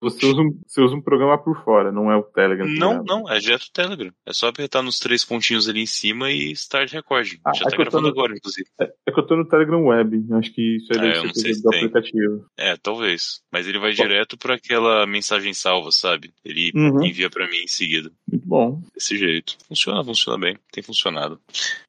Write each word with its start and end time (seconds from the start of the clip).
Você 0.00 0.24
usa, 0.26 0.40
um, 0.40 0.58
você 0.66 0.80
usa 0.80 0.94
um 0.96 1.02
programa 1.02 1.36
por 1.36 1.62
fora, 1.62 1.92
não 1.92 2.10
é 2.10 2.16
o 2.16 2.22
Telegram. 2.22 2.66
Não, 2.66 3.02
não, 3.04 3.28
é 3.30 3.38
direto 3.38 3.64
o 3.64 3.72
Telegram. 3.72 4.10
É 4.24 4.32
só 4.32 4.48
apertar 4.48 4.82
nos 4.82 4.98
três 4.98 5.24
pontinhos 5.24 5.68
ali 5.68 5.82
em 5.82 5.86
cima 5.86 6.30
e 6.30 6.52
start 6.52 6.92
recording. 6.92 7.38
Ah, 7.44 7.52
Já 7.54 7.66
é 7.66 7.70
tá 7.70 7.76
gravando 7.76 8.04
no- 8.06 8.08
agora, 8.08 8.32
inclusive. 8.34 8.66
É, 8.80 8.84
é 9.08 9.12
que 9.12 9.20
eu 9.20 9.26
tô 9.26 9.36
no 9.36 9.46
Telegram 9.46 9.84
Web. 9.84 10.24
Acho 10.32 10.52
que 10.54 10.76
isso 10.76 10.88
aí 10.92 10.98
É, 10.98 11.12
deve 11.20 11.34
ser 11.34 11.54
se 11.54 11.62
do 11.62 11.68
tem. 11.70 11.80
aplicativo. 11.80 12.46
É, 12.58 12.76
talvez. 12.76 13.42
Mas 13.52 13.66
ele 13.68 13.78
vai 13.78 13.92
direto 13.92 14.38
pra 14.38 14.54
aquela 14.54 15.06
mensagem 15.06 15.52
salva, 15.52 15.90
sabe? 15.92 16.32
Ele 16.44 16.72
Uhum. 16.74 17.04
envia 17.04 17.28
pra 17.28 17.46
mim 17.48 17.58
em 17.58 17.68
seguida. 17.68 18.10
Muito 18.30 18.46
bom. 18.46 18.80
Desse 18.94 19.18
jeito. 19.18 19.56
Funciona, 19.68 20.02
funciona 20.02 20.38
bem. 20.38 20.56
Tem 20.72 20.82
funcionado. 20.82 21.38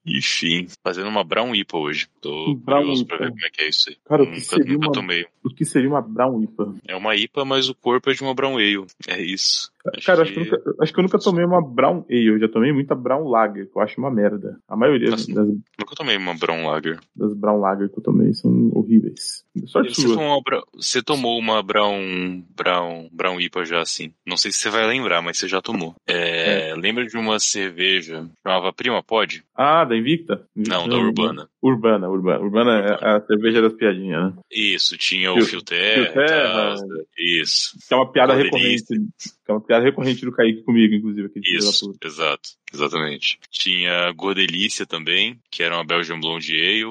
Enfim, 0.06 0.68
fazendo 0.84 1.08
uma 1.10 1.24
Brown 1.24 1.54
IPA 1.56 1.78
hoje. 1.78 2.08
Tô 2.20 2.56
Brown 2.56 2.80
curioso 2.82 3.06
pra 3.06 3.16
IPA. 3.18 3.26
ver 3.26 3.32
como 3.32 3.46
é 3.46 3.50
que 3.50 3.62
é 3.64 3.70
isso 3.70 3.90
aí. 3.90 3.98
Cara, 4.06 4.24
o 4.24 4.26
que 4.26 4.32
nunca, 4.34 4.42
seria 4.44 4.74
nunca 4.74 4.86
uma- 4.88 4.92
tomei. 4.94 5.26
O 5.44 5.50
que 5.50 5.66
seria 5.66 5.90
uma 5.90 6.02
Brown 6.02 6.42
IPA? 6.44 6.76
É 6.88 6.96
uma 6.96 7.16
IPA, 7.16 7.46
mas 7.46 7.70
o 7.70 7.76
corpo 7.76 8.01
é 8.10 8.14
de 8.14 8.22
uma 8.24 8.34
Brown 8.34 8.56
Ale. 8.58 8.86
É 9.08 9.22
isso. 9.22 9.72
Acho 9.96 10.06
Cara, 10.06 10.22
acho 10.24 10.34
que- 10.34 10.46
que, 10.46 10.54
eu 10.56 10.58
nunca, 10.60 10.84
acho 10.84 10.94
que 10.94 11.00
eu 11.00 11.04
nunca 11.04 11.20
tomei 11.20 11.46
uma 11.46 11.62
Brown 11.62 12.06
Ale. 12.10 12.26
Eu 12.28 12.40
já 12.40 12.48
tomei 12.48 12.72
muita 12.72 12.96
Brown 12.96 13.28
Lager, 13.28 13.70
que 13.70 13.78
eu 13.78 13.82
acho 13.82 14.00
uma 14.00 14.12
merda. 14.12 14.60
A 14.68 14.76
maioria 14.76 15.10
Nossa. 15.12 15.28
das, 15.34 15.48
Nunca 15.48 15.96
tomei 15.96 16.18
uma 16.18 16.34
Brown 16.36 16.66
Lager. 16.68 17.00
das 17.16 17.34
Brown 17.34 17.60
Lager 17.60 17.90
que 17.90 18.00
eu 18.00 18.04
tomei 18.04 18.34
são 18.34 18.72
horríveis. 18.74 19.44
Sorte 19.68 19.94
Você 19.94 20.04
tomou, 20.08 20.28
uma, 20.40 20.64
você 20.74 21.02
tomou 21.04 21.38
uma 21.40 21.62
Brown, 21.62 22.42
Brown, 22.56 23.10
Brown 23.12 23.40
IPA 23.40 23.66
já 23.66 23.82
assim. 23.82 24.14
Não 24.26 24.38
sei 24.38 24.52
se 24.52 24.60
você 24.60 24.70
vai 24.70 24.88
lembrar, 24.88 25.22
mas 25.22 25.38
você 25.38 25.48
já 25.48 25.62
tomou. 25.62 25.94
É, 26.08 26.74
Lembra 26.78 27.06
de 27.06 27.18
uma 27.18 27.38
cerveja 27.40 28.30
chamava 28.42 28.72
Prima 28.72 29.04
Pod? 29.04 29.44
Ah, 29.56 29.84
da 29.84 29.96
Invicta? 29.96 30.46
Não, 30.56 30.88
da 30.88 30.96
Urbana. 30.98 31.50
Urbana, 31.62 32.10
Urbana. 32.10 32.40
Urbana 32.40 32.80
é 32.80 33.16
a 33.18 33.22
cerveja 33.22 33.62
das 33.62 33.74
piadinhas, 33.74 34.34
né? 34.34 34.34
Isso, 34.52 34.98
tinha 34.98 35.32
o 35.32 35.36
Fio- 35.36 35.46
Fio 35.46 35.62
Terra. 35.62 36.06
Fio 36.06 36.14
Terra. 36.14 36.76
tal, 36.76 36.86
Isso, 37.18 37.78
Que 37.88 37.94
é 37.94 37.98
uma 37.98 38.12
piada 38.12 38.34
recorrente. 38.34 38.86
Que 38.88 39.52
é 39.52 39.54
uma 39.54 39.62
piada 39.62 39.84
recorrente 39.84 40.26
do 40.26 40.32
Kaique 40.32 40.64
comigo, 40.64 40.96
inclusive. 40.96 41.28
Da 41.28 41.34
isso, 41.44 41.94
exato, 42.04 42.50
exatamente. 42.74 43.40
Tinha 43.50 44.12
Gordelícia 44.14 44.86
também, 44.86 45.38
que 45.50 45.64
era 45.64 45.76
uma 45.76 45.84
Belgian 45.84 46.20
Blonde 46.20 46.54
Ale. 46.56 46.84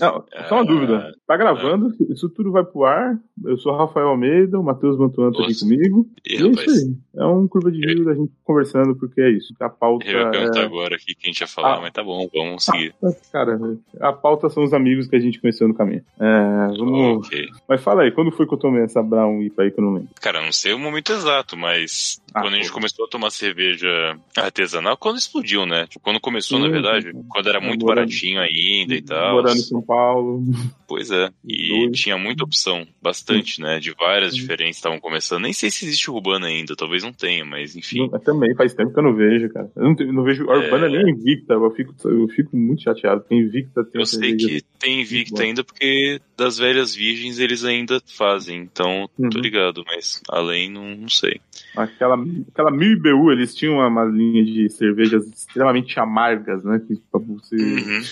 Não, 0.00 0.24
só 0.48 0.54
uma 0.54 0.62
Ah, 0.62 0.64
dúvida. 0.64 1.14
Tá 1.26 1.36
gravando, 1.36 1.94
isso 2.10 2.28
tudo 2.28 2.50
vai 2.52 2.64
pro 2.64 2.84
ar. 2.84 3.18
Eu 3.44 3.56
sou 3.58 3.76
Rafael 3.76 4.08
Almeida, 4.08 4.58
o 4.58 4.62
Matheus 4.62 4.98
Mantuan 4.98 5.30
tá 5.32 5.42
aqui 5.44 5.58
comigo. 5.58 6.06
E, 6.26 6.34
E 6.34 6.46
é 6.46 6.50
isso 6.50 6.70
aí. 6.70 6.94
É 7.16 7.24
um 7.26 7.46
curva 7.48 7.70
de 7.70 7.78
rio 7.84 8.04
da 8.04 8.14
gente 8.14 8.32
conversando, 8.44 8.94
porque 8.96 9.20
é 9.20 9.30
isso. 9.30 9.54
A 9.60 9.68
pauta 9.68 10.06
eu 10.06 10.18
ia 10.20 10.30
perguntar 10.30 10.60
é... 10.60 10.64
agora 10.64 10.94
aqui 10.96 11.14
quem 11.14 11.30
a 11.30 11.32
gente 11.32 11.40
ia 11.40 11.46
falar, 11.46 11.76
Ah. 11.76 11.80
mas 11.80 11.92
tá 11.92 12.02
bom, 12.02 12.28
vamos 12.32 12.64
seguir. 12.64 12.94
Cara, 13.32 13.58
a 14.00 14.12
pauta 14.12 14.48
são 14.48 14.64
os 14.64 14.72
amigos 14.72 15.06
que 15.06 15.16
a 15.16 15.20
gente 15.20 15.40
conheceu 15.40 15.66
no 15.68 15.74
caminho. 15.74 16.02
É, 16.18 16.68
vamos... 16.78 17.26
Ok. 17.26 17.46
Mas 17.68 17.82
fala 17.82 18.02
aí, 18.02 18.10
quando 18.12 18.30
foi 18.32 18.46
que 18.46 18.54
eu 18.54 18.58
tomei 18.58 18.82
essa 18.82 19.02
Brown 19.02 19.42
IPA 19.42 19.62
aí 19.62 19.70
que 19.70 19.80
eu 19.80 19.84
não 19.84 19.94
lembro? 19.94 20.08
Cara, 20.20 20.40
não 20.40 20.52
sei 20.52 20.72
o 20.72 20.78
momento 20.78 21.12
exato, 21.12 21.56
mas 21.56 22.20
Ah, 22.34 22.42
quando 22.42 22.54
a 22.54 22.56
gente 22.56 22.68
pô. 22.68 22.74
começou 22.74 23.04
a 23.04 23.08
tomar 23.08 23.30
cerveja 23.30 23.88
artesanal, 24.36 24.96
quando 24.96 25.18
explodiu, 25.18 25.64
né? 25.66 25.86
Tipo, 25.86 26.00
quando 26.00 26.20
começou, 26.20 26.58
Sim, 26.58 26.64
na 26.64 26.70
verdade, 26.70 27.10
sim. 27.10 27.24
quando 27.28 27.48
era 27.48 27.60
muito 27.60 27.84
Morando- 27.84 28.00
baratinho 28.06 28.40
ainda 28.40 28.94
e 28.94 29.02
tal. 29.02 29.34
Morando 29.36 29.56
em 29.56 29.62
São 29.62 29.82
Paulo. 29.82 30.42
Pois 30.86 31.10
é. 31.10 31.30
E 31.48 31.86
Dois. 31.86 31.98
tinha 32.00 32.16
muita 32.18 32.44
opção, 32.44 32.86
bastante, 33.02 33.60
né? 33.60 33.78
De 33.78 33.92
várias 33.92 34.32
Sim. 34.34 34.40
diferentes 34.40 34.76
estavam 34.76 35.00
começando. 35.00 35.42
Nem 35.42 35.52
sei 35.52 35.70
se 35.70 35.84
existe 35.86 36.10
Urbana 36.10 36.46
ainda, 36.46 36.76
talvez 36.76 37.02
não 37.02 37.12
tenha, 37.12 37.44
mas 37.44 37.74
enfim. 37.74 38.08
Não, 38.10 38.18
também 38.20 38.54
faz 38.54 38.74
tempo 38.74 38.92
que 38.92 38.98
eu 38.98 39.02
não 39.02 39.14
vejo, 39.14 39.48
cara. 39.52 39.70
Eu 39.74 39.82
não, 39.84 39.94
não 40.12 40.22
vejo 40.22 40.48
a 40.50 40.56
Urbana 40.58 40.86
É. 40.86 40.90
nem 41.02 41.14
Invicta. 41.14 41.54
Eu 41.54 41.70
fico, 41.70 41.94
eu 42.04 42.28
fico 42.28 42.56
muito 42.56 42.82
chateado. 42.82 43.20
Porque 43.22 43.34
Invicta 43.34 43.82
tem 43.84 44.00
Eu 44.00 44.06
sei 44.06 44.36
que 44.36 44.62
tem 44.78 45.00
Invicta 45.00 45.42
ainda 45.42 45.64
porque 45.64 46.20
das 46.36 46.58
velhas 46.58 46.94
virgens 46.94 47.38
eles 47.38 47.64
ainda 47.64 48.00
fazem, 48.06 48.58
então 48.60 49.08
tô 49.16 49.22
Uhum. 49.38 49.42
ligado, 49.42 49.82
mas 49.86 50.22
além 50.28 50.70
não, 50.70 50.94
não 50.96 51.08
sei. 51.08 51.40
Aquela, 51.76 52.16
aquela 52.52 52.70
Mil 52.70 52.92
IBU, 52.92 53.32
eles 53.32 53.54
tinham 53.54 53.74
uma, 53.74 53.86
uma 53.88 54.04
linha 54.04 54.44
de 54.44 54.68
cervejas 54.70 55.26
extremamente 55.26 55.98
amargas, 55.98 56.62
né? 56.64 56.80
Que 56.86 56.94
você. 57.12 57.56
Uhum. 57.56 58.02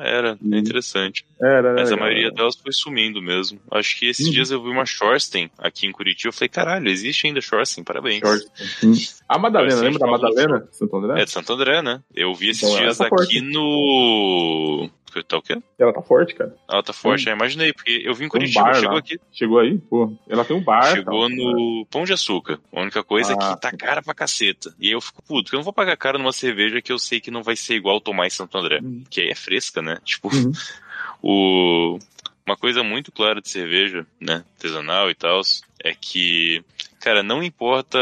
Era, 0.00 0.38
Uhum. 0.42 0.54
é 0.54 0.58
interessante. 0.58 1.24
Era, 1.40 1.68
era 1.68 1.72
Mas 1.74 1.88
a 1.88 1.94
legal, 1.94 1.98
maioria 2.06 2.26
era. 2.26 2.34
delas 2.34 2.56
foi 2.56 2.72
sumindo 2.72 3.20
mesmo. 3.22 3.60
Acho 3.70 3.98
que 3.98 4.06
esses 4.06 4.26
Uhum. 4.26 4.32
dias 4.32 4.50
eu 4.50 4.62
vi 4.62 4.68
uma 4.70 4.86
Shorsten 4.86 5.50
aqui 5.58 5.86
em 5.86 5.92
Curitiba. 5.92 6.28
Eu 6.28 6.32
falei, 6.32 6.48
caralho, 6.48 6.88
existe 6.88 7.26
ainda 7.26 7.40
Shorsten, 7.40 7.84
parabéns. 7.84 8.20
Short. 8.20 8.46
Hum. 8.84 8.92
A 9.28 9.38
Madalena, 9.38 9.70
Short, 9.72 9.84
lembra 9.84 9.98
da. 10.00 10.06
Madalena? 10.06 10.68
Santo 10.72 10.96
André? 10.96 11.20
É 11.20 11.24
de 11.24 11.30
Santo 11.30 11.52
André, 11.52 11.82
né? 11.82 12.00
Eu 12.14 12.34
vi 12.34 12.48
esses 12.50 12.62
Então, 12.64 12.78
dias 12.80 13.00
aqui 13.00 13.08
forte. 13.10 13.40
no. 13.40 14.90
Tá 15.26 15.38
o 15.38 15.42
quê? 15.42 15.56
Ela 15.78 15.92
tá 15.92 16.00
forte, 16.02 16.34
cara. 16.34 16.54
Ela 16.68 16.82
tá 16.82 16.92
forte, 16.92 17.24
já 17.24 17.32
imaginei, 17.32 17.72
porque 17.72 18.02
eu 18.04 18.14
vim 18.14 18.26
em 18.26 18.28
Tem 18.28 18.40
um 18.40 18.42
Curitiba, 18.42 18.64
bar 18.64 18.74
chegou 18.74 18.92
lá. 18.92 18.98
aqui. 18.98 19.20
Chegou 19.32 19.58
aí? 19.58 19.78
Pô, 19.78 20.16
ela 20.28 20.44
tem 20.44 20.56
um 20.56 20.62
bar. 20.62 20.92
Chegou 20.94 21.20
tal. 21.20 21.28
no 21.30 21.86
Pão 21.90 22.04
de 22.04 22.12
Açúcar. 22.12 22.58
A 22.72 22.80
única 22.80 23.02
coisa 23.02 23.32
é 23.32 23.36
Ah. 23.38 23.54
que 23.54 23.60
tá 23.60 23.76
cara 23.76 24.02
pra 24.02 24.14
caceta. 24.14 24.74
E 24.78 24.86
aí 24.88 24.92
eu 24.92 25.00
fico 25.00 25.22
puto, 25.22 25.44
porque 25.44 25.56
eu 25.56 25.58
não 25.58 25.64
vou 25.64 25.72
pagar 25.72 25.96
caro 25.96 26.18
numa 26.18 26.32
cerveja 26.32 26.80
que 26.80 26.92
eu 26.92 26.98
sei 26.98 27.20
que 27.20 27.30
não 27.30 27.42
vai 27.42 27.56
ser 27.56 27.74
igual 27.74 28.00
tomar 28.00 28.26
em 28.26 28.30
Santo 28.30 28.56
André. 28.56 28.78
Uhum. 28.82 29.04
Que 29.10 29.20
aí 29.22 29.28
é 29.30 29.34
fresca, 29.34 29.82
né? 29.82 29.98
Tipo, 30.04 30.28
Uhum. 30.34 30.52
o... 31.22 31.98
uma 32.46 32.56
coisa 32.56 32.82
muito 32.82 33.12
clara 33.12 33.40
de 33.40 33.48
cerveja, 33.48 34.06
né? 34.20 34.44
Artesanal 34.56 35.10
e 35.10 35.14
tal, 35.14 35.40
é 35.82 35.94
que, 35.94 36.62
cara, 37.00 37.22
não 37.22 37.42
importa 37.42 37.98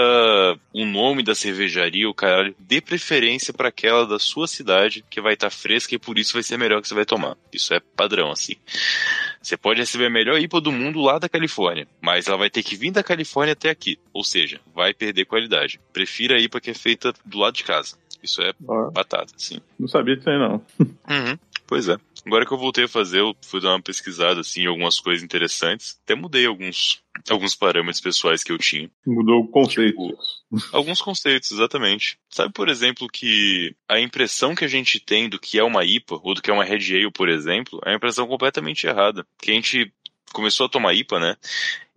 o 0.75 0.85
nome 0.85 1.23
da 1.23 1.35
cervejaria, 1.35 2.09
o 2.09 2.15
caralho, 2.15 2.55
dê 2.59 2.81
preferência 2.81 3.55
pra 3.55 3.69
aquela 3.69 4.07
da 4.07 4.19
sua 4.19 4.47
cidade 4.47 5.05
que 5.09 5.21
vai 5.21 5.35
estar 5.35 5.51
fresca 5.51 5.95
e 5.95 5.99
por 5.99 6.19
isso 6.19 6.35
vai 6.35 6.43
ser 6.43 6.57
a 6.57 6.59
melhor 6.59 6.83
que 6.83 6.89
você 6.89 6.95
vai 6.95 7.07
tomar. 7.07 7.37
Isso 7.53 7.73
é 7.73 7.81
padrão, 7.81 8.31
assim. 8.31 8.55
Você 9.41 9.57
pode 9.57 9.81
receber 9.81 10.07
a 10.07 10.11
melhor 10.11 10.39
IPA 10.39 10.61
do 10.61 10.73
mundo 10.73 11.01
lá 11.01 11.19
da 11.19 11.29
Califórnia, 11.29 11.87
mas 12.01 12.27
ela 12.27 12.37
vai 12.37 12.51
ter 12.51 12.63
que 12.63 12.77
vir 12.77 12.91
da 12.91 13.03
Califórnia 13.03 13.53
até 13.53 13.71
aqui. 13.71 13.99
Ou 14.13 14.25
seja, 14.25 14.61
vai 14.75 14.93
perder 14.93 15.25
qualidade. 15.25 15.81
Prefira 15.93 16.37
a 16.37 16.41
IPA 16.41 16.61
que 16.61 16.71
é 16.71 16.75
feita 16.75 17.15
do 17.25 17.39
lado 17.39 17.55
de 17.55 17.65
casa. 17.65 17.97
Isso 18.23 18.43
é 18.43 18.53
Ó, 18.67 18.91
batata, 18.91 19.33
sim. 19.37 19.61
não 19.79 19.87
sabia 19.87 20.17
disso 20.17 20.29
aí, 20.29 20.39
não. 20.39 20.61
Uhum, 20.81 21.39
pois 21.69 21.89
é. 21.89 21.97
Agora 22.27 22.45
que 22.45 22.53
eu 22.53 22.59
voltei 22.59 22.84
a 22.84 22.89
fazer, 22.89 23.21
eu 23.21 23.34
fui 23.43 23.61
dar 23.61 23.71
uma 23.71 23.83
pesquisada 23.83 24.41
assim, 24.41 24.62
em 24.62 24.67
algumas 24.67 24.99
coisas 25.01 25.23
interessantes. 25.23 25.99
Até 26.05 26.15
mudei 26.15 26.47
alguns, 26.47 27.03
alguns 27.29 27.55
parâmetros 27.55 28.01
pessoais 28.01 28.43
que 28.43 28.53
eu 28.53 28.59
tinha. 28.59 28.91
Mudou 29.06 29.41
o 29.41 29.49
conceito. 29.49 29.91
Tipo, 29.91 30.19
Alguns 30.73 31.01
conceitos, 31.01 31.51
exatamente. 31.51 32.19
Sabe, 32.31 32.53
por 32.53 32.69
exemplo, 32.69 33.09
que 33.09 33.75
a 33.89 34.01
impressão 34.01 34.55
que 34.55 34.65
a 34.65 34.69
gente 34.69 34.99
tem 34.99 35.29
do 35.29 35.39
que 35.39 35.59
é 35.59 35.65
uma 35.65 35.84
IPA, 35.84 36.21
ou 36.23 36.34
do 36.34 36.43
que 36.43 36.51
é 36.51 36.55
uma 36.55 36.65
Red 36.65 36.95
Ale, 36.95 37.11
por 37.12 37.29
exemplo, 37.29 37.81
é 37.84 37.91
uma 37.91 37.97
impressão 37.97 38.27
completamente 38.27 38.87
errada. 38.87 39.27
Que 39.41 39.50
a 39.50 39.55
gente 39.55 39.93
começou 40.33 40.67
a 40.67 40.69
tomar 40.69 40.95
IPA, 40.95 41.21
né? 41.21 41.37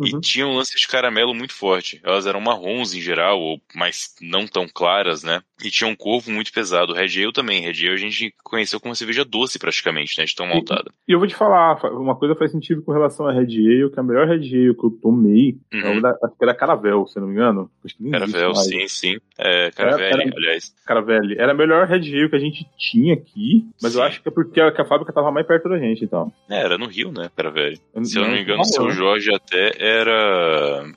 E 0.04 0.14
Uhum. 0.14 0.22
tinha 0.22 0.48
um 0.48 0.56
lance 0.56 0.76
de 0.78 0.88
caramelo 0.88 1.34
muito 1.34 1.54
forte. 1.54 2.00
Elas 2.04 2.26
eram 2.26 2.40
marrons 2.42 2.94
em 2.94 3.02
geral, 3.02 3.40
ou 3.40 3.62
mais 3.76 4.16
não 4.22 4.46
tão 4.48 4.68
claras, 4.68 5.24
né? 5.24 5.42
E 5.64 5.70
tinha 5.70 5.88
um 5.90 5.96
corpo 5.96 6.30
muito 6.32 6.52
pesado. 6.52 6.94
Red 6.94 7.22
Ale 7.24 7.32
também. 7.34 7.62
Red 7.62 7.86
Ale 7.86 7.94
a 7.94 7.98
gente 7.98 8.34
conheceu 8.44 8.80
como 8.80 8.90
uma 8.92 8.96
cerveja 8.96 9.24
doce 9.24 9.60
praticamente, 9.60 10.18
né? 10.18 10.26
De 10.26 10.36
tão 10.36 10.48
maltada. 10.48 10.92
E 11.08 11.12
eu 11.12 11.20
vou 11.20 11.28
te 11.28 11.36
falar, 11.36 11.78
fa- 11.80 11.90
uma 11.92 12.16
coisa 12.16 12.36
faz 12.36 12.52
sentido 12.52 12.82
com 12.82 12.92
relação 12.92 13.28
a 13.28 13.32
Red 13.32 13.42
Ale, 13.58 13.92
que 13.92 14.00
a 14.00 14.04
melhor 14.04 14.28
Red 14.28 14.36
Ale 14.38 14.76
que 14.76 14.86
eu 14.86 14.92
tomei, 15.02 15.58
é 15.72 15.78
Uhum. 15.78 16.02
da, 16.02 16.10
acho 16.24 16.36
que 16.38 16.44
era 16.44 16.54
Caravel, 16.56 17.06
se 17.08 17.18
eu 17.18 17.22
não 17.22 17.30
me 17.30 17.36
engano. 17.36 17.70
Caravel, 18.12 18.56
sim, 18.56 18.88
sim. 18.88 19.18
É, 19.38 19.72
Caravelli, 19.72 20.22
Era- 20.24 20.32
aliás. 20.36 20.74
Caravelli. 20.86 21.36
Era 21.38 21.52
a 21.52 21.56
melhor 21.56 21.88
Red 21.88 21.96
Ale 22.16 22.30
que 22.30 22.36
a 22.36 22.40
gente 22.40 22.66
tinha 22.78 23.14
aqui, 23.14 23.66
mas 23.82 23.94
eu 23.96 24.02
Sim. 24.02 24.08
acho 24.08 24.22
que 24.22 24.28
é 24.30 24.32
porque 24.32 24.60
a, 24.60 24.72
que 24.72 24.82
a 24.82 24.86
fábrica 24.86 25.14
tava 25.14 25.32
mais 25.32 25.46
perto 25.48 25.70
da 25.70 25.78
gente, 25.78 26.04
então. 26.04 26.32
É, 26.50 26.60
era 26.62 26.78
no 26.78 26.88
Rio, 26.88 27.12
né, 27.12 27.30
Caravelli. 27.36 27.80
Se 28.04 28.18
eu 28.18 28.24
não 28.24 28.32
me 28.32 28.42
engano, 28.42 28.62
o 28.62 28.66
seu. 28.66 28.90
Jorge 28.92 29.34
até 29.34 29.72
era. 29.92 30.92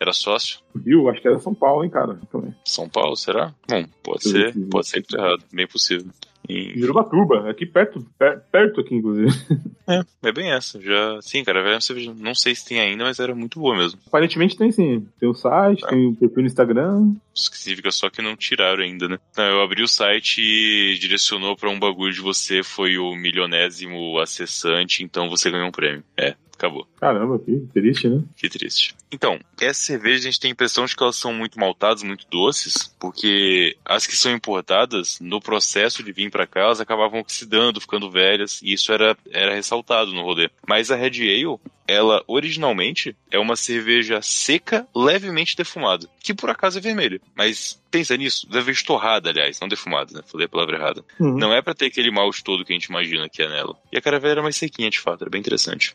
Era 0.00 0.12
sócio. 0.12 0.58
Rio, 0.84 1.08
acho 1.08 1.20
que 1.22 1.28
era 1.28 1.38
São 1.38 1.54
Paulo, 1.54 1.84
hein, 1.84 1.90
cara. 1.90 2.18
Também. 2.30 2.54
São 2.64 2.88
Paulo, 2.88 3.16
será? 3.16 3.54
Bom, 3.68 3.84
pode 4.02 4.24
Sim, 4.24 4.30
ser, 4.32 4.52
sim. 4.52 4.68
pode 4.68 4.88
ser 4.88 5.02
que 5.02 5.08
tô 5.08 5.16
errado, 5.18 5.42
bem 5.52 5.66
possível. 5.66 6.10
E- 6.48 6.78
Jurubatuba, 6.78 7.48
aqui 7.48 7.64
perto, 7.64 8.04
per- 8.18 8.42
perto 8.52 8.80
aqui, 8.80 8.94
inclusive. 8.94 9.28
É, 9.86 10.00
é 10.28 10.32
bem 10.32 10.50
essa. 10.50 10.80
Já, 10.80 11.18
sim, 11.20 11.44
cara, 11.44 11.62
velho, 11.62 11.78
não 12.16 12.34
sei 12.34 12.54
se 12.54 12.64
tem 12.64 12.80
ainda, 12.80 13.04
mas 13.04 13.18
era 13.20 13.34
muito 13.34 13.60
boa 13.60 13.76
mesmo. 13.76 14.00
Aparentemente 14.06 14.56
tem 14.56 14.72
sim. 14.72 15.06
Tem 15.20 15.28
o 15.28 15.34
site, 15.34 15.84
É. 15.84 15.88
tem 15.88 16.06
o 16.08 16.16
perfil 16.16 16.40
no 16.40 16.46
Instagram. 16.46 17.12
Significa 17.34 17.90
só 17.90 18.08
que 18.08 18.22
não 18.22 18.36
tiraram 18.36 18.82
ainda, 18.82 19.08
né? 19.08 19.18
Não, 19.36 19.44
eu 19.44 19.62
abri 19.62 19.82
o 19.82 19.88
site 19.88 20.40
e 20.40 20.98
direcionou 20.98 21.56
pra 21.56 21.70
um 21.70 21.78
bagulho 21.78 22.12
de 22.12 22.20
você 22.20 22.62
foi 22.62 22.98
o 22.98 23.14
milionésimo 23.14 24.18
acessante, 24.18 25.02
então 25.02 25.28
você 25.28 25.50
ganhou 25.50 25.68
um 25.68 25.72
prêmio. 25.72 26.04
É, 26.16 26.34
acabou. 26.54 26.86
Caramba, 26.98 27.38
que 27.38 27.60
triste, 27.72 28.08
né? 28.08 28.22
Que 28.36 28.48
triste. 28.48 28.94
Então, 29.12 29.38
essas 29.60 29.84
cervejas 29.84 30.22
a 30.22 30.24
gente 30.30 30.40
tem 30.40 30.50
a 30.50 30.52
impressão 30.52 30.86
de 30.86 30.96
que 30.96 31.02
elas 31.02 31.16
são 31.16 31.32
muito 31.32 31.58
maltadas, 31.58 32.02
muito 32.02 32.26
doces, 32.28 32.94
porque 32.98 33.76
as 33.84 34.06
que 34.06 34.16
são 34.16 34.32
importadas, 34.32 35.18
no 35.20 35.40
processo 35.40 36.02
de 36.02 36.12
vir 36.12 36.30
pra 36.30 36.46
cá, 36.46 36.60
elas 36.60 36.80
acabavam 36.80 37.20
oxidando, 37.20 37.80
ficando 37.80 38.10
velhas, 38.10 38.60
e 38.62 38.72
isso 38.72 38.92
era, 38.92 39.16
era 39.30 39.54
ressaltado 39.54 40.12
no 40.12 40.22
rolê. 40.22 40.50
Mas 40.66 40.90
a 40.90 40.96
Red 40.96 41.20
Ale, 41.20 41.58
ela 41.86 42.24
originalmente 42.26 43.16
é 43.30 43.38
uma 43.38 43.56
cerveja 43.56 44.20
seca, 44.22 44.86
levemente 44.94 45.56
defumada, 45.56 46.08
que 46.20 46.34
por 46.34 46.50
acaso 46.50 46.78
é 46.78 46.80
vermelha. 46.80 47.20
Mas 47.34 47.80
pensa 47.94 48.16
nisso, 48.16 48.48
deve 48.50 48.64
vez 48.64 48.82
torrada, 48.82 49.30
aliás, 49.30 49.60
não 49.60 49.68
defumada, 49.68 50.12
né? 50.12 50.20
Falei 50.26 50.46
a 50.46 50.48
palavra 50.48 50.76
errada. 50.76 51.04
Uhum. 51.20 51.38
Não 51.38 51.52
é 51.54 51.62
para 51.62 51.74
ter 51.74 51.86
aquele 51.86 52.10
malte 52.10 52.42
todo 52.42 52.64
que 52.64 52.72
a 52.72 52.76
gente 52.76 52.86
imagina 52.86 53.28
que 53.28 53.40
é 53.40 53.48
nela. 53.48 53.76
E 53.92 53.96
a 53.96 54.00
caravela 54.00 54.32
era 54.32 54.42
mais 54.42 54.56
sequinha, 54.56 54.90
de 54.90 54.98
fato, 54.98 55.22
era 55.22 55.30
bem 55.30 55.40
interessante. 55.40 55.94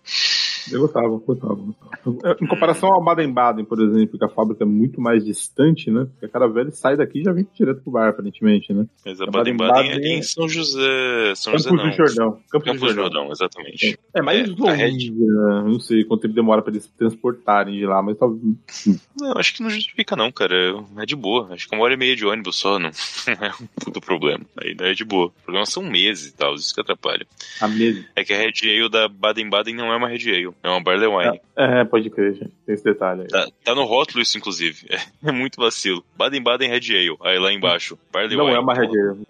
Eu 0.72 0.80
gostava, 0.80 1.08
gostava, 1.10 1.56
gostava. 1.56 2.38
Em 2.42 2.48
comparação 2.48 2.90
ao 2.94 3.04
Baden-Baden, 3.04 3.66
por 3.66 3.82
exemplo, 3.82 4.18
que 4.18 4.24
a 4.24 4.30
fábrica 4.30 4.64
é 4.64 4.68
muito 4.68 5.02
mais 5.02 5.26
distante, 5.26 5.92
né? 5.92 6.06
Porque 6.06 6.26
a 6.26 6.30
caravela 6.30 6.72
sai 6.72 6.96
daqui 6.96 7.20
e 7.20 7.24
já 7.24 7.34
vem 7.34 7.46
direto 7.54 7.82
pro 7.82 7.92
bar, 7.92 8.10
aparentemente, 8.10 8.72
né? 8.72 8.86
Mas 9.06 9.20
a 9.20 9.26
Baden-Baden 9.26 9.92
é 9.92 10.18
em 10.18 10.22
São 10.22 10.48
José. 10.48 11.34
São 11.36 11.52
Campos 11.52 11.66
José 11.66 11.76
não. 11.76 11.90
do 11.90 11.96
Jordão. 11.96 12.32
Campos, 12.50 12.64
Campos 12.64 12.82
do 12.82 12.88
Jordão. 12.88 13.04
Jordão, 13.04 13.32
exatamente. 13.32 14.00
É, 14.14 14.22
mais 14.22 14.50
é, 14.50 14.54
longe, 14.58 15.12
né? 15.12 15.64
Não 15.66 15.80
sei 15.80 16.06
quanto 16.06 16.22
tempo 16.22 16.34
demora 16.34 16.62
pra 16.62 16.72
eles 16.72 16.88
transportarem 16.98 17.78
de 17.78 17.86
lá, 17.86 18.02
mas 18.02 18.18
talvez. 18.18 18.42
Não, 19.20 19.34
acho 19.36 19.54
que 19.54 19.64
não 19.64 19.70
justifica, 19.70 20.16
não, 20.16 20.32
cara. 20.32 20.56
É 20.98 21.06
de 21.06 21.16
boa. 21.16 21.50
Acho 21.52 21.68
que 21.68 21.76
uma 21.76 21.84
hora 21.90 21.94
e 21.96 21.98
meia 21.98 22.16
de 22.16 22.26
ônibus 22.26 22.58
só 22.58 22.78
não 22.78 22.90
é 23.28 23.52
um 23.62 23.68
puto 23.80 24.00
problema. 24.00 24.46
Aí 24.62 24.76
não 24.76 24.86
é 24.86 24.94
de 24.94 25.04
boa. 25.04 25.28
O 25.28 25.44
problema 25.44 25.66
são 25.66 25.84
meses 25.84 26.28
e 26.28 26.36
tal, 26.36 26.56
isso 26.56 26.74
que 26.74 26.82
atrapalha. 26.82 27.26
A 27.60 27.68
meses. 27.68 28.06
É 28.16 28.24
que 28.24 28.34
a 28.34 28.38
Red 28.38 28.54
Ale 28.64 28.90
da 28.90 29.08
Baden-Baden 29.08 29.76
não 29.76 29.92
é 29.92 29.96
uma 29.96 30.08
Red 30.08 30.30
Ale, 30.30 30.54
é 30.64 30.70
uma 30.70 30.82
Barley 30.82 31.08
Wine. 31.08 31.42
É, 31.56 31.82
é 31.82 31.86
pode 31.86 32.10
crer, 32.10 32.34
gente. 32.34 32.52
Tem 32.66 32.76
esse 32.76 32.84
detalhe 32.84 33.22
aí. 33.22 33.28
Tá, 33.28 33.48
tá 33.64 33.76
no 33.76 33.84
rótulo 33.84 34.22
isso, 34.22 34.38
inclusive. 34.38 34.86
É, 34.90 35.00
é 35.30 35.32
muito 35.32 35.60
vacilo. 35.60 36.04
Baden-Baden 36.16 36.70
Red 36.70 36.96
Ale. 36.96 37.18
Aí 37.22 37.40
lá 37.40 37.52
embaixo, 37.52 37.98
Barley 38.12 38.38
não 38.38 38.46
Wine. 38.46 38.56
Não 38.56 38.62
é 38.62 38.64
uma 38.64 38.74
Red 38.74 38.88
Ale. 38.88 39.26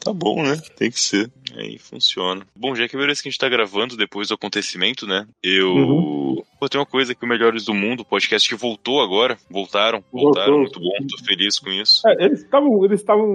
tá 0.00 0.12
bom, 0.12 0.42
né? 0.42 0.60
Tem 0.76 0.90
que 0.90 1.00
ser. 1.00 1.30
Aí 1.56 1.78
funciona. 1.78 2.46
Bom, 2.56 2.74
já 2.74 2.80
que 2.80 2.82
é 2.82 2.86
a 2.86 2.88
primeira 2.88 3.10
vez 3.10 3.20
que 3.20 3.28
a 3.28 3.30
gente 3.30 3.38
tá 3.38 3.48
gravando 3.48 3.96
depois 3.96 4.28
do 4.28 4.34
acontecimento, 4.34 5.06
né? 5.06 5.26
Eu. 5.42 5.72
Uhum. 5.72 6.42
Pô, 6.58 6.68
tem 6.68 6.80
uma 6.80 6.86
coisa 6.86 7.14
que 7.14 7.24
o 7.24 7.28
Melhores 7.28 7.64
do 7.64 7.74
Mundo, 7.74 8.04
podcast 8.04 8.48
que 8.48 8.54
voltou 8.54 9.02
agora. 9.02 9.36
Voltaram, 9.50 10.02
voltaram, 10.12 10.58
Voltou. 10.58 10.82
muito 10.82 11.00
bom, 11.02 11.06
tô 11.06 11.24
feliz 11.24 11.58
com 11.58 11.70
isso. 11.70 12.06
É, 12.08 12.24
eles 12.24 12.40
estavam. 12.40 12.84
Eles 12.84 13.00
estavam. 13.00 13.26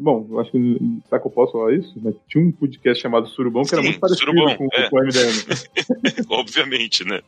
Bom, 0.00 0.26
eu 0.30 0.40
acho 0.40 0.52
que. 0.52 0.78
Será 1.08 1.20
que 1.20 1.26
eu 1.26 1.30
posso 1.30 1.52
falar 1.52 1.74
isso? 1.74 1.92
Mas 1.96 2.14
tinha 2.28 2.44
um 2.44 2.52
podcast 2.52 3.02
chamado 3.02 3.28
Surubão 3.28 3.62
que 3.62 3.70
Sim, 3.70 3.76
era 3.76 3.84
muito 3.84 4.00
parecido 4.00 4.30
Surubão, 4.30 4.56
com, 4.56 4.68
é. 4.72 4.90
com 4.90 4.96
o 4.96 5.00
MDM. 5.00 6.26
Obviamente, 6.30 7.04
né? 7.04 7.20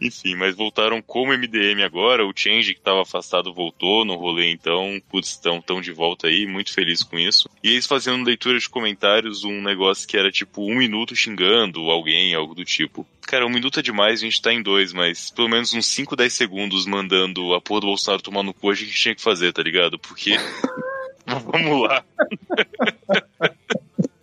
Enfim, 0.00 0.34
mas 0.34 0.56
voltaram 0.56 1.00
como 1.00 1.36
MDM 1.36 1.82
agora. 1.84 2.26
O 2.26 2.32
Change, 2.34 2.74
que 2.74 2.80
tava 2.80 3.02
afastado, 3.02 3.52
voltou 3.52 4.04
no 4.04 4.16
rolê, 4.16 4.50
então. 4.50 5.00
Putz, 5.10 5.30
estão 5.30 5.60
tão 5.60 5.80
de 5.80 5.92
volta 5.92 6.26
aí, 6.26 6.46
muito 6.46 6.72
feliz 6.72 7.02
com 7.02 7.18
isso. 7.18 7.48
E 7.62 7.70
eles 7.70 7.86
fazendo 7.86 8.24
leitura 8.24 8.58
de 8.58 8.68
comentários, 8.68 9.11
um 9.44 9.62
negócio 9.62 10.06
que 10.08 10.16
era 10.16 10.30
tipo 10.30 10.62
um 10.62 10.76
minuto 10.76 11.14
xingando 11.14 11.80
alguém, 11.90 12.34
algo 12.34 12.54
do 12.54 12.64
tipo. 12.64 13.06
Cara, 13.22 13.46
um 13.46 13.50
minuto 13.50 13.80
é 13.80 13.82
demais, 13.82 14.20
a 14.20 14.24
gente 14.24 14.42
tá 14.42 14.52
em 14.52 14.62
dois, 14.62 14.92
mas 14.92 15.30
pelo 15.30 15.48
menos 15.48 15.72
uns 15.72 15.86
5, 15.86 16.16
10 16.16 16.32
segundos 16.32 16.86
mandando 16.86 17.54
a 17.54 17.60
porra 17.60 17.80
do 17.80 17.86
Bolsonaro 17.88 18.22
tomar 18.22 18.42
no 18.42 18.54
cu 18.54 18.70
a 18.70 18.74
gente 18.74 18.92
tinha 18.92 19.14
que 19.14 19.22
fazer, 19.22 19.52
tá 19.52 19.62
ligado? 19.62 19.98
Porque. 19.98 20.36
Vamos 21.26 21.88
lá. 21.88 22.04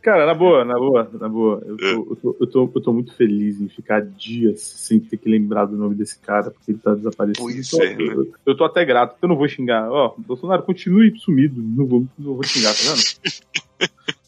Cara, 0.02 0.26
na 0.26 0.34
boa, 0.34 0.64
na 0.64 0.76
boa, 0.76 1.10
na 1.14 1.30
boa. 1.30 1.62
Eu 1.66 1.78
tô, 1.78 1.86
eu, 1.86 2.16
tô, 2.16 2.38
eu, 2.40 2.48
tô, 2.48 2.72
eu 2.76 2.82
tô, 2.82 2.94
muito 2.94 3.14
feliz 3.16 3.60
em 3.60 3.68
ficar 3.68 4.02
dias 4.02 4.62
sem 4.62 5.00
ter 5.00 5.18
que 5.18 5.30
lembrar 5.30 5.66
do 5.66 5.78
nome 5.78 5.94
desse 5.94 6.18
cara, 6.20 6.52
porque 6.52 6.72
ele 6.72 6.80
tá 6.80 6.96
desaparecido. 6.96 7.44
Pois 7.44 7.74
eu, 7.74 7.84
é, 7.84 7.96
né? 7.96 8.04
eu, 8.04 8.34
eu, 8.46 8.58
tô 8.58 8.64
até 8.64 8.84
grato, 8.86 9.12
porque 9.12 9.26
eu 9.26 9.30
não 9.30 9.36
vou 9.36 9.48
xingar. 9.48 9.90
Ó, 9.92 10.16
Bolsonaro, 10.18 10.64
continue 10.64 11.18
sumido. 11.20 11.62
Não 11.62 11.86
vou, 11.86 12.08
não 12.18 12.34
vou 12.34 12.44
xingar, 12.44 12.74
tá 12.74 12.80
vendo? 12.84 13.60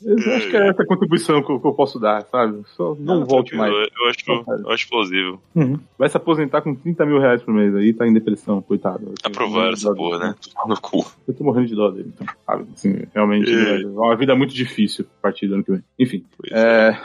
Eu 0.04 0.36
acho 0.36 0.50
que 0.50 0.58
é 0.58 0.68
essa 0.68 0.82
a 0.82 0.86
contribuição 0.86 1.44
que 1.44 1.52
eu, 1.52 1.60
que 1.60 1.68
eu 1.68 1.74
posso 1.74 2.00
dar, 2.00 2.24
sabe? 2.26 2.64
Só 2.76 2.96
não, 3.00 3.20
não 3.20 3.26
volte 3.26 3.56
mais. 3.56 3.72
Eu 3.72 4.10
acho, 4.10 4.46
eu 4.66 4.72
acho 4.72 4.90
plausível. 4.90 5.40
Uhum. 5.56 5.80
Vai 5.98 6.10
se 6.10 6.18
aposentar 6.18 6.62
com 6.62 6.74
30 6.74 7.06
mil 7.06 7.20
reais 7.20 7.44
por 7.44 7.54
mês 7.54 7.76
aí, 7.76 7.94
tá 7.94 8.08
em 8.08 8.14
depressão, 8.14 8.62
coitado. 8.62 9.14
Aprovar 9.24 9.74
essa 9.74 9.94
porra, 9.94 10.18
né? 10.18 10.36
no 10.66 10.80
cu. 10.82 11.06
Eu 11.28 11.34
tô 11.34 11.44
morrendo 11.44 11.68
de 11.68 11.76
dó 11.76 11.92
dele, 11.92 12.12
então, 12.16 12.28
sabe? 12.46 12.66
Assim, 12.74 13.04
realmente, 13.14 13.52
é. 13.52 13.82
é 13.82 13.88
uma 13.88 14.16
vida 14.16 14.36
muito 14.36 14.54
difícil 14.54 15.06
a 15.20 15.22
partir 15.22 15.48
do 15.48 15.56
ano 15.56 15.64
que 15.64 15.72
vem. 15.72 15.84
Enfim. 16.00 16.26
É... 16.52 16.90
é. 16.90 16.98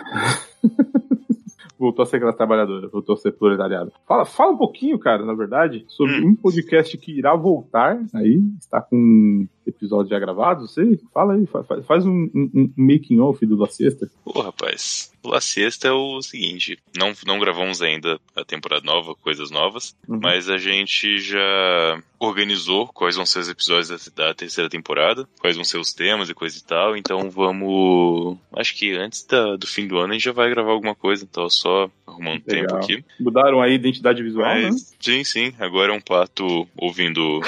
voltou 1.79 2.03
a 2.03 2.07
ser 2.07 2.17
aquela 2.17 2.33
trabalhadora, 2.33 2.89
voltou 2.89 3.15
a 3.15 3.19
ser 3.19 3.33
proletariado. 3.33 3.93
Fala, 4.07 4.25
fala 4.25 4.53
um 4.53 4.57
pouquinho, 4.57 4.99
cara, 4.99 5.25
na 5.25 5.35
verdade, 5.35 5.85
sobre 5.89 6.21
hum. 6.21 6.31
um 6.31 6.35
podcast 6.35 6.97
que 6.97 7.13
irá 7.13 7.35
voltar 7.37 8.01
aí, 8.15 8.41
está 8.59 8.81
com 8.81 9.47
episódio 9.67 10.11
já 10.11 10.19
gravado, 10.19 10.69
sei? 10.69 10.99
Fala 11.13 11.35
aí, 11.35 11.47
faz, 11.47 11.85
faz 11.87 12.07
um, 12.07 12.31
um, 12.35 12.51
um 12.55 12.73
making 12.77 13.21
off 13.21 13.45
do 13.45 13.57
La 13.57 13.69
Sexta. 13.69 14.11
Pô, 14.25 14.41
rapaz, 14.41 15.13
o 15.23 15.31
La 15.31 15.41
Sexta 15.41 15.89
é 15.89 15.93
o 15.93 16.23
seguinte, 16.23 16.79
não, 16.97 17.13
não 17.27 17.39
gravamos 17.39 17.83
ainda 17.83 18.19
a 18.35 18.45
temporada 18.45 18.85
nova, 18.85 19.15
coisas 19.15 19.51
novas, 19.51 19.97
uhum. 20.09 20.21
mas 20.23 20.49
a 20.49 20.57
gente 20.57 21.19
já 21.19 22.01
organizou 22.19 22.87
quais 22.89 23.17
vão 23.17 23.27
ser 23.27 23.41
os 23.41 23.49
episódios 23.49 24.09
da, 24.11 24.29
da, 24.29 24.35
terceira 24.35 24.71
temporada, 24.71 25.29
quais 25.41 25.57
vão 25.57 25.65
ser 25.65 25.79
os 25.79 25.93
temas 25.93 26.31
e 26.31 26.35
coisa 26.35 26.57
e 26.57 26.62
tal, 26.62 26.97
então 26.97 27.29
vamos... 27.29 28.39
Acho 28.55 28.75
que 28.75 28.97
antes 28.97 29.25
da, 29.25 29.57
do 29.57 29.67
fim 29.67 29.87
do 29.87 29.99
ano 29.99 30.12
a 30.12 30.12
gente 30.15 30.25
já 30.25 30.33
vai 30.33 30.49
gravar 30.49 30.71
alguma 30.71 30.95
coisa, 30.95 31.25
então 31.25 31.51
só 31.51 31.91
arrumando 32.07 32.43
Legal. 32.47 32.67
tempo 32.67 32.77
aqui. 32.77 33.05
Mudaram 33.21 33.61
a 33.61 33.69
identidade 33.69 34.23
visual, 34.23 34.47
mas, 34.47 34.75
né? 34.75 34.97
Sim, 35.01 35.25
sim, 35.25 35.53
agora 35.59 35.93
é 35.93 35.97
um 35.97 36.01
pato 36.01 36.67
ouvindo 36.77 37.41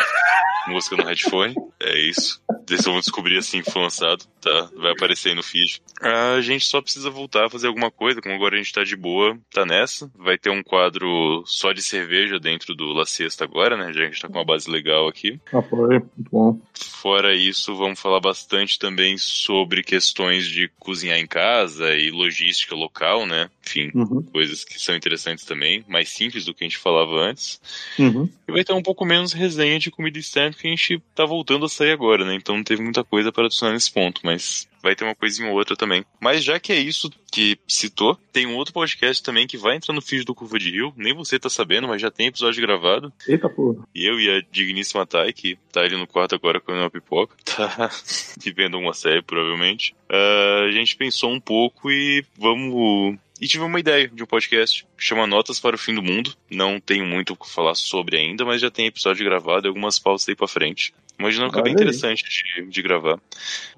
música 0.68 0.96
no 0.96 1.04
headphone. 1.04 1.54
É 1.80 1.98
isso. 1.98 2.42
Eles 2.68 2.84
vão 2.84 3.00
descobrir 3.00 3.38
assim 3.38 3.62
que 3.62 3.70
for 3.70 3.80
lançado. 3.80 4.24
Tá, 4.40 4.70
vai 4.76 4.92
aparecer 4.92 5.30
aí 5.30 5.34
no 5.34 5.42
feed. 5.42 5.82
A 6.00 6.40
gente 6.40 6.64
só 6.66 6.80
precisa 6.80 7.10
voltar 7.10 7.46
a 7.46 7.50
fazer 7.50 7.66
alguma 7.66 7.90
coisa, 7.90 8.20
como 8.20 8.34
agora 8.34 8.54
a 8.54 8.58
gente 8.58 8.72
tá 8.72 8.84
de 8.84 8.94
boa, 8.94 9.38
tá 9.52 9.64
nessa. 9.64 10.10
Vai 10.14 10.38
ter 10.38 10.50
um 10.50 10.62
quadro 10.62 11.42
só 11.46 11.72
de 11.72 11.82
cerveja 11.82 12.38
dentro 12.38 12.74
do 12.74 12.92
La 12.92 13.06
Siesta 13.06 13.44
agora, 13.44 13.76
né? 13.76 13.92
Já 13.92 14.00
que 14.00 14.02
a 14.02 14.10
gente 14.10 14.22
tá 14.22 14.28
com 14.28 14.38
uma 14.38 14.44
base 14.44 14.70
legal 14.70 15.08
aqui. 15.08 15.40
Ah, 15.52 15.62
foi, 15.62 15.98
muito 15.98 16.30
bom. 16.30 16.60
Fora 16.74 17.34
isso, 17.34 17.74
vamos 17.74 18.00
falar 18.00 18.20
bastante 18.20 18.78
também 18.78 19.16
sobre 19.16 19.82
questões 19.82 20.46
de 20.46 20.68
cozinhar 20.78 21.18
em 21.18 21.26
casa 21.26 21.94
e 21.94 22.10
logística 22.10 22.74
local, 22.74 23.26
né? 23.26 23.50
Enfim, 23.68 23.90
uhum. 23.94 24.22
coisas 24.22 24.64
que 24.64 24.80
são 24.80 24.96
interessantes 24.96 25.44
também, 25.44 25.84
mais 25.86 26.08
simples 26.08 26.46
do 26.46 26.54
que 26.54 26.64
a 26.64 26.66
gente 26.66 26.78
falava 26.78 27.20
antes. 27.20 27.60
Uhum. 27.98 28.26
E 28.48 28.52
vai 28.52 28.64
ter 28.64 28.72
um 28.72 28.82
pouco 28.82 29.04
menos 29.04 29.34
resenha 29.34 29.78
de 29.78 29.90
comida 29.90 30.18
externa 30.18 30.56
que 30.58 30.66
a 30.66 30.70
gente 30.70 31.02
tá 31.14 31.26
voltando 31.26 31.66
a 31.66 31.68
sair 31.68 31.92
agora, 31.92 32.24
né? 32.24 32.34
Então 32.34 32.56
não 32.56 32.64
teve 32.64 32.82
muita 32.82 33.04
coisa 33.04 33.30
para 33.30 33.44
adicionar 33.44 33.74
nesse 33.74 33.92
ponto, 33.92 34.22
mas 34.24 34.66
vai 34.82 34.94
ter 34.94 35.04
uma 35.04 35.14
coisinha 35.14 35.50
ou 35.50 35.56
outra 35.56 35.76
também. 35.76 36.04
Mas 36.20 36.42
já 36.42 36.58
que 36.58 36.72
é 36.72 36.78
isso 36.78 37.10
que 37.30 37.58
citou, 37.66 38.18
tem 38.32 38.46
um 38.46 38.56
outro 38.56 38.72
podcast 38.72 39.22
também 39.22 39.46
que 39.46 39.58
vai 39.58 39.76
entrar 39.76 39.94
no 39.94 40.00
feed 40.00 40.24
do 40.24 40.34
Curva 40.34 40.58
de 40.58 40.70
Rio. 40.70 40.92
Nem 40.96 41.14
você 41.14 41.38
tá 41.38 41.50
sabendo, 41.50 41.88
mas 41.88 42.00
já 42.00 42.10
tem 42.10 42.28
episódio 42.28 42.62
gravado. 42.62 43.12
Eita 43.26 43.48
porra. 43.48 43.86
E 43.94 44.06
eu 44.06 44.18
e 44.18 44.30
a 44.30 44.42
digníssima 44.50 45.06
Thay, 45.06 45.32
que 45.32 45.58
tá 45.70 45.82
ali 45.82 45.96
no 45.96 46.06
quarto 46.06 46.34
agora 46.34 46.60
comendo 46.60 46.84
uma 46.84 46.90
pipoca, 46.90 47.36
tá 47.44 47.90
vivendo 48.38 48.78
uma 48.78 48.94
série, 48.94 49.22
provavelmente. 49.22 49.94
Uh, 50.10 50.68
a 50.68 50.70
gente 50.70 50.96
pensou 50.96 51.30
um 51.32 51.40
pouco 51.40 51.90
e 51.90 52.24
vamos 52.38 53.18
e 53.40 53.46
tive 53.46 53.64
uma 53.64 53.78
ideia 53.78 54.08
de 54.08 54.22
um 54.22 54.26
podcast 54.26 54.86
que 54.96 55.04
chama 55.04 55.26
Notas 55.26 55.60
para 55.60 55.76
o 55.76 55.78
Fim 55.78 55.94
do 55.94 56.02
Mundo. 56.02 56.34
Não 56.50 56.80
tenho 56.80 57.06
muito 57.06 57.32
o 57.32 57.36
que 57.36 57.48
falar 57.48 57.74
sobre 57.74 58.16
ainda, 58.16 58.44
mas 58.44 58.60
já 58.60 58.70
tem 58.70 58.86
episódio 58.86 59.24
gravado 59.24 59.66
e 59.66 59.68
algumas 59.68 59.98
pautas 59.98 60.28
aí 60.28 60.34
pra 60.34 60.48
frente. 60.48 60.92
Uma 61.18 61.30
dinâmica 61.32 61.60
bem 61.60 61.72
interessante 61.72 62.24
de, 62.24 62.66
de, 62.68 62.82
gravar. 62.82 63.20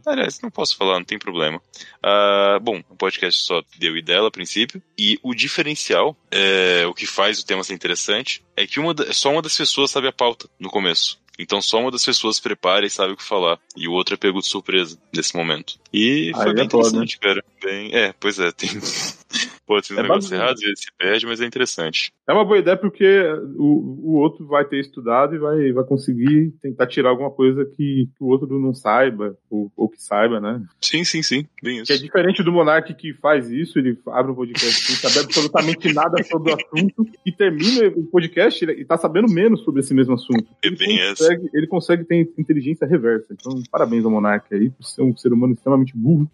Aliás, 0.05 0.41
não 0.43 0.51
posso 0.51 0.77
falar, 0.77 0.99
não 0.99 1.05
tem 1.05 1.19
problema. 1.19 1.61
Uh, 2.05 2.61
bom, 2.61 2.83
o 2.91 2.97
podcast 2.97 3.43
só 3.43 3.63
deu 3.79 3.97
e 3.97 4.03
dela 4.03 4.29
a 4.29 4.31
princípio. 4.31 4.83
E 4.99 5.19
o 5.23 5.35
diferencial, 5.35 6.15
é, 6.31 6.87
o 6.87 6.93
que 6.93 7.07
faz 7.07 7.39
o 7.39 7.47
tema 7.47 7.65
ser 7.65 7.73
interessante, 7.73 8.45
é 8.55 8.67
que 8.67 8.79
uma, 8.79 8.95
só 9.13 9.33
uma 9.33 9.41
das 9.41 9.57
pessoas 9.57 9.91
sabe 9.91 10.07
a 10.07 10.13
pauta 10.13 10.51
no 10.59 10.69
começo. 10.69 11.19
Então 11.39 11.63
só 11.63 11.81
uma 11.81 11.91
das 11.91 12.05
pessoas 12.05 12.39
prepara 12.39 12.85
e 12.85 12.91
sabe 12.91 13.15
o 13.15 13.17
que 13.17 13.25
falar. 13.25 13.59
E 13.75 13.89
o 13.89 13.93
outro 13.93 14.15
é 14.15 14.19
pego 14.19 14.41
de 14.41 14.47
surpresa 14.47 14.99
nesse 15.11 15.35
momento. 15.35 15.81
E 15.91 16.33
foi 16.35 16.49
Aí 16.49 16.55
bem 16.55 16.63
é 16.63 16.67
interessante, 16.67 17.15
né? 17.15 17.29
cara. 17.29 17.45
Bem, 17.63 17.95
é, 17.95 18.13
pois 18.21 18.39
é, 18.39 18.53
tem. 18.53 18.69
Pode 19.71 19.87
ser 19.87 19.95
um 19.95 19.99
é 20.01 20.03
negócio 20.03 20.35
errado, 20.35 20.59
vezes 20.59 20.81
se 20.81 20.87
perde, 20.99 21.27
mas 21.27 21.41
é 21.41 21.47
interessante. 21.47 22.13
É 22.29 22.33
uma 22.33 22.45
boa 22.45 22.59
ideia 22.59 22.77
porque 22.77 23.23
o, 23.57 24.01
o 24.03 24.15
outro 24.17 24.45
vai 24.45 24.65
ter 24.65 24.81
estudado 24.81 25.37
e 25.37 25.39
vai, 25.39 25.71
vai 25.71 25.85
conseguir 25.85 26.53
tentar 26.61 26.89
tirar 26.89 27.11
alguma 27.11 27.31
coisa 27.31 27.65
que, 27.65 28.09
que 28.13 28.25
o 28.25 28.27
outro 28.27 28.59
não 28.59 28.75
saiba, 28.75 29.39
ou, 29.49 29.71
ou, 29.77 29.89
que 29.89 30.03
saiba, 30.03 30.41
né? 30.41 30.61
Sim, 30.81 31.05
sim, 31.05 31.23
sim. 31.23 31.47
Bem 31.63 31.77
isso. 31.77 31.85
Que 31.87 31.93
é 31.93 31.99
diferente 31.99 32.43
do 32.43 32.51
Monark 32.51 32.93
que 32.95 33.15
faz 33.15 33.49
isso, 33.49 33.79
ele 33.79 33.97
abre 34.09 34.33
um 34.33 34.35
podcast 34.35 34.87
sem 34.87 34.97
saber 34.97 35.25
absolutamente 35.25 35.93
nada 35.95 36.21
sobre 36.25 36.51
o 36.51 36.57
assunto 36.57 37.07
e 37.25 37.31
termina 37.31 37.93
o 37.95 38.03
podcast 38.07 38.65
e 38.65 38.85
tá 38.85 38.99
sabendo 38.99 39.33
menos 39.33 39.63
sobre 39.63 39.83
esse 39.83 39.95
mesmo 39.95 40.15
assunto. 40.15 40.49
É 40.65 40.67
ele, 40.67 40.77
bem 40.77 40.99
consegue, 41.11 41.51
ele 41.55 41.67
consegue 41.69 42.05
ter 42.05 42.29
inteligência 42.37 42.89
reversa. 42.89 43.27
Então, 43.31 43.63
parabéns 43.71 44.05
ao 44.05 44.11
Monark 44.11 44.53
aí 44.53 44.69
por 44.69 44.83
ser 44.83 45.03
um 45.03 45.17
ser 45.17 45.33
humano 45.33 45.55
extremamente 45.55 45.97
burro. 45.97 46.29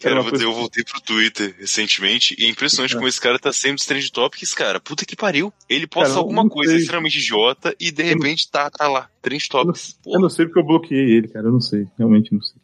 Cara, 0.00 0.20
eu, 0.20 0.24
coisa... 0.24 0.44
eu 0.44 0.52
voltei 0.52 0.82
pro 0.82 1.00
Twitter 1.00 1.54
recentemente 1.58 2.34
e 2.38 2.46
é 2.46 2.48
impressionante 2.48 2.94
é. 2.94 2.96
como 2.96 3.06
esse 3.06 3.20
cara 3.20 3.38
tá 3.38 3.52
sempre 3.52 3.84
trend 3.84 4.10
topics, 4.10 4.54
cara. 4.54 4.80
Puta 4.80 5.04
que 5.04 5.14
pariu. 5.14 5.52
Ele 5.68 5.86
posta 5.86 6.08
cara, 6.10 6.20
alguma 6.20 6.48
coisa 6.48 6.72
sei. 6.72 6.80
extremamente 6.80 7.18
idiota 7.18 7.74
e 7.78 7.90
de 7.90 8.02
repente 8.02 8.50
tá, 8.50 8.70
tá 8.70 8.88
lá, 8.88 9.08
trend 9.20 9.46
topics. 9.48 9.98
Eu, 10.06 10.14
eu 10.14 10.20
não 10.20 10.30
sei 10.30 10.46
porque 10.46 10.58
eu 10.58 10.64
bloqueei 10.64 11.10
ele, 11.12 11.28
cara. 11.28 11.46
Eu 11.46 11.52
não 11.52 11.60
sei. 11.60 11.86
Realmente 11.98 12.32
não 12.32 12.40
sei. 12.40 12.56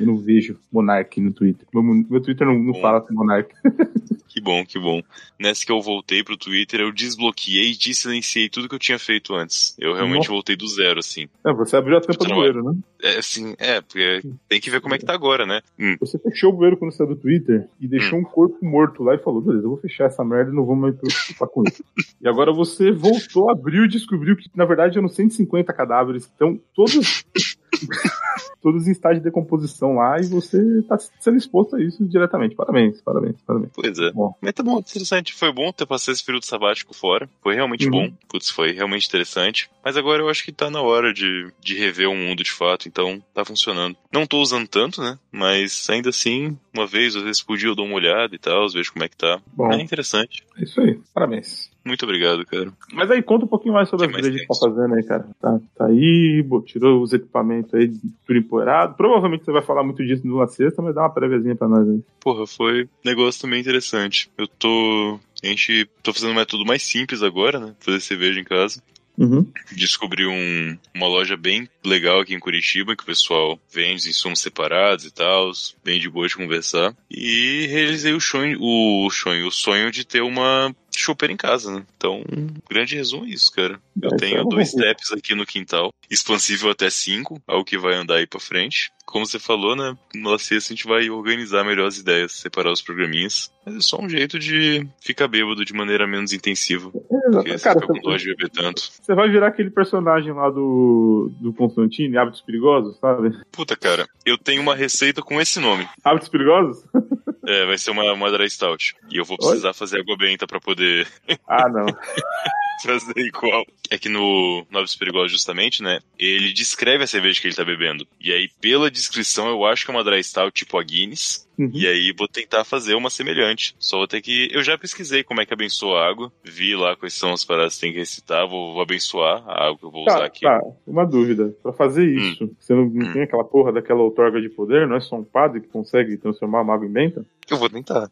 Eu 0.00 0.06
não 0.06 0.16
vejo 0.16 0.58
Monark 0.72 1.20
no 1.20 1.32
Twitter. 1.32 1.66
Meu, 1.72 1.82
meu 1.82 2.20
Twitter 2.22 2.46
não, 2.46 2.58
não 2.58 2.74
fala 2.80 3.00
com 3.00 3.12
Monark. 3.12 3.52
Que 4.38 4.44
bom, 4.44 4.64
que 4.64 4.78
bom. 4.78 5.02
Nessa 5.36 5.66
que 5.66 5.72
eu 5.72 5.80
voltei 5.80 6.22
pro 6.22 6.36
Twitter, 6.36 6.80
eu 6.80 6.92
desbloqueei 6.92 7.72
e 7.72 7.76
desilenciei 7.76 8.48
tudo 8.48 8.68
que 8.68 8.74
eu 8.76 8.78
tinha 8.78 8.98
feito 8.98 9.34
antes. 9.34 9.74
Eu 9.76 9.94
realmente 9.94 10.18
Nossa. 10.18 10.30
voltei 10.30 10.54
do 10.54 10.68
zero, 10.68 11.00
assim. 11.00 11.26
É, 11.44 11.52
você 11.52 11.76
abriu 11.76 11.96
a 11.96 12.00
tampa 12.00 12.24
do 12.24 12.34
bueiro, 12.34 12.62
né? 12.62 12.78
É, 13.02 13.20
sim, 13.20 13.56
é, 13.58 13.80
porque 13.80 14.22
tem 14.48 14.60
que 14.60 14.70
ver 14.70 14.80
como 14.80 14.94
é 14.94 14.98
que 14.98 15.04
tá 15.04 15.12
agora, 15.12 15.44
né? 15.44 15.60
Hum. 15.76 15.96
Você 15.98 16.20
fechou 16.20 16.52
o 16.52 16.56
bueiro 16.56 16.76
quando 16.76 16.92
saiu 16.92 17.08
do 17.08 17.16
Twitter 17.16 17.68
e 17.80 17.88
deixou 17.88 18.16
hum. 18.16 18.22
um 18.22 18.24
corpo 18.24 18.64
morto 18.64 19.02
lá 19.02 19.16
e 19.16 19.18
falou, 19.18 19.40
beleza, 19.40 19.64
eu 19.64 19.70
vou 19.70 19.80
fechar 19.80 20.04
essa 20.04 20.24
merda 20.24 20.52
e 20.52 20.54
não 20.54 20.64
vou 20.64 20.76
mais 20.76 20.94
preocupar 20.94 21.48
com 21.48 21.64
isso. 21.66 21.82
e 22.22 22.28
agora 22.28 22.52
você 22.52 22.92
voltou, 22.92 23.50
abriu 23.50 23.86
e 23.86 23.88
descobriu 23.88 24.36
que, 24.36 24.48
na 24.54 24.64
verdade, 24.64 24.98
eram 24.98 25.08
150 25.08 25.72
cadáveres. 25.72 26.30
Então, 26.32 26.60
todos 26.72 27.24
todos 28.62 28.86
em 28.86 28.92
estágio 28.92 29.20
de 29.20 29.24
decomposição 29.24 29.94
lá 29.94 30.18
e 30.20 30.26
você 30.26 30.58
está 30.80 30.98
sendo 31.20 31.36
exposto 31.36 31.76
a 31.76 31.82
isso 31.82 32.04
diretamente. 32.06 32.54
Parabéns, 32.54 33.00
parabéns, 33.00 33.36
parabéns. 33.46 33.72
Pois 33.74 33.98
é. 33.98 34.12
Bom. 34.12 34.34
Mas 34.40 34.52
tá 34.52 34.62
bom, 34.62 34.78
interessante. 34.78 35.34
Foi 35.34 35.52
bom 35.52 35.72
ter 35.72 35.86
passado 35.86 36.14
esse 36.14 36.24
período 36.24 36.44
sabático 36.44 36.94
fora. 36.94 37.28
Foi 37.42 37.54
realmente 37.54 37.86
uhum. 37.86 37.90
bom. 37.90 38.12
Putz, 38.28 38.50
foi 38.50 38.72
realmente 38.72 39.06
interessante. 39.06 39.70
Mas 39.84 39.96
agora 39.96 40.22
eu 40.22 40.28
acho 40.28 40.44
que 40.44 40.52
tá 40.52 40.70
na 40.70 40.80
hora 40.80 41.12
de, 41.12 41.50
de 41.60 41.76
rever 41.76 42.08
o 42.08 42.16
mundo 42.16 42.42
de 42.42 42.52
fato, 42.52 42.88
então 42.88 43.22
tá 43.32 43.44
funcionando. 43.44 43.96
Não 44.12 44.26
tô 44.26 44.40
usando 44.40 44.68
tanto, 44.68 45.00
né? 45.00 45.18
Mas 45.32 45.88
ainda 45.88 46.10
assim, 46.10 46.58
uma 46.74 46.86
vez, 46.86 47.16
às 47.16 47.22
vezes 47.22 47.42
por 47.42 47.56
dia 47.56 47.68
eu 47.68 47.74
dou 47.74 47.86
uma 47.86 47.96
olhada 47.96 48.34
e 48.34 48.38
tal, 48.38 48.68
vejo 48.68 48.92
como 48.92 49.04
é 49.04 49.08
que 49.08 49.16
tá. 49.16 49.40
Bom, 49.52 49.72
é 49.72 49.80
interessante. 49.80 50.44
É 50.58 50.64
isso 50.64 50.80
aí. 50.80 51.00
Parabéns. 51.14 51.70
Muito 51.88 52.04
obrigado, 52.04 52.44
cara. 52.44 52.70
Mas 52.92 53.10
aí, 53.10 53.22
conta 53.22 53.46
um 53.46 53.48
pouquinho 53.48 53.72
mais 53.72 53.88
sobre 53.88 54.08
que 54.08 54.16
a 54.20 54.30
gente 54.30 54.46
tá 54.46 54.54
fazendo 54.54 54.94
aí, 54.94 55.02
cara. 55.02 55.26
Tá, 55.40 55.58
tá 55.74 55.86
aí, 55.86 56.44
tirou 56.66 57.02
os 57.02 57.14
equipamentos 57.14 57.72
aí 57.72 57.90
tudo 58.26 58.38
empoeirado. 58.38 58.94
Provavelmente 58.94 59.44
você 59.44 59.50
vai 59.50 59.62
falar 59.62 59.82
muito 59.82 60.04
disso 60.04 60.26
numa 60.26 60.46
sexta, 60.46 60.82
mas 60.82 60.94
dá 60.94 61.00
uma 61.00 61.10
préviazinha 61.10 61.56
pra 61.56 61.66
nós 61.66 61.88
aí. 61.88 62.02
Porra, 62.20 62.46
foi 62.46 62.88
negócio 63.02 63.40
também 63.40 63.60
interessante. 63.60 64.30
Eu 64.36 64.46
tô. 64.46 65.18
A 65.42 65.46
gente 65.46 65.88
tô 66.02 66.12
fazendo 66.12 66.32
um 66.32 66.36
método 66.36 66.66
mais 66.66 66.82
simples 66.82 67.22
agora, 67.22 67.58
né? 67.58 67.74
Fazer 67.80 68.00
cerveja 68.00 68.38
em 68.38 68.44
casa. 68.44 68.82
Uhum. 69.18 69.44
Descobri 69.72 70.26
um, 70.26 70.78
uma 70.94 71.08
loja 71.08 71.36
bem 71.36 71.68
legal 71.84 72.20
aqui 72.20 72.34
em 72.34 72.38
Curitiba, 72.38 72.94
que 72.94 73.02
o 73.02 73.06
pessoal 73.06 73.58
vende 73.72 74.08
insumos 74.08 74.38
separados 74.38 75.04
e 75.04 75.10
tal, 75.10 75.50
bem 75.84 75.98
de 75.98 76.08
boa 76.08 76.28
de 76.28 76.36
conversar. 76.36 76.94
E 77.10 77.66
realizei 77.68 78.12
o 78.12 78.20
sonho, 78.20 78.58
o 78.60 79.10
sonho, 79.10 79.48
o 79.48 79.50
sonho 79.50 79.90
de 79.90 80.06
ter 80.06 80.22
uma 80.22 80.74
choper 81.00 81.30
em 81.30 81.36
casa, 81.36 81.72
né? 81.72 81.86
Então, 81.96 82.22
grande 82.68 82.96
resumo 82.96 83.24
é 83.24 83.30
isso, 83.30 83.52
cara. 83.52 83.80
Eu 84.00 84.10
é, 84.12 84.16
tenho 84.16 84.42
tá 84.42 84.48
dois 84.48 84.70
steps 84.70 85.12
aqui 85.12 85.34
no 85.34 85.46
quintal, 85.46 85.92
expansível 86.10 86.70
até 86.70 86.90
cinco, 86.90 87.40
algo 87.46 87.64
que 87.64 87.78
vai 87.78 87.94
andar 87.94 88.16
aí 88.16 88.26
pra 88.26 88.40
frente. 88.40 88.92
Como 89.08 89.24
você 89.24 89.38
falou, 89.38 89.74
né? 89.74 89.96
No 90.14 90.38
sexta 90.38 90.72
a 90.72 90.76
gente 90.76 90.86
vai 90.86 91.08
organizar 91.08 91.64
melhor 91.64 91.86
as 91.86 91.96
ideias, 91.96 92.32
separar 92.32 92.70
os 92.70 92.82
programinhas. 92.82 93.50
Mas 93.64 93.76
é 93.76 93.80
só 93.80 93.98
um 93.98 94.08
jeito 94.08 94.38
de 94.38 94.86
ficar 95.00 95.26
bêbado 95.26 95.64
de 95.64 95.72
maneira 95.72 96.06
menos 96.06 96.34
intensiva. 96.34 96.90
É, 96.94 97.30
porque 97.30 97.58
cara, 97.58 97.80
você 97.80 97.86
fica 97.86 97.86
com 97.86 98.00
dó 98.00 98.16
de 98.16 98.26
beber 98.26 98.50
tanto. 98.50 98.82
Você 98.82 99.14
vai 99.14 99.30
virar 99.30 99.48
aquele 99.48 99.70
personagem 99.70 100.30
lá 100.32 100.50
do, 100.50 101.32
do 101.40 101.54
Constantine, 101.54 102.18
Hábitos 102.18 102.42
Perigosos, 102.42 102.98
sabe? 102.98 103.34
Puta, 103.50 103.74
cara, 103.74 104.06
eu 104.26 104.36
tenho 104.36 104.60
uma 104.60 104.74
receita 104.74 105.22
com 105.22 105.40
esse 105.40 105.58
nome. 105.58 105.88
Hábitos 106.04 106.28
Perigosos? 106.28 106.84
É, 107.48 107.64
vai 107.64 107.78
ser 107.78 107.92
uma, 107.92 108.12
uma 108.12 108.30
dry 108.30 108.50
stout. 108.50 108.94
E 109.10 109.16
eu 109.16 109.24
vou 109.24 109.38
precisar 109.38 109.68
Oi? 109.68 109.74
fazer 109.74 110.00
água 110.00 110.18
benta 110.18 110.46
pra 110.46 110.60
poder. 110.60 111.08
Ah, 111.46 111.66
não. 111.66 111.86
fazer 112.82 113.18
igual. 113.18 113.64
É 113.90 113.98
que 113.98 114.08
no 114.08 114.66
Novos 114.70 114.94
Perigosos, 114.96 115.32
justamente, 115.32 115.82
né? 115.82 116.00
Ele 116.18 116.52
descreve 116.52 117.04
a 117.04 117.06
cerveja 117.06 117.40
que 117.40 117.46
ele 117.46 117.56
tá 117.56 117.64
bebendo. 117.64 118.06
E 118.20 118.32
aí, 118.32 118.48
pela 118.60 118.90
descrição, 118.90 119.48
eu 119.48 119.64
acho 119.64 119.84
que 119.84 119.90
é 119.90 119.94
uma 119.94 120.04
dry 120.04 120.22
stout 120.22 120.52
tipo 120.52 120.78
a 120.78 120.82
Guinness. 120.82 121.46
Uhum. 121.58 121.70
E 121.74 121.88
aí 121.88 122.14
vou 122.16 122.28
tentar 122.28 122.64
fazer 122.64 122.94
uma 122.94 123.10
semelhante. 123.10 123.74
Só 123.78 123.98
vou 123.98 124.06
ter 124.06 124.20
que. 124.20 124.48
Eu 124.52 124.62
já 124.62 124.78
pesquisei 124.78 125.24
como 125.24 125.40
é 125.40 125.46
que 125.46 125.52
abençoa 125.52 126.00
a 126.00 126.08
água. 126.08 126.32
Vi 126.44 126.76
lá 126.76 126.94
quais 126.94 127.14
são 127.14 127.32
as 127.32 127.44
paradas 127.44 127.74
que 127.74 127.80
tem 127.80 127.92
que 127.92 127.98
recitar. 127.98 128.46
Vou, 128.46 128.74
vou 128.74 128.82
abençoar 128.82 129.42
a 129.48 129.66
água 129.66 129.78
que 129.78 129.84
eu 129.84 129.90
vou 129.90 130.04
tá, 130.04 130.14
usar 130.14 130.24
aqui. 130.24 130.40
Tá, 130.42 130.60
uma 130.86 131.04
dúvida. 131.04 131.54
Para 131.62 131.72
fazer 131.72 132.02
hum. 132.02 132.18
isso, 132.18 132.44
hum. 132.44 132.54
você 132.60 132.74
não, 132.74 132.84
não 132.86 133.08
hum. 133.08 133.12
tem 133.12 133.22
aquela 133.22 133.44
porra 133.44 133.72
daquela 133.72 134.02
outorga 134.02 134.40
de 134.40 134.48
poder? 134.48 134.86
Não 134.86 134.96
é 134.96 135.00
só 135.00 135.16
um 135.16 135.24
padre 135.24 135.60
que 135.60 135.68
consegue 135.68 136.16
transformar 136.16 136.62
uma 136.62 136.74
água 136.74 136.86
em 136.86 136.92
benta? 136.92 137.24
Eu 137.50 137.56
vou 137.56 137.68
tentar. 137.68 138.08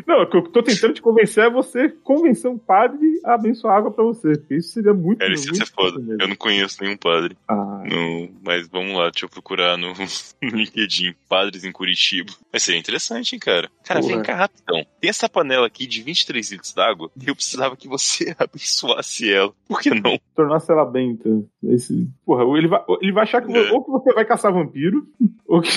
Não, 0.06 0.24
o 0.24 0.30
que 0.30 0.38
eu 0.38 0.44
tô 0.44 0.64
tentando 0.64 0.94
te 0.94 1.02
convencer 1.02 1.46
é 1.46 1.50
você 1.50 1.90
convencer 2.04 2.50
um 2.50 2.58
padre 2.58 3.20
a 3.24 3.36
abençoar 3.36 3.78
água 3.78 3.92
pra 3.92 4.04
você. 4.04 4.38
Porque 4.38 4.56
isso 4.56 4.70
seria 4.70 4.94
muito. 4.94 5.22
É, 5.22 5.32
isso 5.32 5.50
muito 5.50 5.64
é 5.64 5.66
foda. 5.66 6.02
Eu 6.20 6.28
não 6.28 6.36
conheço 6.36 6.82
nenhum 6.82 6.98
padre. 6.98 7.38
Ah. 7.48 7.84
No, 7.86 8.30
mas 8.44 8.68
vamos 8.68 8.98
lá, 8.98 9.10
deixa 9.10 9.26
eu 9.26 9.30
procurar 9.30 9.78
no, 9.78 9.94
no 10.42 10.50
LinkedIn. 10.58 11.14
Padres 11.28 11.64
em 11.64 11.72
Curitiba. 11.72 12.32
Vai 12.52 12.60
ser 12.60 12.76
interessante, 12.76 13.34
hein, 13.34 13.40
cara. 13.40 13.70
Cara, 13.84 14.02
Porra. 14.02 14.14
vem 14.14 14.24
cá 14.24 14.36
rapidão. 14.36 14.86
Tem 15.00 15.10
essa 15.10 15.30
panela 15.30 15.68
aqui 15.68 15.88
de 15.88 16.02
23 16.02 16.52
litros 16.52 16.74
d'água 16.74 17.10
e 17.16 17.28
eu 17.28 17.36
precisava 17.36 17.76
que 17.76 17.88
você 17.88 18.36
abençoasse 18.40 19.32
ela. 19.32 19.54
Por 19.68 19.80
que 19.80 19.90
não? 19.90 20.20
Tornasse 20.36 20.72
ela 20.72 20.86
benta. 20.86 21.30
Esse... 21.64 22.08
Porra, 22.26 22.44
ele 22.58 22.68
vai, 22.68 22.84
ele 23.02 23.12
vai 23.12 23.24
achar 23.24 23.42
que, 23.42 23.52
é. 23.52 23.72
ou 23.72 23.84
que 23.84 23.92
você 23.92 24.14
vai 24.14 24.26
caçar 24.26 24.54
vampiro, 24.54 25.08
ou 25.48 25.62
que. 25.62 25.70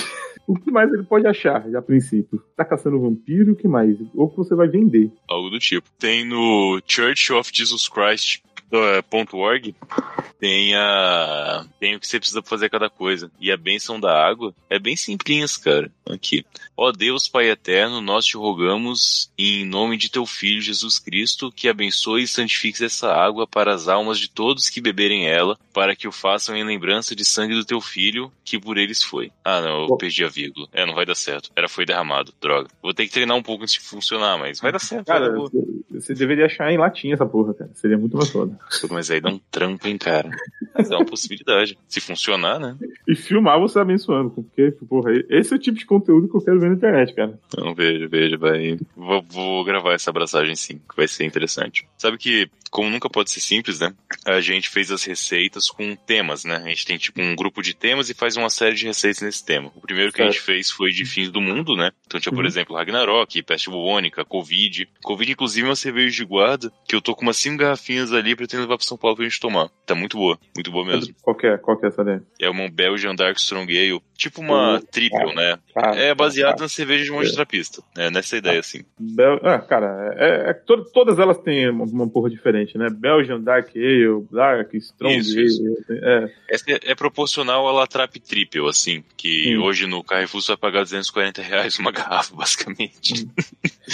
O 0.47 0.55
que 0.55 0.71
mais 0.71 0.91
ele 0.93 1.03
pode 1.03 1.25
achar, 1.27 1.65
a 1.75 1.81
princípio? 1.81 2.41
Tá 2.55 2.63
caçando 2.63 2.99
vampiro, 2.99 3.53
o 3.53 3.55
que 3.55 3.67
mais? 3.67 3.97
Ou 4.13 4.29
que 4.29 4.37
você 4.37 4.53
vai 4.53 4.67
vender. 4.67 5.11
Algo 5.27 5.49
do 5.49 5.59
tipo. 5.59 5.89
Tem 5.97 6.25
no 6.25 6.79
Church 6.85 7.33
of 7.33 7.49
Jesus 7.53 7.89
Christ 7.89 8.43
.org 9.33 9.75
tem 10.39 10.75
a 10.75 11.65
tem 11.79 11.95
o 11.95 11.99
que 11.99 12.07
você 12.07 12.19
precisa 12.19 12.41
fazer 12.41 12.69
cada 12.69 12.89
coisa. 12.89 13.31
E 13.39 13.51
a 13.51 13.57
bênção 13.57 13.99
da 13.99 14.13
água 14.13 14.53
é 14.69 14.77
bem 14.77 14.95
simples, 14.95 15.57
cara. 15.57 15.91
Aqui. 16.09 16.45
Ó 16.77 16.91
Deus 16.91 17.27
Pai 17.27 17.49
eterno, 17.49 18.01
nós 18.01 18.25
te 18.25 18.35
rogamos 18.35 19.31
em 19.37 19.65
nome 19.65 19.97
de 19.97 20.11
teu 20.11 20.25
filho 20.25 20.61
Jesus 20.61 20.99
Cristo 20.99 21.51
que 21.51 21.69
abençoe 21.69 22.23
e 22.23 22.27
santifique 22.27 22.83
essa 22.83 23.13
água 23.13 23.47
para 23.47 23.73
as 23.73 23.87
almas 23.87 24.19
de 24.19 24.29
todos 24.29 24.69
que 24.69 24.81
beberem 24.81 25.25
ela, 25.27 25.57
para 25.73 25.95
que 25.95 26.07
o 26.07 26.11
façam 26.11 26.55
em 26.55 26.65
lembrança 26.65 27.15
de 27.15 27.23
sangue 27.23 27.55
do 27.55 27.63
teu 27.63 27.79
filho, 27.79 28.31
que 28.43 28.59
por 28.59 28.77
eles 28.77 29.01
foi. 29.01 29.31
Ah, 29.43 29.61
não, 29.61 29.87
eu 29.87 29.97
perdi 29.97 30.25
a 30.25 30.27
vírgula. 30.27 30.67
É, 30.73 30.85
não 30.85 30.93
vai 30.93 31.05
dar 31.05 31.15
certo. 31.15 31.49
Era 31.55 31.69
foi 31.69 31.85
derramado, 31.85 32.33
droga. 32.41 32.67
Vou 32.81 32.93
ter 32.93 33.05
que 33.05 33.13
treinar 33.13 33.37
um 33.37 33.43
pouco 33.43 33.63
antes 33.63 33.75
de 33.75 33.79
funcionar, 33.79 34.37
mas 34.37 34.59
vai 34.59 34.71
dar 34.71 34.79
certo. 34.79 35.05
Cara, 35.05 35.33
você 35.89 36.13
deveria 36.13 36.45
achar 36.45 36.71
em 36.71 36.77
latim 36.77 37.11
essa 37.11 37.25
porra, 37.25 37.53
cara. 37.53 37.71
Seria 37.73 37.97
muito 37.97 38.17
mais 38.17 38.29
foda. 38.29 38.57
Mas 38.91 39.09
aí 39.09 39.21
dá 39.21 39.29
um 39.29 39.39
trampo, 39.49 39.87
hein, 39.87 39.97
cara. 39.97 40.29
Mas 40.77 40.91
é 40.91 40.95
uma 40.95 41.05
possibilidade. 41.05 41.77
Se 41.87 42.01
funcionar, 42.01 42.59
né? 42.59 42.77
E 43.07 43.15
filmar 43.15 43.59
você 43.59 43.79
abençoando, 43.79 44.29
porque, 44.29 44.71
porra, 44.87 45.11
esse 45.29 45.53
é 45.53 45.55
o 45.55 45.59
tipo 45.59 45.77
de 45.77 45.85
conteúdo 45.85 46.27
que 46.27 46.35
eu 46.35 46.41
quero 46.41 46.59
ver 46.59 46.64
na 46.69 46.75
internet, 46.75 47.13
cara. 47.13 47.39
Não, 47.57 47.73
veja, 47.73 48.07
veja, 48.07 48.37
vai. 48.37 48.77
Vou, 48.95 49.21
vou 49.27 49.63
gravar 49.63 49.93
essa 49.93 50.09
abraçagem 50.09 50.55
sim, 50.55 50.77
que 50.77 50.95
vai 50.95 51.07
ser 51.07 51.25
interessante. 51.25 51.87
Sabe 51.97 52.17
que, 52.17 52.49
como 52.69 52.89
nunca 52.89 53.09
pode 53.09 53.31
ser 53.31 53.39
simples, 53.39 53.79
né? 53.79 53.93
A 54.25 54.41
gente 54.41 54.69
fez 54.69 54.91
as 54.91 55.03
receitas 55.03 55.69
com 55.69 55.95
temas, 55.95 56.43
né? 56.43 56.57
A 56.57 56.69
gente 56.69 56.85
tem 56.85 56.97
tipo 56.97 57.21
um 57.21 57.35
grupo 57.35 57.61
de 57.61 57.73
temas 57.73 58.09
e 58.09 58.13
faz 58.13 58.35
uma 58.37 58.49
série 58.49 58.75
de 58.75 58.85
receitas 58.85 59.21
nesse 59.21 59.45
tema. 59.45 59.71
O 59.75 59.81
primeiro 59.81 60.11
que 60.11 60.17
certo. 60.17 60.29
a 60.29 60.31
gente 60.31 60.41
fez 60.41 60.71
foi 60.71 60.91
de 60.91 61.05
fins 61.05 61.31
do 61.31 61.41
mundo, 61.41 61.75
né? 61.75 61.91
Então 62.05 62.19
tinha, 62.19 62.33
por 62.33 62.41
uhum. 62.41 62.47
exemplo, 62.47 62.75
Ragnarok, 62.75 63.41
peste 63.43 63.69
bubônica, 63.69 64.25
Covid. 64.25 64.87
Covid, 65.03 65.31
inclusive, 65.31 65.65
é 65.65 65.69
uma 65.69 65.75
cerveja 65.75 66.15
de 66.15 66.25
guarda 66.25 66.71
que 66.87 66.95
eu 66.95 67.01
tô 67.01 67.15
com 67.15 67.23
umas 67.23 67.37
cinco 67.37 67.57
garrafinhas 67.57 68.11
ali 68.11 68.35
pretendo 68.35 68.63
levar 68.63 68.77
pra 68.77 68.85
São 68.85 68.97
Paulo 68.97 69.15
pra 69.15 69.25
gente 69.25 69.39
tomar. 69.39 69.69
Tá 69.85 69.95
muito 69.95 70.17
boa, 70.17 70.37
muito 70.55 70.71
boa 70.71 70.85
mesmo. 70.85 71.13
Qual 71.21 71.35
que 71.35 71.47
é? 71.47 71.57
Qual 71.57 71.77
que 71.77 71.85
é 71.85 71.89
essa 71.89 72.03
daí? 72.03 72.19
É 72.39 72.49
uma 72.49 72.69
Belgian 72.69 73.15
Dark 73.15 73.37
Strong 73.37 73.77
Ale, 73.77 74.01
tipo 74.17 74.41
uma 74.41 74.81
triple, 74.91 75.33
né? 75.35 75.57
Ah, 75.75 75.95
é 75.95 76.13
baseada 76.55 76.63
na 76.63 76.69
cerveja 76.69 77.03
de 77.03 77.11
monte 77.11 77.33
trapista. 77.33 77.83
É 77.97 78.09
nessa 78.09 78.37
ideia, 78.37 78.59
assim. 78.59 78.83
Bel... 78.97 79.39
Ah, 79.43 79.59
cara, 79.59 80.15
é, 80.17 80.49
é, 80.49 80.53
to 80.53 80.83
todas 80.91 81.19
elas 81.19 81.37
têm 81.39 81.69
uma, 81.69 81.85
uma 81.85 82.09
porra 82.09 82.29
diferente, 82.29 82.77
né? 82.77 82.87
Belgian 82.89 83.39
Dark 83.41 83.69
Ale, 83.75 84.25
Dark, 84.31 84.73
Strong 84.73 85.17
isso, 85.17 85.37
Ale. 85.37 85.45
Isso. 85.45 85.63
É. 85.91 86.31
Essa 86.49 86.71
é, 86.71 86.79
é, 86.91 86.95
proporcional 86.95 87.67
à 87.67 87.71
La 87.71 87.87
Trap 87.87 88.19
Triple, 88.19 88.67
assim, 88.67 89.03
que 89.17 89.43
Sim. 89.43 89.57
hoje 89.57 89.85
no 89.85 90.03
Carrefour 90.03 90.41
você 90.41 90.51
vai 90.53 90.57
pagar 90.57 90.83
240 90.83 91.41
reais 91.41 91.77
uma 91.77 91.91
garrafa, 91.91 92.35
basicamente. 92.35 93.27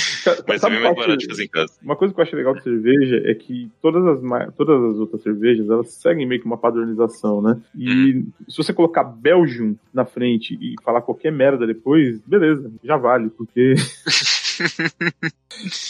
Mas 0.48 0.64
é 0.64 0.70
bem 0.70 0.82
mais 0.82 0.96
barato 0.96 1.18
de 1.18 1.28
fazer 1.28 1.46
em 1.46 1.48
casa. 1.48 1.74
Uma 1.82 1.96
coisa 1.96 2.14
que 2.14 2.20
eu 2.20 2.24
acho 2.24 2.36
legal 2.36 2.56
de 2.56 2.64
cerveja 2.64 3.22
é 3.26 3.34
que 3.34 3.70
todas 3.82 4.06
as, 4.06 4.56
todas 4.56 4.84
as 4.92 4.98
outras 4.98 5.22
cervejas, 5.22 5.70
elas 5.70 5.92
seguem 5.94 6.26
meio 6.26 6.42
que 6.42 6.48
uma 6.48 6.58
padronização, 6.58 7.42
né? 7.42 7.60
E 7.76 8.16
hum. 8.16 8.28
se 8.48 8.58
você 8.58 8.74
colocar 8.74 9.04
Belgium 9.04 9.76
na 9.94 10.06
frente 10.06 10.58
e 10.62 10.76
falar 10.84 11.02
qualquer 11.02 11.32
merda 11.32 11.68
depois, 11.68 12.20
beleza, 12.22 12.72
já 12.84 12.98
vale, 12.98 13.30
porque 13.30 13.76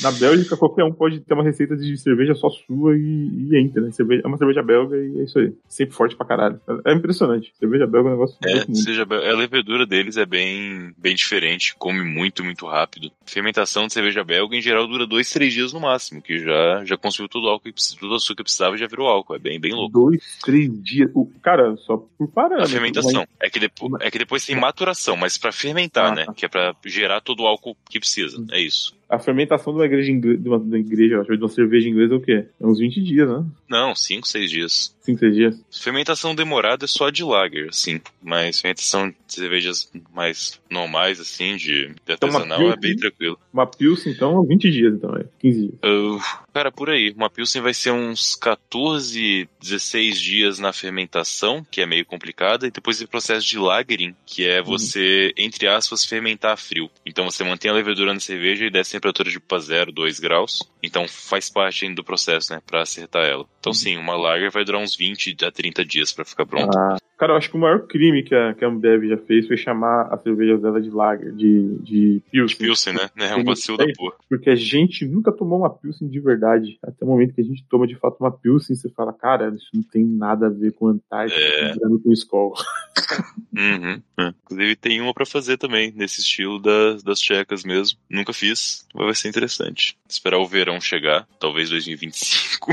Na 0.01 0.11
Bélgica, 0.11 0.57
qualquer 0.57 0.83
um 0.83 0.91
pode 0.91 1.19
ter 1.19 1.33
uma 1.33 1.43
receita 1.43 1.75
de 1.75 1.97
cerveja 1.97 2.33
só 2.35 2.49
sua 2.49 2.95
e, 2.95 3.47
e 3.49 3.57
entra, 3.57 3.81
né? 3.81 3.91
Cerveja, 3.91 4.21
é 4.23 4.27
uma 4.27 4.37
cerveja 4.37 4.63
belga 4.63 4.97
e 4.97 5.19
é 5.19 5.23
isso 5.23 5.39
aí. 5.39 5.53
Sempre 5.67 5.95
forte 5.95 6.15
pra 6.15 6.25
caralho. 6.25 6.59
É, 6.85 6.91
é 6.91 6.93
impressionante. 6.93 7.53
Cerveja 7.57 7.87
belga 7.87 8.09
é 8.09 8.11
um 8.11 8.15
negócio. 8.15 8.37
É, 8.43 8.73
seja, 8.73 9.03
a 9.03 9.35
levedura 9.35 9.85
deles 9.85 10.17
é 10.17 10.25
bem, 10.25 10.93
bem 10.97 11.15
diferente, 11.15 11.75
come 11.77 12.03
muito, 12.03 12.43
muito 12.43 12.65
rápido. 12.65 13.11
fermentação 13.25 13.87
de 13.87 13.93
cerveja 13.93 14.23
belga, 14.23 14.55
em 14.55 14.61
geral, 14.61 14.87
dura 14.87 15.05
dois, 15.05 15.29
três 15.29 15.53
dias 15.53 15.73
no 15.73 15.79
máximo, 15.79 16.21
que 16.21 16.39
já, 16.39 16.83
já 16.85 16.97
consumiu 16.97 17.29
todo 17.29 17.45
o 17.45 17.49
álcool, 17.49 17.71
todo 17.99 18.11
o 18.11 18.15
açúcar 18.15 18.37
que 18.37 18.43
precisava 18.43 18.75
e 18.75 18.79
já 18.79 18.87
virou 18.87 19.07
álcool. 19.07 19.35
É 19.35 19.39
bem, 19.39 19.59
bem 19.59 19.73
louco. 19.73 19.91
Dois, 19.91 20.39
três 20.43 20.71
dias. 20.83 21.09
O, 21.13 21.25
cara, 21.41 21.75
só 21.77 21.97
por 21.97 22.27
parâmetro. 22.27 22.65
A 22.65 22.69
fermentação. 22.69 23.27
Mas... 23.39 23.47
É, 23.47 23.49
que 23.49 23.59
depois, 23.59 23.93
é 24.01 24.11
que 24.11 24.19
depois 24.19 24.45
tem 24.45 24.55
maturação, 24.55 25.15
mas 25.15 25.37
para 25.37 25.51
fermentar, 25.51 26.11
ah, 26.11 26.15
né? 26.15 26.25
Tá. 26.25 26.33
Que 26.33 26.45
é 26.45 26.49
para 26.49 26.75
gerar 26.85 27.21
todo 27.21 27.43
o 27.43 27.47
álcool 27.47 27.75
que 27.89 27.99
precisa. 27.99 28.43
É 28.51 28.59
isso. 28.59 28.93
A 29.11 29.19
fermentação 29.19 29.73
de 29.73 29.79
uma 29.79 29.85
igreja, 29.85 30.09
de 30.13 30.47
uma, 30.47 30.57
de 30.57 30.65
uma 30.65 30.79
igreja, 30.79 31.21
de 31.21 31.35
uma 31.35 31.49
cerveja 31.49 31.89
inglesa 31.89 32.13
é 32.13 32.17
o 32.17 32.21
quê? 32.21 32.45
É 32.61 32.65
uns 32.65 32.79
20 32.79 33.03
dias, 33.03 33.27
né? 33.27 33.45
Não, 33.69 33.93
5, 33.93 34.25
6 34.25 34.49
dias. 34.49 34.95
5, 35.01 35.19
6 35.19 35.35
dias. 35.35 35.65
Fermentação 35.69 36.33
demorada 36.33 36.85
é 36.85 36.87
só 36.87 37.09
de 37.09 37.21
lager, 37.21 37.67
assim. 37.69 37.99
Mas 38.23 38.61
fermentação 38.61 39.09
de 39.09 39.15
cervejas 39.27 39.91
mais 40.13 40.61
normais, 40.69 41.19
assim, 41.19 41.57
de, 41.57 41.93
de 42.05 42.11
artesanal, 42.11 42.61
então, 42.61 42.71
é 42.71 42.77
bem 42.77 42.95
tranquilo. 42.95 43.37
Uma 43.51 43.67
Pilsen, 43.67 44.13
então, 44.13 44.45
20 44.45 44.71
dias, 44.71 44.93
então, 44.93 45.13
é 45.17 45.25
15 45.39 45.59
dias. 45.59 45.73
Uh, 45.83 46.19
cara, 46.53 46.71
por 46.71 46.89
aí. 46.89 47.11
Uma 47.11 47.29
Pilsen 47.29 47.61
vai 47.61 47.73
ser 47.73 47.91
uns 47.91 48.35
14, 48.35 49.49
16 49.59 50.19
dias 50.21 50.59
na 50.59 50.71
fermentação, 50.71 51.65
que 51.69 51.81
é 51.81 51.85
meio 51.85 52.05
complicada, 52.05 52.65
e 52.65 52.71
depois 52.71 53.01
o 53.01 53.07
processo 53.07 53.45
de 53.45 53.59
lagering, 53.59 54.15
que 54.25 54.45
é 54.45 54.59
uhum. 54.59 54.65
você, 54.67 55.33
uhum. 55.37 55.45
entre 55.45 55.67
aspas, 55.67 56.05
fermentar 56.05 56.57
frio. 56.57 56.89
Então 57.05 57.29
você 57.29 57.43
mantém 57.43 57.69
a 57.69 57.73
levedura 57.73 58.13
na 58.13 58.19
cerveja 58.19 58.65
e 58.65 58.69
desce 58.69 59.00
temperatura 59.01 59.29
de 59.29 59.35
tipo 59.35 59.59
0, 59.59 59.91
2 59.91 60.19
graus. 60.19 60.71
Então 60.83 61.07
faz 61.07 61.49
parte 61.49 61.85
ainda 61.85 61.95
do 61.95 62.03
processo, 62.03 62.53
né? 62.53 62.61
Pra 62.65 62.83
acertar 62.83 63.25
ela. 63.25 63.45
Então 63.59 63.73
sim, 63.73 63.97
uma 63.97 64.15
lager 64.15 64.51
vai 64.51 64.63
durar 64.63 64.81
uns 64.81 64.95
20 64.95 65.35
a 65.43 65.51
30 65.51 65.83
dias 65.83 66.13
para 66.13 66.23
ficar 66.23 66.45
pronta. 66.45 66.77
Ah, 66.77 66.97
Cara, 67.21 67.33
eu 67.33 67.37
acho 67.37 67.51
que 67.51 67.55
o 67.55 67.59
maior 67.59 67.85
crime 67.85 68.23
que 68.23 68.33
a, 68.33 68.51
que 68.55 68.65
a 68.65 68.67
Ambev 68.67 69.07
já 69.07 69.15
fez 69.15 69.45
foi 69.45 69.55
chamar 69.55 70.11
a 70.11 70.17
cerveja 70.17 70.57
dela 70.57 70.81
de 70.81 70.89
lager, 70.89 71.31
de, 71.31 71.77
de 71.83 72.21
Pilsen. 72.31 72.57
De 72.57 72.63
Pilsen, 72.63 72.93
né? 72.95 73.09
É 73.15 73.35
um 73.35 73.43
vacilo 73.43 73.77
da 73.77 73.85
porra. 73.95 74.15
Porque 74.27 74.49
a 74.49 74.55
gente 74.55 75.05
nunca 75.05 75.31
tomou 75.31 75.59
uma 75.59 75.69
Pilsen 75.69 76.09
de 76.09 76.19
verdade. 76.19 76.79
Até 76.81 77.05
o 77.05 77.07
momento 77.07 77.35
que 77.35 77.41
a 77.41 77.43
gente 77.43 77.63
toma 77.69 77.85
de 77.85 77.95
fato 77.95 78.17
uma 78.19 78.31
Pilsen, 78.31 78.75
você 78.75 78.89
fala, 78.89 79.13
cara, 79.13 79.53
isso 79.55 79.69
não 79.71 79.83
tem 79.83 80.03
nada 80.03 80.47
a 80.47 80.49
ver 80.49 80.73
com 80.73 80.87
Antártica, 80.87 81.39
é... 81.39 81.75
com 81.77 82.11
Skol. 82.11 82.53
Uhum. 83.53 84.01
É. 84.17 84.33
Inclusive 84.45 84.75
tem 84.77 85.01
uma 85.01 85.13
para 85.13 85.25
fazer 85.25 85.57
também, 85.57 85.91
nesse 85.91 86.21
estilo 86.21 86.57
das, 86.57 87.03
das 87.03 87.19
tchecas 87.19 87.65
mesmo. 87.65 87.99
Nunca 88.09 88.31
fiz, 88.31 88.87
vai 88.93 89.15
ser 89.15 89.29
interessante. 89.29 89.97
Esperar 90.07 90.39
o 90.39 90.47
verão 90.47 90.79
chegar, 90.79 91.27
talvez 91.39 91.69
2025. 91.69 92.71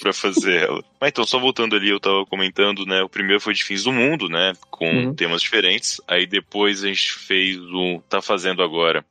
para 0.00 0.12
fazer 0.12 0.62
ela. 0.62 0.82
Mas 1.00 1.10
então, 1.10 1.24
só 1.24 1.38
voltando 1.38 1.76
ali, 1.76 1.88
eu 1.88 2.00
tava 2.00 2.26
comentando, 2.26 2.84
né? 2.84 3.02
O 3.02 3.08
primeiro 3.08 3.40
foi 3.40 3.54
de 3.54 3.64
fins 3.64 3.84
do 3.84 3.92
mundo, 3.92 4.28
né? 4.28 4.52
Com 4.70 4.86
uhum. 4.86 5.14
temas 5.14 5.40
diferentes. 5.40 6.00
Aí 6.06 6.26
depois 6.26 6.84
a 6.84 6.88
gente 6.88 7.12
fez 7.12 7.56
o. 7.58 8.02
tá 8.08 8.20
fazendo 8.20 8.62
agora 8.62 9.04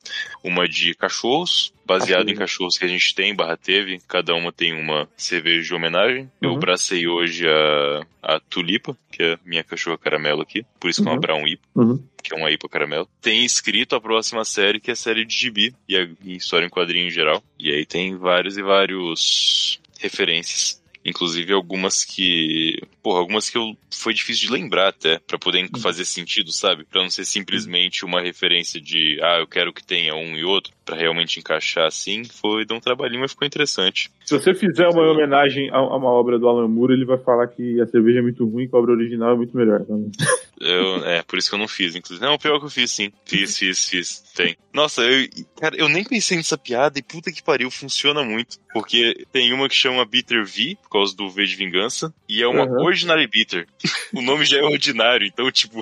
uma 0.44 0.68
de 0.68 0.94
cachorros, 0.94 1.74
baseado 1.86 2.30
em 2.30 2.36
cachorros 2.36 2.78
que 2.78 2.86
a 2.86 2.88
gente 2.88 3.16
tem, 3.16 3.36
barra 3.36 3.58
teve. 3.58 4.00
Cada 4.08 4.36
uma 4.36 4.52
tem 4.52 4.74
uma 4.74 5.10
cerveja 5.18 5.64
de 5.64 5.74
homenagem. 5.74 6.24
Uhum. 6.24 6.54
Eu 6.54 6.58
bracei 6.58 7.08
hoje 7.08 7.48
a, 7.48 8.06
a 8.22 8.40
Tulipa, 8.40 8.96
que 9.12 9.24
é 9.24 9.40
minha 9.44 9.64
cachorra 9.64 9.98
caramelo 9.98 10.42
aqui. 10.42 10.64
Por 10.80 10.90
isso 10.90 11.02
que 11.02 11.10
é 11.10 11.12
uma. 11.12 11.20
Brown 11.20 11.48
IPA. 11.48 11.64
Uhum. 11.76 12.04
Que 12.22 12.36
é 12.36 12.38
uma 12.38 12.52
IPA 12.52 12.70
caramelo. 12.70 13.08
Tem 13.22 13.44
escrito 13.44 13.96
a 13.96 14.02
próxima 14.02 14.46
série, 14.46 14.80
que 14.80 14.92
é 14.92 14.94
a 14.94 14.96
série 14.96 15.26
de 15.26 15.36
gibi. 15.36 15.74
E 15.88 15.98
a 15.98 16.08
história 16.26 16.66
em 16.66 16.70
quadrinho 16.70 17.08
em 17.08 17.12
geral. 17.12 17.44
E 17.58 17.72
aí 17.72 17.86
tem 17.86 18.16
vários 18.16 18.58
e 18.58 18.62
vários 18.62 19.80
referências. 20.00 20.82
Inclusive 21.04 21.54
algumas 21.54 22.04
que. 22.04 22.78
Porra, 23.02 23.20
algumas 23.20 23.50
que 23.50 23.58
eu 23.58 23.78
foi 23.90 24.14
difícil 24.14 24.48
de 24.48 24.54
lembrar 24.54 24.90
até, 24.90 25.18
para 25.20 25.40
poder 25.40 25.70
uhum. 25.74 25.82
fazer 25.82 26.04
sentido, 26.04 26.52
sabe? 26.52 26.84
Pra 26.84 27.02
não 27.02 27.10
ser 27.10 27.26
simplesmente 27.26 28.04
uma 28.04 28.22
referência 28.22 28.82
de, 28.82 29.18
ah, 29.22 29.40
eu 29.40 29.48
quero 29.48 29.74
que 29.74 29.84
tenha 29.84 30.14
um 30.14 30.36
e 30.36 30.44
outro, 30.44 30.74
para 30.90 30.98
realmente 30.98 31.40
encaixar 31.40 31.86
assim. 31.86 32.24
Foi 32.24 32.66
dar 32.66 32.76
um 32.76 32.80
trabalhinho, 32.80 33.22
mas 33.22 33.32
ficou 33.32 33.46
interessante. 33.46 34.10
Se 34.26 34.34
você 34.34 34.56
fizer 34.56 34.88
uma 34.88 35.12
homenagem 35.12 35.70
a 35.72 35.82
uma 35.82 36.10
obra 36.10 36.40
do 36.40 36.48
Alan 36.48 36.68
Moore, 36.68 36.94
ele 36.94 37.06
vai 37.06 37.20
falar 37.20 37.48
que 37.48 37.80
a 37.80 37.86
cerveja 37.86 38.20
é 38.20 38.22
muito 38.24 38.44
ruim 38.46 38.64
e 38.64 38.68
que 38.68 38.76
a 38.76 38.80
obra 38.80 38.94
original 38.94 39.34
é 39.34 39.36
muito 39.36 39.56
melhor. 39.56 39.82
Então... 39.82 40.10
Eu, 40.60 41.06
é, 41.06 41.24
por 41.24 41.40
isso 41.40 41.48
que 41.48 41.56
eu 41.56 41.60
não 41.60 41.70
fiz, 41.70 41.96
inclusive. 41.96 42.26
Não, 42.26 42.38
pior 42.38 42.60
que 42.60 42.66
eu 42.66 42.70
fiz, 42.70 42.92
sim. 42.92 43.14
Fiz, 43.26 43.58
fiz, 43.58 43.88
fiz. 43.88 44.20
Tem. 44.36 44.58
Nossa, 44.74 45.02
eu, 45.04 45.28
cara, 45.58 45.78
eu 45.78 45.88
nem 45.88 46.04
pensei 46.04 46.36
nessa 46.36 46.58
piada 46.58 47.00
e 47.00 47.02
puta 47.02 47.32
que 47.32 47.42
pariu, 47.42 47.72
funciona 47.72 48.24
muito. 48.24 48.58
Porque 48.74 49.26
tem 49.32 49.54
uma 49.54 49.70
que 49.70 49.76
chama 49.76 50.04
Bitter 50.04 50.46
V, 50.46 50.78
por 50.84 50.90
causa 50.90 51.16
do 51.16 51.30
V 51.30 51.46
de 51.46 51.56
vingança, 51.56 52.14
e 52.28 52.44
é 52.44 52.48
uma 52.48 52.66
uhum. 52.66 52.84
Ordinary 52.84 53.26
Bitter. 53.26 53.68
o 54.14 54.22
nome 54.22 54.44
já 54.44 54.58
é 54.58 54.64
ordinário, 54.64 55.26
então, 55.26 55.50
tipo, 55.50 55.80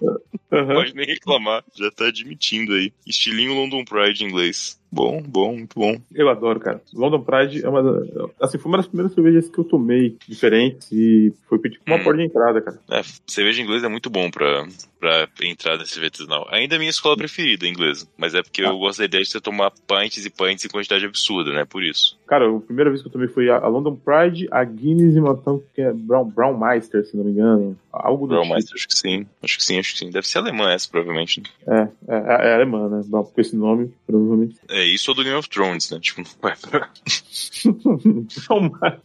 uhum. 0.52 0.68
pode 0.68 0.94
nem 0.94 1.08
reclamar. 1.08 1.64
Já 1.76 1.90
tá 1.90 2.06
admitindo 2.06 2.74
aí. 2.74 2.94
Estilinho 3.06 3.56
London 3.56 3.84
Pride 3.84 4.24
em 4.24 4.28
inglês. 4.28 4.80
Bom, 4.91 5.22
bom, 5.22 5.56
muito 5.56 5.77
bom. 5.77 5.98
Eu 6.13 6.29
adoro, 6.29 6.60
cara. 6.60 6.82
London 6.94 7.22
Pride 7.22 7.63
é 7.63 7.70
uma. 7.70 8.32
Assim, 8.39 8.58
foi 8.58 8.72
uma 8.72 8.77
das 8.77 8.88
primeiras 8.88 9.13
cervejas 9.13 9.50
que 9.50 9.60
eu 9.60 9.63
tomei 9.63 10.17
diferentes 10.27 10.91
e 10.91 11.34
foi 11.48 11.60
tipo 11.60 11.84
uma 11.86 11.98
hum. 11.98 12.03
porta 12.03 12.20
de 12.20 12.25
entrada, 12.25 12.62
cara. 12.62 12.79
É, 12.89 13.02
cerveja 13.28 13.62
inglesa 13.62 13.88
é 13.88 13.89
muito 13.89 14.10
bom 14.10 14.32
pra, 14.32 14.65
pra 14.99 15.27
entrar 15.41 15.77
nesse 15.77 15.99
artesanal. 16.03 16.47
Ainda 16.51 16.75
é 16.75 16.77
minha 16.79 16.89
escola 16.89 17.17
preferida, 17.17 17.67
inglesa. 17.67 18.07
Mas 18.17 18.33
é 18.33 18.41
porque 18.41 18.63
ah. 18.63 18.69
eu 18.69 18.77
gosto 18.77 18.99
da 18.99 19.05
ideia 19.05 19.23
de 19.23 19.29
você 19.29 19.39
tomar 19.39 19.71
pints 19.71 20.25
e 20.25 20.29
pints 20.29 20.65
em 20.65 20.69
quantidade 20.69 21.05
absurda, 21.05 21.51
né? 21.53 21.65
Por 21.65 21.83
isso. 21.83 22.17
Cara, 22.27 22.49
a 22.49 22.60
primeira 22.60 22.89
vez 22.89 23.01
que 23.01 23.07
eu 23.07 23.12
tomei 23.12 23.27
foi 23.27 23.49
a 23.49 23.65
London 23.67 23.95
Pride, 23.95 24.47
a 24.51 24.63
Guinness 24.63 25.15
e 25.15 25.19
uma 25.19 25.38
que 25.73 25.81
é 25.81 25.93
Brown, 25.93 26.25
Brown 26.29 26.57
Meister, 26.57 27.05
se 27.05 27.15
não 27.15 27.23
me 27.23 27.31
engano. 27.31 27.77
Algo 27.91 28.27
do 28.27 28.31
Brown 28.31 28.43
tipo. 28.43 28.53
Meister, 28.53 28.75
acho 28.75 28.88
que 28.88 28.97
sim. 28.97 29.25
Acho 29.41 29.57
que 29.57 29.63
sim, 29.63 29.79
acho 29.79 29.93
que 29.93 29.99
sim. 29.99 30.10
Deve 30.10 30.27
ser 30.27 30.39
alemã 30.39 30.71
essa, 30.71 30.89
provavelmente. 30.89 31.41
Né? 31.65 31.89
É, 32.07 32.13
é, 32.13 32.49
é, 32.49 32.55
alemã, 32.55 32.89
né? 32.89 33.01
Com 33.10 33.31
esse 33.38 33.55
nome, 33.55 33.93
provavelmente. 34.05 34.57
É 34.69 34.83
isso 34.83 35.12
ou 35.12 35.15
do 35.15 35.23
Game 35.23 35.38
of 35.38 35.49
Thrones, 35.49 35.89
né? 35.89 35.99
Tipo, 35.99 36.21
não 36.31 36.36
vai 36.41 36.55
pra... 36.57 36.89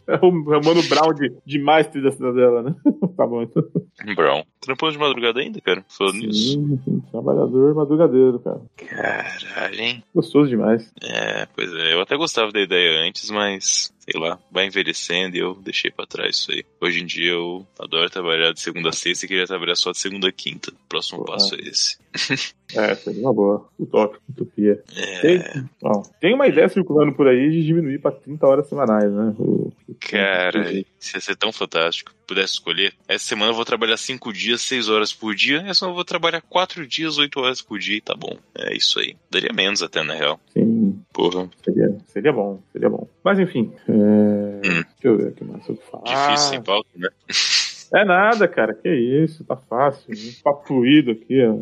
é 0.07 0.19
o 0.21 0.31
Mano 0.31 0.83
Brown 0.89 1.13
de, 1.13 1.33
de 1.45 1.59
Meister 1.59 2.01
da 2.01 2.11
cidadela, 2.11 2.63
né? 2.63 2.75
tá 3.15 3.25
bom, 3.25 3.43
então. 3.43 3.63
Brown. 4.15 4.43
Trampando 4.59 4.93
de 4.93 4.97
madrugada 4.97 5.39
ainda, 5.39 5.61
cara? 5.61 5.82
Falando 5.87 6.19
sim, 6.19 6.27
nisso. 6.27 6.79
Sim, 6.85 6.99
trabalhador 7.11 7.75
madrugadeiro, 7.75 8.39
cara. 8.39 8.61
Caralho, 8.75 9.79
hein? 9.79 10.03
Gostoso 10.13 10.49
demais. 10.49 10.91
É, 11.01 11.45
pois 11.55 11.71
é. 11.73 11.93
Eu 11.93 12.01
até 12.01 12.15
gostava 12.17 12.51
da 12.51 12.61
ideia 12.61 13.07
antes, 13.07 13.29
mas 13.29 13.93
sei 14.09 14.19
lá, 14.19 14.37
vai 14.51 14.65
envelhecendo 14.67 15.35
e 15.35 15.39
eu 15.39 15.55
deixei 15.55 15.89
para 15.89 16.05
trás 16.05 16.35
isso 16.35 16.51
aí. 16.51 16.65
Hoje 16.81 17.01
em 17.01 17.05
dia 17.05 17.31
eu 17.31 17.65
adoro 17.79 18.09
trabalhar 18.09 18.51
de 18.51 18.59
segunda 18.59 18.89
a 18.89 18.93
sexta 18.93 19.25
e 19.25 19.29
queria 19.29 19.47
trabalhar 19.47 19.75
só 19.75 19.91
de 19.91 19.97
segunda 19.97 20.27
a 20.27 20.31
quinta. 20.31 20.71
O 20.71 20.89
próximo 20.89 21.19
Pô, 21.19 21.31
passo 21.31 21.55
é 21.55 21.59
esse. 21.59 21.97
é, 22.75 22.95
seria 22.95 23.21
uma 23.21 23.33
boa. 23.33 23.65
Utópico, 23.79 24.21
utopia. 24.29 24.83
É... 24.95 25.19
Tem, 25.21 25.69
bom, 25.81 26.03
tem 26.19 26.33
uma 26.33 26.47
ideia 26.47 26.67
circulando 26.67 27.13
por 27.13 27.27
aí 27.27 27.49
de 27.49 27.63
diminuir 27.63 27.99
para 27.99 28.11
30 28.11 28.45
horas 28.45 28.67
semanais, 28.67 29.11
né? 29.11 29.33
O, 29.39 29.71
o 29.87 29.95
Cara, 29.99 30.71
isso 30.71 31.15
ia 31.15 31.21
ser 31.21 31.35
tão 31.35 31.51
fantástico. 31.51 32.13
Pudesse 32.27 32.53
escolher. 32.53 32.93
Essa 33.07 33.25
semana 33.25 33.51
eu 33.51 33.55
vou 33.55 33.65
trabalhar 33.65 33.97
5 33.97 34.31
dias, 34.33 34.61
6 34.61 34.89
horas 34.89 35.13
por 35.13 35.33
dia. 35.35 35.59
Essa 35.59 35.75
semana 35.75 35.91
eu 35.91 35.95
vou 35.95 36.05
trabalhar 36.05 36.41
4 36.41 36.85
dias, 36.85 37.17
8 37.17 37.39
horas 37.39 37.61
por 37.61 37.79
dia 37.79 37.97
e 37.97 38.01
tá 38.01 38.15
bom. 38.15 38.37
É 38.55 38.75
isso 38.75 38.99
aí. 38.99 39.15
Daria 39.29 39.51
menos 39.53 39.81
até, 39.81 40.03
na 40.03 40.13
real. 40.13 40.39
Sim. 40.53 41.01
Porra. 41.13 41.47
Seria, 41.63 41.95
seria 42.07 42.33
bom, 42.33 42.59
seria 42.71 42.89
bom. 42.89 43.07
Mas 43.23 43.39
enfim, 43.39 43.71
é... 43.87 43.91
hum. 43.91 44.61
deixa 44.61 44.85
eu 45.03 45.17
ver 45.17 45.27
aqui 45.27 45.43
mais 45.43 45.63
sobre 45.63 45.81
falar. 45.83 46.03
Difícil 46.03 46.49
sem 46.49 46.61
pauta, 46.61 46.89
né? 46.95 47.09
É 47.93 48.03
nada, 48.03 48.47
cara. 48.47 48.73
Que 48.73 48.89
isso, 48.89 49.43
tá 49.45 49.55
fácil. 49.55 50.11
Papo 50.43 50.65
fluido 50.67 51.11
aqui, 51.11 51.39
ó. 51.45 51.55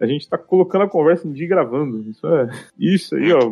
A 0.00 0.06
gente 0.06 0.28
tá 0.28 0.36
colocando 0.36 0.82
a 0.82 0.88
conversa 0.88 1.26
em 1.26 1.32
dia 1.32 1.48
gravando. 1.48 2.08
Isso 2.10 2.26
é. 2.26 2.48
Isso 2.78 3.16
aí, 3.16 3.32
ó. 3.32 3.48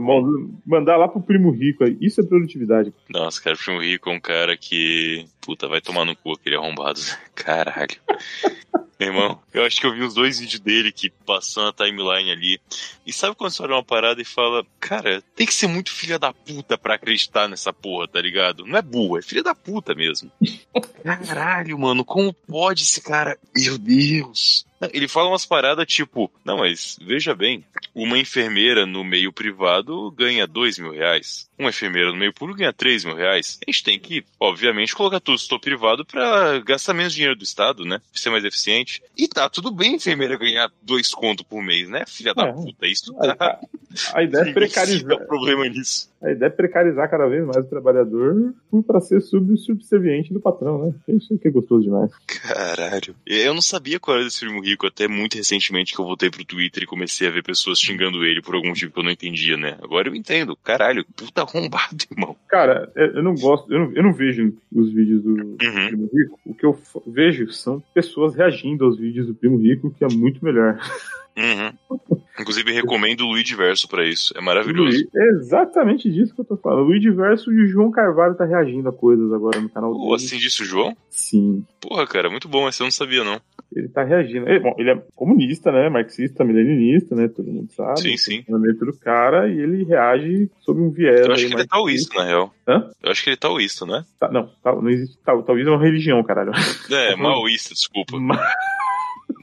Mandar 0.66 0.98
lá 0.98 1.08
pro 1.08 1.22
primo 1.22 1.50
rico 1.50 1.84
aí. 1.84 1.96
Isso 2.00 2.20
é 2.20 2.24
produtividade. 2.24 2.92
Nossa, 3.08 3.42
cara, 3.42 3.56
o 3.56 3.58
primo 3.58 3.80
rico 3.80 4.10
é 4.10 4.12
um 4.12 4.20
cara 4.20 4.56
que. 4.56 5.24
Puta, 5.40 5.66
vai 5.66 5.80
tomar 5.80 6.04
no 6.04 6.14
cu 6.14 6.32
aquele 6.32 6.56
arrombado. 6.56 7.00
Caralho. 7.34 7.96
Meu 8.98 9.10
irmão, 9.10 9.38
eu 9.52 9.62
acho 9.62 9.78
que 9.78 9.86
eu 9.86 9.92
vi 9.92 10.02
uns 10.02 10.14
dois 10.14 10.40
vídeos 10.40 10.58
dele 10.58 10.90
que 10.90 11.10
passam 11.10 11.64
na 11.64 11.72
timeline 11.72 12.30
ali. 12.30 12.58
E 13.06 13.12
sabe 13.12 13.36
quando 13.36 13.50
você 13.50 13.62
olha 13.62 13.74
uma 13.74 13.84
parada 13.84 14.22
e 14.22 14.24
fala, 14.24 14.64
cara, 14.80 15.22
tem 15.34 15.46
que 15.46 15.52
ser 15.52 15.66
muito 15.66 15.92
filha 15.92 16.18
da 16.18 16.32
puta 16.32 16.78
pra 16.78 16.94
acreditar 16.94 17.46
nessa 17.46 17.74
porra, 17.74 18.08
tá 18.08 18.18
ligado? 18.22 18.64
Não 18.64 18.78
é 18.78 18.80
burro, 18.80 19.18
é 19.18 19.22
filha 19.22 19.42
da 19.42 19.54
puta 19.54 19.94
mesmo. 19.94 20.32
Caralho, 21.04 21.78
mano, 21.78 22.06
como 22.06 22.25
pode 22.32 22.82
esse 22.82 23.00
cara. 23.00 23.38
Meu 23.56 23.78
Deus. 23.78 24.66
Ele 24.92 25.08
fala 25.08 25.28
umas 25.28 25.46
paradas 25.46 25.86
tipo, 25.86 26.30
não, 26.44 26.58
mas 26.58 26.98
veja 27.00 27.34
bem, 27.34 27.64
uma 27.94 28.18
enfermeira 28.18 28.84
no 28.84 29.02
meio 29.04 29.32
privado 29.32 30.10
ganha 30.10 30.46
dois 30.46 30.78
mil 30.78 30.92
reais. 30.92 31.46
Uma 31.58 31.70
enfermeira 31.70 32.12
no 32.12 32.18
meio 32.18 32.34
público 32.34 32.58
ganha 32.58 32.72
3 32.72 33.04
mil 33.06 33.14
reais. 33.14 33.58
A 33.66 33.70
gente 33.70 33.82
tem 33.82 33.98
que, 33.98 34.22
obviamente, 34.38 34.94
colocar 34.94 35.20
tudo 35.20 35.32
no 35.34 35.38
setor 35.38 35.58
privado 35.58 36.04
para 36.04 36.58
gastar 36.60 36.92
menos 36.92 37.14
dinheiro 37.14 37.34
do 37.34 37.44
Estado, 37.44 37.84
né? 37.84 37.98
Ser 38.12 38.28
mais 38.28 38.44
eficiente. 38.44 39.02
E 39.16 39.26
tá 39.26 39.48
tudo 39.48 39.70
bem 39.70 39.92
a 39.92 39.96
enfermeira 39.96 40.36
ganhar 40.36 40.70
dois 40.82 41.14
contos 41.14 41.46
por 41.46 41.62
mês, 41.62 41.88
né? 41.88 42.04
Filha 42.06 42.30
é. 42.30 42.34
da 42.34 42.52
puta, 42.52 42.86
isso 42.86 43.14
tá. 43.14 43.36
A, 43.40 44.18
a 44.18 44.22
ideia 44.22 44.50
é 44.50 44.52
precarizar. 44.52 45.12
o 45.14 45.26
problema 45.26 45.66
nisso. 45.66 46.10
A 46.22 46.30
ideia 46.30 46.48
é 46.48 46.50
precarizar 46.50 47.10
cada 47.10 47.26
vez 47.26 47.46
mais 47.46 47.64
o 47.64 47.68
trabalhador 47.68 48.54
para 48.86 49.00
ser 49.00 49.22
sub 49.22 49.56
subserviente 49.56 50.34
do 50.34 50.40
patrão, 50.40 50.86
né? 50.86 50.94
Isso 51.08 51.38
que 51.38 51.48
é 51.48 51.50
gostoso 51.50 51.84
demais. 51.84 52.10
Caralho. 52.26 53.14
Eu 53.26 53.54
não 53.54 53.62
sabia 53.62 53.98
qual 53.98 54.16
era 54.16 54.24
desse 54.24 54.40
primo 54.40 54.60
rico 54.70 54.86
até 54.86 55.06
muito 55.08 55.36
recentemente 55.36 55.94
que 55.94 56.00
eu 56.00 56.04
voltei 56.04 56.30
pro 56.30 56.44
Twitter 56.44 56.82
e 56.82 56.86
comecei 56.86 57.28
a 57.28 57.30
ver 57.30 57.42
pessoas 57.42 57.78
xingando 57.78 58.24
ele 58.24 58.42
por 58.42 58.54
algum 58.54 58.68
motivo 58.68 58.92
que 58.92 58.98
eu 58.98 59.04
não 59.04 59.10
entendia, 59.10 59.56
né? 59.56 59.76
Agora 59.82 60.08
eu 60.08 60.14
entendo. 60.14 60.56
Caralho, 60.56 61.04
puta 61.16 61.42
arrombado, 61.42 62.04
irmão. 62.10 62.36
Cara, 62.48 62.90
eu 62.94 63.22
não 63.22 63.34
gosto, 63.34 63.72
eu 63.72 63.78
não, 63.78 63.92
eu 63.92 64.02
não 64.02 64.12
vejo 64.12 64.52
os 64.72 64.92
vídeos 64.92 65.22
do 65.22 65.30
uhum. 65.30 65.56
Primo 65.56 66.10
Rico. 66.12 66.40
O 66.44 66.54
que 66.54 66.66
eu 66.66 66.78
vejo 67.06 67.50
são 67.52 67.82
pessoas 67.94 68.34
reagindo 68.34 68.84
aos 68.84 68.98
vídeos 68.98 69.26
do 69.26 69.34
Primo 69.34 69.58
Rico, 69.58 69.94
que 69.96 70.04
é 70.04 70.08
muito 70.08 70.44
melhor. 70.44 70.78
Uhum. 71.36 71.98
Inclusive, 72.38 72.72
recomendo 72.72 73.22
o 73.22 73.28
Luigi 73.28 73.54
Verso 73.54 73.88
pra 73.88 74.06
isso. 74.06 74.32
É 74.36 74.40
maravilhoso. 74.40 75.08
É 75.14 75.28
exatamente 75.30 76.10
disso 76.10 76.34
que 76.34 76.40
eu 76.40 76.44
tô 76.44 76.56
falando. 76.56 76.82
O 76.82 76.88
Luigi 76.88 77.10
Verso 77.10 77.52
e 77.52 77.64
o 77.64 77.66
João 77.66 77.90
Carvalho 77.90 78.34
tá 78.34 78.44
reagindo 78.44 78.88
a 78.88 78.92
coisas 78.92 79.32
agora 79.32 79.60
no 79.60 79.68
canal 79.68 79.94
dele. 79.94 80.14
assim 80.14 80.36
disse 80.38 80.62
o 80.62 80.66
João? 80.66 80.96
Sim. 81.10 81.64
Porra, 81.80 82.06
cara, 82.06 82.28
muito 82.28 82.48
bom. 82.48 82.68
Esse 82.68 82.82
eu 82.82 82.84
não 82.84 82.90
sabia, 82.90 83.24
não. 83.24 83.40
Ele 83.74 83.88
tá 83.88 84.04
reagindo. 84.04 84.48
Ele, 84.48 84.60
bom, 84.60 84.74
ele 84.78 84.90
é 84.90 85.02
comunista, 85.14 85.72
né? 85.72 85.88
Marxista, 85.88 86.44
mileninista, 86.44 87.16
né? 87.16 87.28
Todo 87.28 87.50
mundo 87.50 87.72
sabe. 87.72 88.00
Sim, 88.00 88.16
sim. 88.16 88.44
O 88.48 88.58
do 88.58 88.98
cara 88.98 89.48
e 89.48 89.58
ele 89.58 89.84
reage 89.84 90.50
sob 90.60 90.80
um 90.80 90.90
viés. 90.90 91.26
Eu 91.26 91.32
acho 91.32 91.46
que 91.46 91.54
ele 91.54 91.62
é 91.62 91.66
taoísta, 91.66 92.18
na 92.18 92.24
real. 92.24 92.54
Hã? 92.68 92.90
Eu 93.02 93.10
acho 93.10 93.22
que 93.22 93.30
ele 93.30 93.34
é 93.34 93.38
taoísta, 93.38 93.84
né? 93.84 94.04
Tá, 94.20 94.30
não, 94.30 94.48
tá, 94.62 94.74
não 94.74 94.88
existe. 94.88 95.18
Tá, 95.24 95.36
taoísmo 95.42 95.72
é 95.72 95.76
uma 95.76 95.84
religião, 95.84 96.22
caralho. 96.22 96.52
É, 96.90 97.16
maoísta, 97.16 97.74
desculpa. 97.74 98.18
Ma... 98.18 98.38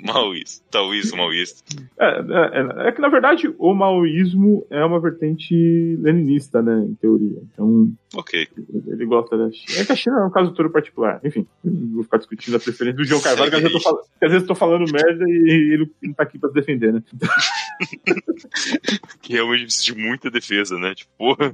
Maoísta. 0.13 0.65
Taoísmo 0.69 1.17
maoísta. 1.17 1.63
É, 1.97 2.05
é, 2.05 2.87
é, 2.87 2.91
que, 2.91 3.01
na 3.01 3.09
verdade, 3.09 3.53
o 3.57 3.73
maoísmo 3.73 4.65
é 4.69 4.83
uma 4.83 4.99
vertente 4.99 5.97
leninista, 5.99 6.61
né, 6.61 6.85
em 6.89 6.95
teoria. 6.95 7.41
Então. 7.51 7.91
Ok. 8.15 8.47
Ele 8.87 9.05
gosta 9.05 9.37
da 9.37 9.51
China. 9.51 9.81
É 9.81 9.85
que 9.85 9.91
a 9.91 9.95
China 9.95 10.19
é 10.19 10.25
um 10.25 10.29
caso 10.29 10.53
todo 10.53 10.69
particular. 10.69 11.19
Enfim, 11.23 11.47
vou 11.63 12.03
ficar 12.03 12.17
discutindo 12.17 12.55
a 12.55 12.59
preferência 12.59 12.97
do 12.97 13.05
João 13.05 13.21
Carvalho, 13.21 13.49
que 13.49 13.55
às 13.55 13.63
vezes 13.63 13.75
eu 13.75 13.79
tô 13.79 13.83
falando, 13.83 14.03
às 14.03 14.29
vezes 14.29 14.41
eu 14.41 14.47
tô 14.47 14.55
falando 14.55 14.91
merda 14.91 15.25
e 15.27 15.73
ele 15.73 15.89
não 16.03 16.13
tá 16.13 16.23
aqui 16.23 16.37
pra 16.37 16.49
se 16.49 16.55
defender, 16.55 16.93
né? 16.93 17.03
que 19.21 19.33
realmente 19.33 19.63
precisa 19.63 19.85
de 19.85 19.95
muita 19.95 20.29
defesa, 20.29 20.77
né? 20.77 20.93
Tipo, 20.93 21.11
porra. 21.17 21.53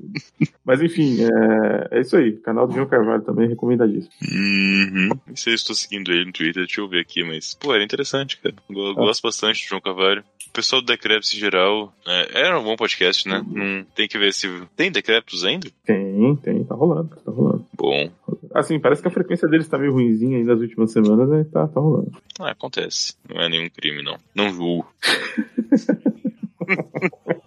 Mas 0.65 0.82
enfim, 0.82 1.19
é, 1.24 1.98
é 1.98 2.02
isso 2.02 2.17
aí. 2.17 2.34
Canal 2.38 2.67
do 2.67 2.74
João 2.74 2.88
Carvalho 2.88 3.22
também 3.22 3.48
recomendadíssimo. 3.48 4.12
Uhum. 4.22 5.10
Não 5.28 5.36
sei 5.36 5.54
se 5.54 5.62
estou 5.62 5.76
seguindo 5.76 6.12
ele 6.12 6.26
no 6.26 6.34
Twitter, 6.34 6.65
deixa 6.65 6.82
eu 6.82 6.89
ver 6.89 7.02
aqui, 7.02 7.24
mas, 7.24 7.54
pô, 7.54 7.74
era 7.74 7.84
interessante, 7.84 8.38
cara. 8.38 8.56
Eu 8.69 8.89
ah. 8.89 8.93
gosto 8.93 9.22
bastante 9.22 9.63
do 9.63 9.69
João 9.69 9.82
Carvalho. 9.82 10.24
O 10.50 10.52
pessoal 10.52 10.82
do 10.82 10.88
Decreptus 10.88 11.34
em 11.34 11.38
geral, 11.38 11.93
é, 12.08 12.41
era 12.41 12.60
um 12.60 12.63
bom 12.63 12.76
podcast, 12.76 13.28
né? 13.28 13.45
Não 13.48 13.86
tem 13.95 14.08
que 14.08 14.17
ver 14.17 14.34
se. 14.34 14.48
Tem 14.76 14.91
Decreptus 14.91 15.45
ainda? 15.45 15.69
Tem, 15.86 16.36
tem, 16.38 16.49
tá 16.64 16.76
rolando, 16.76 17.10
tá 17.10 17.32
rolando. 17.32 17.66
Bom. 17.76 18.10
Assim, 18.54 18.80
parece 18.80 19.02
que 19.02 19.08
a 19.08 19.12
frequência 19.12 19.48
deles 19.48 19.68
tá 19.68 19.78
meio 19.78 19.94
ruimzinha 19.94 20.38
aí 20.38 20.44
nas 20.44 20.60
últimas 20.60 20.92
semanas, 20.92 21.30
né? 21.30 21.46
Tá, 21.52 21.68
tá 21.68 21.80
rolando. 21.80 22.12
Ah, 22.40 22.52
acontece. 22.52 23.16
Não 23.28 23.42
é 23.42 23.50
nenhum 23.50 23.70
crime, 23.70 24.04
não. 24.04 24.18
Não 24.36 24.52
julgo. 24.52 24.88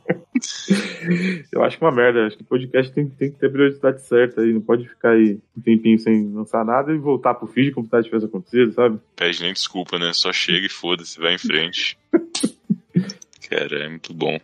Eu 1.53 1.62
acho 1.62 1.79
que 1.79 1.85
é 1.85 1.87
uma 1.87 1.95
merda. 1.95 2.27
Acho 2.27 2.37
que 2.37 2.43
o 2.43 2.47
podcast 2.47 2.93
tem, 2.93 3.09
tem 3.09 3.31
que 3.31 3.38
ter 3.38 3.47
a 3.47 3.51
prioridade 3.51 4.03
certa 4.03 4.41
aí. 4.41 4.53
Não 4.53 4.61
pode 4.61 4.88
ficar 4.88 5.11
aí 5.11 5.38
um 5.57 5.61
tempinho 5.61 5.99
sem 5.99 6.33
lançar 6.33 6.65
nada 6.65 6.93
e 6.93 6.99
voltar 6.99 7.35
pro 7.35 7.47
feed 7.47 7.73
como 7.73 7.87
se 7.87 8.03
tivesse 8.03 8.27
acontecido, 8.27 8.73
sabe? 8.73 8.99
Pede 9.17 9.43
nem 9.43 9.53
desculpa, 9.53 9.99
né? 9.99 10.12
Só 10.12 10.33
chega 10.33 10.67
e 10.67 10.71
foda-se, 10.71 11.21
vai 11.21 11.35
em 11.35 11.38
frente. 11.38 11.99
Cara, 13.49 13.85
é 13.85 13.88
muito 13.88 14.15
bom. 14.15 14.38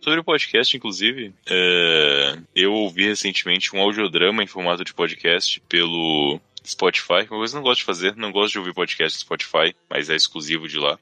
Sobre 0.00 0.20
o 0.20 0.24
podcast, 0.24 0.76
inclusive, 0.76 1.32
é... 1.46 2.38
eu 2.54 2.72
ouvi 2.72 3.06
recentemente 3.06 3.74
um 3.74 3.80
audiodrama 3.80 4.42
em 4.42 4.46
formato 4.46 4.84
de 4.84 4.94
podcast 4.94 5.60
pelo 5.68 6.40
Spotify, 6.64 7.26
uma 7.30 7.38
coisa 7.38 7.52
que 7.52 7.56
eu 7.56 7.60
não 7.60 7.68
gosto 7.68 7.80
de 7.80 7.86
fazer, 7.86 8.16
não 8.16 8.32
gosto 8.32 8.52
de 8.52 8.58
ouvir 8.58 8.74
podcast 8.74 9.16
no 9.16 9.20
Spotify, 9.20 9.74
mas 9.88 10.10
é 10.10 10.16
exclusivo 10.16 10.68
de 10.68 10.78
lá. 10.78 10.98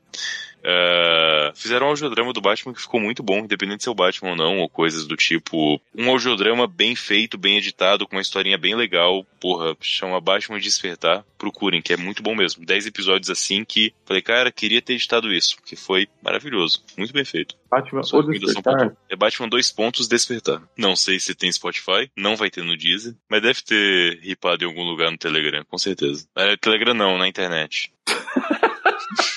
Uh, 0.67 1.55
fizeram 1.55 1.87
um 1.87 1.91
audiodrama 1.91 2.33
do 2.33 2.41
Batman 2.41 2.75
que 2.75 2.81
ficou 2.81 2.99
muito 2.99 3.23
bom, 3.23 3.39
independente 3.39 3.85
se 3.85 3.89
é 3.89 3.93
o 3.93 3.95
Batman 3.95 4.31
ou 4.31 4.37
não, 4.37 4.59
ou 4.59 4.69
coisas 4.69 5.07
do 5.07 5.17
tipo. 5.17 5.81
Um 5.95 6.11
audiodrama 6.11 6.67
bem 6.67 6.97
feito, 6.97 7.39
bem 7.39 7.57
editado, 7.57 8.05
com 8.05 8.17
uma 8.17 8.23
historinha 8.23 8.59
bem 8.59 8.75
legal. 8.75 9.25
Porra, 9.41 9.77
chama 9.81 10.21
Batman 10.21 10.59
Despertar. 10.59 11.25
Procurem, 11.39 11.81
que 11.81 11.93
é 11.93 11.97
muito 11.97 12.21
bom 12.21 12.35
mesmo. 12.35 12.67
Dez 12.67 12.85
episódios 12.85 13.31
assim 13.31 13.65
que 13.65 13.95
falei, 14.05 14.21
cara, 14.21 14.51
queria 14.51 14.83
ter 14.83 14.95
editado 14.95 15.33
isso, 15.33 15.57
que 15.65 15.77
foi 15.77 16.09
maravilhoso. 16.21 16.83
Muito 16.99 17.13
bem 17.13 17.25
feito. 17.25 17.55
Batman 17.71 18.01
ou 18.13 18.23
Despertar? 18.25 18.97
É 19.09 19.15
Batman 19.15 19.49
dois 19.49 19.71
pontos 19.71 20.09
Despertar. 20.09 20.63
Não 20.77 20.97
sei 20.97 21.21
se 21.21 21.33
tem 21.33 21.53
Spotify, 21.53 22.11
não 22.17 22.35
vai 22.35 22.51
ter 22.51 22.65
no 22.65 22.77
Deezer, 22.77 23.15
mas 23.31 23.41
deve 23.41 23.63
ter 23.63 24.19
ripado 24.21 24.65
em 24.65 24.67
algum 24.67 24.83
lugar 24.83 25.13
no 25.13 25.19
Telegram, 25.19 25.65
com 25.65 25.79
certeza. 25.79 26.27
É, 26.35 26.57
Telegram 26.57 26.95
não, 26.95 27.17
na 27.17 27.29
internet. 27.29 27.93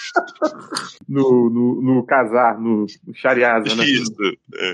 no, 1.08 1.50
no, 1.50 1.82
no 1.82 2.06
casar, 2.06 2.60
no, 2.60 2.86
no 3.06 3.14
Shariasa, 3.14 3.76
né? 3.76 3.84
Isso. 3.86 4.14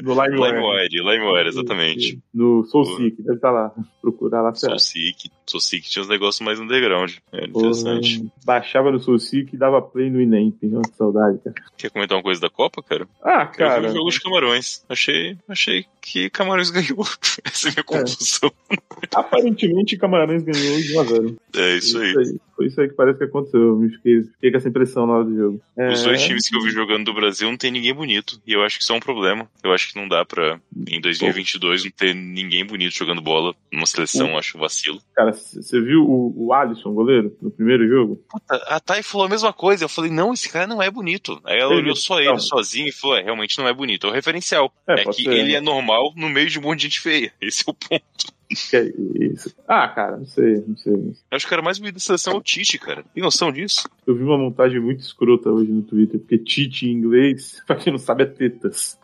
No 0.04 0.14
LimeWire. 0.14 0.90
LimeWire, 0.92 1.48
exatamente. 1.48 2.20
No 2.34 2.64
SoulSeek, 2.66 3.22
deve 3.22 3.36
estar 3.36 3.50
tá 3.50 3.52
lá. 3.52 3.74
Procurar 4.02 4.42
lá. 4.42 4.54
SoulSeek. 4.54 5.30
SoulSeek 5.48 5.90
tinha 5.90 6.02
uns 6.04 6.10
negócios 6.10 6.46
mais 6.46 6.60
underground. 6.60 7.14
Era 7.32 7.48
interessante. 7.48 8.20
Pô, 8.20 8.30
baixava 8.46 8.92
no 8.92 9.00
SoulSeak 9.00 9.56
e 9.56 9.58
dava 9.58 9.82
play 9.82 10.10
no 10.10 10.22
Inamp. 10.22 10.62
Nossa, 10.64 10.92
saudade, 10.98 11.40
cara. 11.44 11.56
Quer 11.78 11.90
comentar 11.90 12.18
uma 12.18 12.24
coisa 12.24 12.42
da 12.42 12.50
Copa, 12.50 12.82
cara? 12.84 13.08
Ah, 13.22 13.46
cara. 13.46 13.78
Eu 13.78 13.82
vi 13.82 13.88
o 13.90 13.94
jogo 13.94 14.10
de 14.10 14.22
Camarões. 14.22 14.84
Achei, 14.90 15.38
achei 15.48 15.86
que 16.02 16.30
Camarões 16.30 16.70
ganhou. 16.72 17.06
Essa 17.44 17.70
é 17.70 17.72
a 17.72 17.74
minha 17.74 17.80
é. 17.80 17.84
conclusão. 17.84 18.52
É. 18.72 18.76
Aparentemente, 19.14 19.98
Camarões 19.98 20.44
ganhou 20.44 20.78
de 20.78 20.94
1x0. 20.94 21.38
É 21.56 21.76
isso, 21.78 21.98
aí. 21.98 22.10
isso 22.10 22.20
aí. 22.20 22.40
Foi 22.56 22.68
isso 22.68 22.80
aí 22.80 22.88
que 22.88 22.96
parece 22.96 23.18
que 23.18 23.26
aconteceu. 23.26 23.82
Eu 23.82 23.90
fiquei, 23.90 24.24
fiquei 24.24 24.52
com 24.52 24.58
essa 24.58 24.70
impressão 24.70 25.06
na 25.06 25.14
hora 25.14 25.26
do 25.26 25.36
jogo. 25.36 25.62
É... 25.78 25.92
Os 25.92 26.04
dois 26.04 26.22
times 26.24 26.48
que 26.48 26.56
eu 26.56 26.62
vi 26.62 26.70
jogando 26.72 27.06
do 27.06 27.14
Brasil 27.14 27.50
não 27.50 27.58
tem 27.58 27.72
ninguém 27.72 27.94
bonito. 27.94 28.40
E 28.48 28.54
eu 28.54 28.64
acho 28.64 28.78
que 28.78 28.84
isso 28.84 28.94
é 28.94 28.96
um 28.96 29.00
problema. 29.00 29.50
Eu 29.64 29.74
acho 29.74 29.92
que 29.92 30.00
não 30.00 30.08
dá 30.08 30.24
pra, 30.24 30.60
em 30.88 31.02
2022, 31.02 31.84
não 31.84 31.92
ter 31.92 32.16
ninguém 32.16 32.66
bonito 32.66 32.96
jogando 32.96 33.22
bola 33.22 33.54
numa 33.72 33.86
seleção. 33.86 34.30
Pô. 34.30 34.38
Acho 34.38 34.58
vacilo. 34.58 35.02
Cara, 35.14 35.34
você 35.34 35.82
viu 35.82 36.04
o, 36.04 36.48
o 36.48 36.54
Alisson, 36.54 36.94
goleiro, 36.94 37.36
no 37.42 37.52
primeiro 37.52 37.88
jogo? 37.88 38.24
Puta, 38.30 38.56
a 38.68 38.80
Thay 38.80 39.04
falou 39.04 39.28
a 39.28 39.30
mesma 39.30 39.52
coisa. 39.52 39.84
Eu 39.84 39.90
falei, 39.90 40.12
não, 40.12 40.34
esse 40.34 40.50
cara 40.50 40.68
não 40.68 40.82
é 40.82 40.90
bonito. 40.90 41.42
Aí 41.44 41.60
ela 41.60 41.74
ele, 41.74 41.82
olhou 41.84 41.96
só 41.96 42.20
ele 42.20 42.30
não. 42.30 42.40
sozinho 42.40 42.88
e 42.88 42.92
falou, 42.92 43.18
é, 43.18 43.24
realmente 43.24 43.58
não 43.58 43.68
é 43.68 43.74
bonito. 43.74 44.08
É 44.08 44.10
o 44.10 44.14
referencial. 44.14 44.72
É, 44.88 45.02
é 45.02 45.06
que 45.06 45.24
ser. 45.24 45.34
ele 45.34 45.56
é 45.56 45.62
normal 45.62 46.14
no 46.16 46.30
meio 46.30 46.50
de 46.50 46.60
um 46.60 46.62
monte 46.62 46.80
de 46.80 46.84
gente 46.86 47.02
feia. 47.02 47.34
Esse 47.42 47.64
é 47.68 47.72
o 47.72 47.74
ponto. 47.74 48.35
Que 48.70 48.78
é 48.78 48.92
isso? 49.34 49.56
Ah, 49.68 49.88
cara, 49.88 50.18
não 50.18 50.26
sei, 50.26 50.64
não 50.68 50.76
sei. 50.78 50.94
Eu 50.94 51.14
acho 51.32 51.46
que 51.46 51.48
o 51.48 51.50
cara 51.50 51.62
mais 51.62 51.78
bonito 51.78 51.96
da 51.96 52.00
seleção 52.00 52.34
é 52.34 52.38
o 52.38 52.42
Tite, 52.42 52.80
cara. 52.80 53.04
Tem 53.14 53.22
noção 53.22 53.52
disso? 53.52 53.88
Eu 54.08 54.16
vi 54.16 54.24
uma 54.24 54.38
montagem 54.38 54.80
muito 54.80 55.02
escrota 55.02 55.50
hoje 55.50 55.72
no 55.72 55.84
Twitter, 55.84 56.20
porque 56.20 56.38
Tite 56.38 56.88
em 56.88 56.94
inglês, 56.94 57.62
pra 57.68 57.76
quem 57.76 57.92
não 57.92 58.00
sabe, 58.00 58.24
é 58.24 58.26
tetas. 58.26 58.98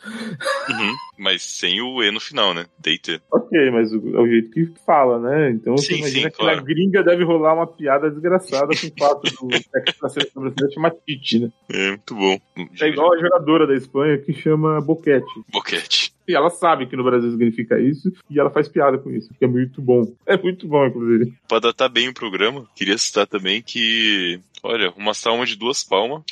Uhum, 0.69 0.95
mas 1.17 1.43
sem 1.43 1.81
o 1.81 2.01
E 2.01 2.11
no 2.11 2.19
final, 2.19 2.53
né? 2.53 2.65
Data. 2.79 3.21
Ok, 3.31 3.71
mas 3.71 3.93
o, 3.93 4.15
é 4.15 4.19
o 4.19 4.27
jeito 4.27 4.51
que 4.51 4.71
fala, 4.85 5.19
né? 5.19 5.51
Então 5.51 5.77
sim, 5.77 5.87
você 5.87 5.97
imagina 5.97 6.29
sim, 6.29 6.31
que 6.31 6.37
claro. 6.37 6.57
na 6.57 6.63
gringa 6.63 7.03
deve 7.03 7.23
rolar 7.23 7.53
uma 7.53 7.67
piada 7.67 8.09
desgraçada 8.09 8.67
com 8.67 8.87
o 8.87 8.93
fato 8.97 9.21
do 9.23 9.49
técnico 9.71 10.01
da 10.01 10.09
seleção 10.09 10.41
brasileira 10.41 10.73
chamar 10.73 10.91
Tite, 11.05 11.39
né? 11.39 11.51
É, 11.69 11.89
muito 11.89 12.15
bom. 12.15 12.39
É 12.79 12.87
igual 12.87 13.13
a 13.13 13.17
jogadora 13.19 13.67
da 13.67 13.75
Espanha 13.75 14.17
que 14.17 14.33
chama 14.33 14.81
Boquete. 14.81 15.25
Boquete. 15.51 16.13
E 16.31 16.35
ela 16.35 16.49
sabe 16.49 16.85
que 16.85 16.95
no 16.95 17.03
Brasil 17.03 17.29
significa 17.29 17.77
isso 17.77 18.09
e 18.29 18.39
ela 18.39 18.49
faz 18.49 18.69
piada 18.69 18.97
com 18.97 19.11
isso, 19.11 19.33
que 19.37 19.43
é 19.43 19.47
muito 19.47 19.81
bom. 19.81 20.13
É 20.25 20.37
muito 20.37 20.65
bom, 20.65 20.85
inclusive. 20.85 21.33
Pra 21.45 21.59
datar 21.59 21.89
bem 21.89 22.07
o 22.07 22.13
programa, 22.13 22.65
queria 22.73 22.97
citar 22.97 23.27
também 23.27 23.61
que, 23.61 24.39
olha, 24.63 24.93
uma 24.95 25.13
salma 25.13 25.45
de 25.45 25.57
duas 25.57 25.83
palmas 25.83 26.23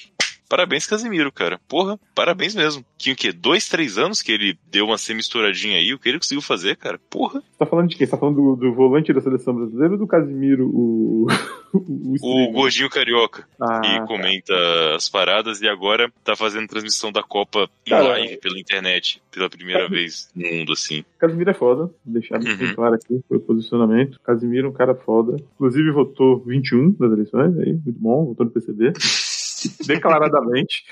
Parabéns, 0.49 0.87
Casimiro, 0.87 1.31
cara. 1.31 1.59
Porra, 1.67 1.99
parabéns 2.15 2.55
mesmo. 2.55 2.83
Que 2.97 3.11
o 3.11 3.15
quê? 3.15 3.31
Dois, 3.31 3.69
três 3.69 3.99
anos 3.99 4.23
que 4.23 4.31
ele 4.31 4.57
deu 4.71 4.85
uma 4.85 4.97
semi-misturadinha 4.97 5.77
aí, 5.77 5.93
o 5.93 5.99
que 5.99 6.09
ele 6.09 6.17
conseguiu 6.17 6.41
fazer, 6.41 6.75
cara? 6.75 6.99
Porra. 7.07 7.43
Tá 7.57 7.67
falando 7.67 7.89
de 7.89 7.95
quem? 7.95 8.07
Tá 8.07 8.17
falando 8.17 8.35
do, 8.35 8.55
do 8.55 8.73
volante 8.73 9.13
da 9.13 9.21
seleção 9.21 9.53
brasileira 9.53 9.93
ou 9.93 9.99
do 9.99 10.07
Casimiro, 10.07 10.67
o. 10.67 11.27
o, 11.71 12.49
o 12.49 12.51
gordinho 12.51 12.89
carioca. 12.89 13.47
Ah, 13.61 13.79
que 13.79 14.07
comenta 14.07 14.53
cara. 14.53 14.95
as 14.95 15.07
paradas 15.07 15.61
e 15.61 15.67
agora 15.67 16.11
tá 16.23 16.35
fazendo 16.35 16.67
transmissão 16.67 17.11
da 17.11 17.21
Copa 17.21 17.69
em 17.85 17.91
cara, 17.91 18.07
live 18.09 18.37
pela 18.37 18.59
internet, 18.59 19.21
pela 19.31 19.49
primeira 19.49 19.87
vez 19.87 20.31
no 20.35 20.49
mundo, 20.49 20.73
assim. 20.73 21.05
Casimiro 21.19 21.51
é 21.51 21.53
foda, 21.53 21.91
deixar 22.03 22.39
uhum. 22.39 22.57
bem 22.57 22.73
claro 22.73 22.95
aqui, 22.95 23.21
o 23.29 23.39
posicionamento. 23.39 24.19
Casimiro 24.23 24.67
é 24.67 24.69
um 24.71 24.73
cara 24.73 24.95
foda. 24.95 25.37
Inclusive 25.55 25.91
votou 25.91 26.39
21 26.39 26.91
das 26.93 27.11
eleições 27.11 27.57
aí, 27.59 27.73
muito 27.73 27.99
bom, 27.99 28.25
votou 28.25 28.47
no 28.47 28.51
PCB. 28.51 28.93
declaradamente. 29.85 30.83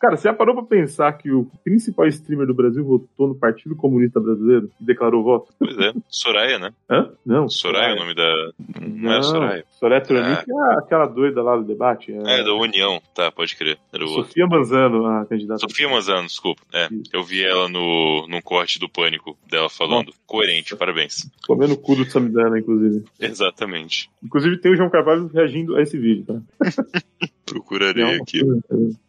Cara, 0.00 0.16
você 0.16 0.28
já 0.28 0.34
parou 0.34 0.54
pra 0.54 0.64
pensar 0.64 1.12
que 1.12 1.30
o 1.30 1.50
principal 1.64 2.06
streamer 2.08 2.46
do 2.46 2.54
Brasil 2.54 2.84
votou 2.84 3.28
no 3.28 3.34
Partido 3.34 3.76
Comunista 3.76 4.20
Brasileiro 4.20 4.70
e 4.80 4.84
declarou 4.84 5.22
voto? 5.22 5.52
Pois 5.58 5.76
é, 5.78 5.92
Soraya, 6.08 6.58
né? 6.58 6.72
Hã? 6.90 7.10
Não. 7.24 7.48
Soraya 7.48 7.92
é 7.92 7.94
o 7.94 7.98
nome 7.98 8.14
da. 8.14 8.50
Não, 8.80 9.12
é 9.12 9.22
Soraya. 9.22 9.64
Soraya 9.70 10.00
Tronic 10.00 10.44
é. 10.50 10.54
é 10.54 10.78
aquela 10.78 11.06
doida 11.06 11.42
lá 11.42 11.56
do 11.56 11.64
debate. 11.64 12.12
É, 12.12 12.40
é 12.40 12.44
da 12.44 12.54
União, 12.54 13.00
tá, 13.14 13.30
pode 13.30 13.56
crer. 13.56 13.78
Era 13.92 14.06
Sofia 14.06 14.46
Manzano, 14.46 15.06
a 15.06 15.26
candidata. 15.26 15.60
Sofia 15.60 15.88
Manzano, 15.88 16.26
desculpa. 16.26 16.62
É, 16.72 16.88
eu 17.12 17.22
vi 17.22 17.42
ela 17.42 17.68
no, 17.68 18.26
no 18.28 18.42
corte 18.42 18.78
do 18.78 18.88
Pânico 18.88 19.36
dela 19.48 19.68
falando. 19.68 20.06
Bom, 20.06 20.26
Coerente, 20.26 20.76
parabéns. 20.76 21.30
Comendo 21.46 21.74
o 21.74 21.78
cu 21.78 21.96
do 21.96 22.04
Samidana, 22.04 22.58
inclusive. 22.58 23.04
Exatamente. 23.20 24.10
Inclusive 24.22 24.58
tem 24.58 24.72
o 24.72 24.76
João 24.76 24.90
Carvalho 24.90 25.28
reagindo 25.28 25.76
a 25.76 25.82
esse 25.82 25.96
vídeo, 25.96 26.24
tá? 26.24 26.40
Procurarei 27.46 28.02
Não, 28.02 28.15
aqui. 28.16 28.40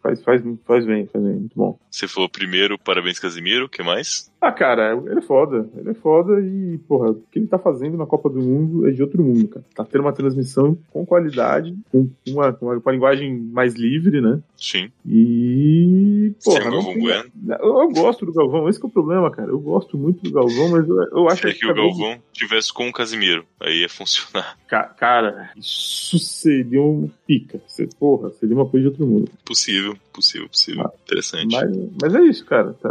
Faz, 0.02 0.22
faz, 0.24 0.42
faz 0.66 0.86
bem, 0.86 1.08
faz 1.08 1.24
bem, 1.24 1.36
muito 1.36 1.56
bom. 1.56 1.80
Você 1.90 2.08
falou 2.08 2.30
primeiro, 2.30 2.78
parabéns 2.78 3.20
Casimiro, 3.20 3.66
o 3.66 3.70
que 3.70 3.84
mais? 3.84 4.32
Ah, 4.40 4.52
cara, 4.52 4.94
ele 4.94 5.20
é 5.20 5.22
foda. 5.22 5.68
Ele 5.76 5.90
é 5.90 5.94
foda 5.96 6.40
e, 6.40 6.78
porra, 6.88 7.12
o 7.12 7.24
que 7.32 7.40
ele 7.40 7.48
tá 7.48 7.58
fazendo 7.58 7.98
na 7.98 8.06
Copa 8.06 8.30
do 8.30 8.40
Mundo 8.40 8.88
é 8.88 8.92
de 8.92 9.02
outro 9.02 9.24
mundo, 9.24 9.48
cara. 9.48 9.66
Tá 9.74 9.84
tendo 9.84 10.02
uma 10.02 10.14
transmissão 10.14 10.78
com 10.92 11.06
qualidade, 11.06 11.76
com 11.92 12.08
uma, 12.28 12.54
com 12.54 12.66
uma, 12.68 12.80
com 12.80 12.90
uma 12.90 12.92
linguagem 12.92 13.36
mais 13.36 13.74
livre, 13.74 14.22
né? 14.22 14.40
Sim. 14.56 14.92
E. 15.06 16.34
Porra, 16.44 16.62
Sem 16.62 16.72
Galvão 16.72 17.00
Bueno. 17.00 17.32
Eu, 17.60 17.80
eu, 17.82 17.90
gosto 17.90 18.26
do 18.26 18.34
Galvão, 18.34 18.70
esse 18.70 18.82
é 18.82 18.86
o 18.86 18.90
problema, 18.90 19.32
cara. 19.32 19.50
Eu 19.50 19.60
gosto 19.60 19.98
muito 19.98 20.22
do 20.24 20.32
Galvão, 20.32 20.70
mas 20.70 20.88
eu, 20.88 21.04
eu 21.12 21.30
acho 21.30 21.42
que. 21.42 21.54
que 21.54 21.66
o 21.66 21.74
Galvão 21.74 22.12
bem... 22.12 22.22
tivesse 22.32 22.72
com 22.72 22.88
o 22.88 22.94
Casimiro, 22.94 23.46
aí 23.60 23.82
ia 23.82 23.90
funcionar. 23.90 24.58
Ca 24.68 24.84
cara, 24.84 25.52
isso 25.56 26.20
seria 26.20 26.82
um 26.82 27.10
pica. 27.26 27.60
Porra, 28.00 28.32
seria 28.32 28.56
uma 28.56 28.66
coisa 28.66 28.84
de 28.84 28.90
outro 28.90 29.08
mundo. 29.08 29.32
Possível, 29.46 29.96
possível, 30.12 30.50
possível. 30.50 30.84
Ah, 30.86 30.92
Interessante. 31.04 31.56
Mas, 31.56 31.78
mas 32.02 32.16
é 32.16 32.22
isso, 32.24 32.46
cara. 32.46 32.74
Tá, 32.74 32.90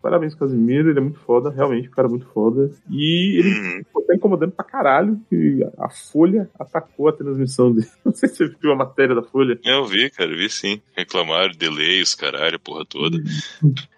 parabéns, 0.00 0.34
Casimiro 0.34 0.87
ele 0.90 0.98
é 0.98 1.02
muito 1.02 1.18
foda, 1.20 1.50
realmente, 1.50 1.88
o 1.88 1.90
cara 1.90 2.08
é 2.08 2.10
muito 2.10 2.26
foda. 2.26 2.70
E 2.90 3.38
ele 3.38 3.48
uhum. 3.48 4.04
tá 4.06 4.14
incomodando 4.14 4.52
pra 4.52 4.64
caralho 4.64 5.20
que 5.28 5.66
a 5.78 5.88
Folha 5.88 6.48
atacou 6.58 7.08
a 7.08 7.12
transmissão 7.12 7.72
dele. 7.72 7.88
Não 8.04 8.12
sei 8.12 8.28
se 8.28 8.36
você 8.36 8.56
viu 8.60 8.72
a 8.72 8.76
matéria 8.76 9.14
da 9.14 9.22
Folha. 9.22 9.58
Eu 9.64 9.84
vi, 9.84 10.10
cara, 10.10 10.34
vi 10.34 10.48
sim. 10.48 10.80
Reclamaram, 10.96 11.52
delay, 11.56 12.02
os 12.02 12.14
caralho, 12.14 12.58
porra 12.58 12.84
toda. 12.84 13.18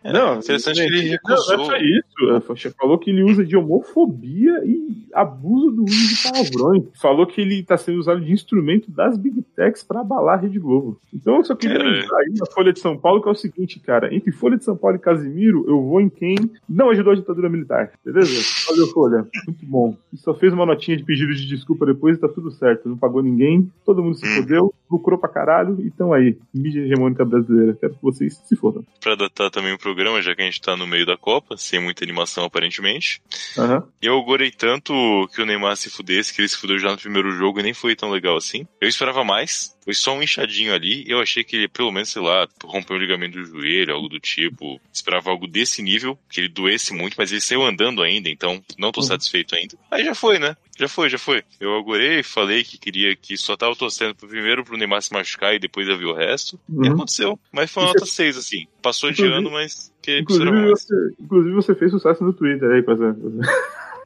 É, 0.03 0.13
não, 0.13 0.39
interessante 0.39 0.81
que 0.81 0.87
ele 0.87 1.09
recusou. 1.11 1.57
Não, 1.57 1.67
não 1.67 1.75
é 1.75 1.83
isso. 1.83 2.67
Ele 2.67 2.75
falou 2.79 2.99
que 2.99 3.11
ele 3.11 3.23
usa 3.23 3.45
de 3.45 3.57
homofobia 3.57 4.63
e 4.65 5.07
abuso 5.13 5.71
do 5.71 5.85
uso 5.85 6.09
de 6.09 6.23
palavrões. 6.23 6.85
Falou 7.01 7.27
que 7.27 7.41
ele 7.41 7.63
tá 7.63 7.77
sendo 7.77 7.99
usado 7.99 8.21
de 8.21 8.33
instrumento 8.33 8.91
das 8.91 9.17
Big 9.17 9.43
Techs 9.55 9.83
pra 9.83 10.01
abalar 10.01 10.39
a 10.39 10.43
Rede 10.43 10.59
Globo. 10.59 11.01
Então 11.13 11.37
eu 11.37 11.45
só 11.45 11.55
queria 11.55 11.79
lembrar 11.79 12.19
aí 12.19 12.35
na 12.39 12.47
Folha 12.47 12.73
de 12.73 12.81
São 12.81 12.97
Paulo 12.97 13.23
que 13.23 13.29
é 13.29 13.33
o 13.33 13.35
seguinte, 13.35 13.81
cara. 13.81 14.15
Entre 14.15 14.33
Folha 14.33 14.57
de 14.57 14.65
São 14.65 14.77
Paulo 14.77 14.97
e 14.97 15.01
Casimiro, 15.01 15.65
eu 15.69 15.83
vou 15.83 16.01
em 16.01 16.09
quem 16.09 16.37
não 16.81 16.91
ajudou 16.91 17.13
a 17.13 17.17
ditadura 17.17 17.49
militar. 17.51 17.93
Beleza? 18.05 18.43
Valeu, 18.69 18.87
Folha. 18.89 19.27
Muito 19.47 19.67
bom. 19.67 19.97
E 20.13 20.17
só 20.17 20.35
fez 20.35 20.53
uma 20.53 20.65
notinha 20.65 20.97
de 20.97 21.05
pedido 21.05 21.35
de 21.35 21.47
desculpa 21.47 21.85
depois 21.85 22.17
e 22.17 22.21
tá 22.21 22.29
tudo 22.29 22.51
certo. 22.51 22.89
Não 22.89 22.97
pagou 22.97 23.23
ninguém, 23.23 23.71
todo 23.85 24.03
mundo 24.03 24.17
se 24.17 24.27
hum. 24.27 24.37
fodeu, 24.37 24.75
lucrou 24.91 25.19
pra 25.19 25.29
caralho 25.29 25.81
e 25.81 25.91
tão 25.91 26.13
aí. 26.13 26.37
Mídia 26.53 26.83
hegemônica 26.83 27.25
brasileira. 27.25 27.77
Quero 27.79 27.95
que 27.95 28.03
vocês 28.03 28.37
se 28.37 28.57
fodam. 28.57 28.85
Pra 29.01 29.15
datar 29.15 29.51
também 29.51 29.73
o 29.73 29.79
programa, 29.79 30.21
já 30.21 30.35
que 30.35 30.43
a 30.43 30.45
gente 30.45 30.61
tá 30.61 30.77
no 30.77 30.87
meio 30.87 31.07
da 31.07 31.17
Copa, 31.17 31.57
sem 31.57 31.81
muita 31.81 32.05
animação 32.05 32.45
aparentemente. 32.45 33.23
Uhum. 33.57 33.83
Eu 34.03 34.19
agorei 34.19 34.51
tanto 34.51 34.93
que 35.35 35.41
o 35.41 35.47
Neymar 35.47 35.77
se 35.77 35.91
fudesse, 35.91 36.35
que 36.35 36.41
ele 36.41 36.49
se 36.49 36.57
fudeu 36.57 36.79
já 36.79 36.91
no 36.91 36.99
primeiro 36.99 37.31
jogo 37.33 37.61
e 37.61 37.63
nem 37.63 37.75
foi 37.75 37.95
tão 37.95 38.11
legal 38.11 38.37
assim. 38.37 38.67
Eu 38.81 38.89
esperava 38.89 39.25
mais. 39.25 39.77
Foi 39.85 39.95
só 39.95 40.15
um 40.15 40.23
inchadinho 40.23 40.75
ali. 40.75 41.05
Eu 41.07 41.21
achei 41.21 41.43
que 41.43 41.57
ele, 41.57 41.69
pelo 41.69 41.91
menos, 41.91 42.11
sei 42.11 42.23
lá, 42.23 42.47
rompeu 42.63 42.97
o 42.97 42.99
ligamento 42.99 43.39
do 43.39 43.45
joelho, 43.45 43.95
algo 43.95 44.09
do 44.09 44.21
tipo. 44.21 44.81
Esperava 44.93 45.31
algo 45.31 45.47
desse 45.47 45.83
nível, 45.83 46.19
que 46.29 46.41
ele 46.41 46.49
doesse 46.49 46.93
muito, 46.93 47.15
mas 47.17 47.33
ele 47.33 47.41
saiu 47.41 47.63
andando 47.63 48.03
ainda, 48.03 48.29
então 48.29 48.63
não 48.79 48.93
tô 48.93 49.01
uhum. 49.01 49.07
satisfeito 49.07 49.55
ainda. 49.55 49.77
Aí 49.91 50.05
já 50.05 50.15
foi, 50.15 50.39
né? 50.39 50.57
Já 50.81 50.89
foi, 50.89 51.11
já 51.11 51.19
foi. 51.19 51.45
Eu 51.61 51.77
agorei, 51.77 52.23
falei 52.23 52.65
que 52.65 52.79
queria 52.79 53.15
que 53.15 53.37
só 53.37 53.55
tava 53.55 53.77
torcendo 53.77 54.15
primeiro 54.15 54.65
pro 54.65 54.79
Neymar 54.79 55.03
se 55.03 55.13
machucar 55.13 55.55
e 55.55 55.59
depois 55.59 55.87
eu 55.87 55.99
vi 55.99 56.07
o 56.07 56.15
resto. 56.15 56.59
Uhum. 56.67 56.87
E 56.87 56.89
aconteceu. 56.89 57.39
Mas 57.53 57.71
foi 57.71 57.83
uma 57.83 57.91
nota 57.91 58.07
6, 58.07 58.39
assim. 58.39 58.67
Passou 58.81 59.11
de 59.13 59.23
ano, 59.27 59.51
mas 59.51 59.93
que 60.01 60.21
inclusive 60.21 60.71
você, 60.71 60.95
inclusive 61.21 61.55
você 61.55 61.75
fez 61.75 61.91
sucesso 61.91 62.25
no 62.25 62.33
Twitter 62.33 62.71
aí 62.71 62.83
essa. 62.83 63.15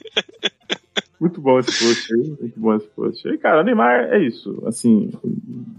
Muito 1.21 1.41
bom 1.41 1.59
esse 1.59 1.71
post 1.85 2.15
aí, 2.15 2.37
muito 2.41 2.61
bom 2.61 2.75
esse 2.75 2.87
post. 2.89 3.29
E, 3.29 3.39
cara, 3.39 3.63
o 3.63 3.65
Neymar 3.65 4.13
é 4.13 4.23
isso. 4.23 4.63
Assim, 4.67 5.11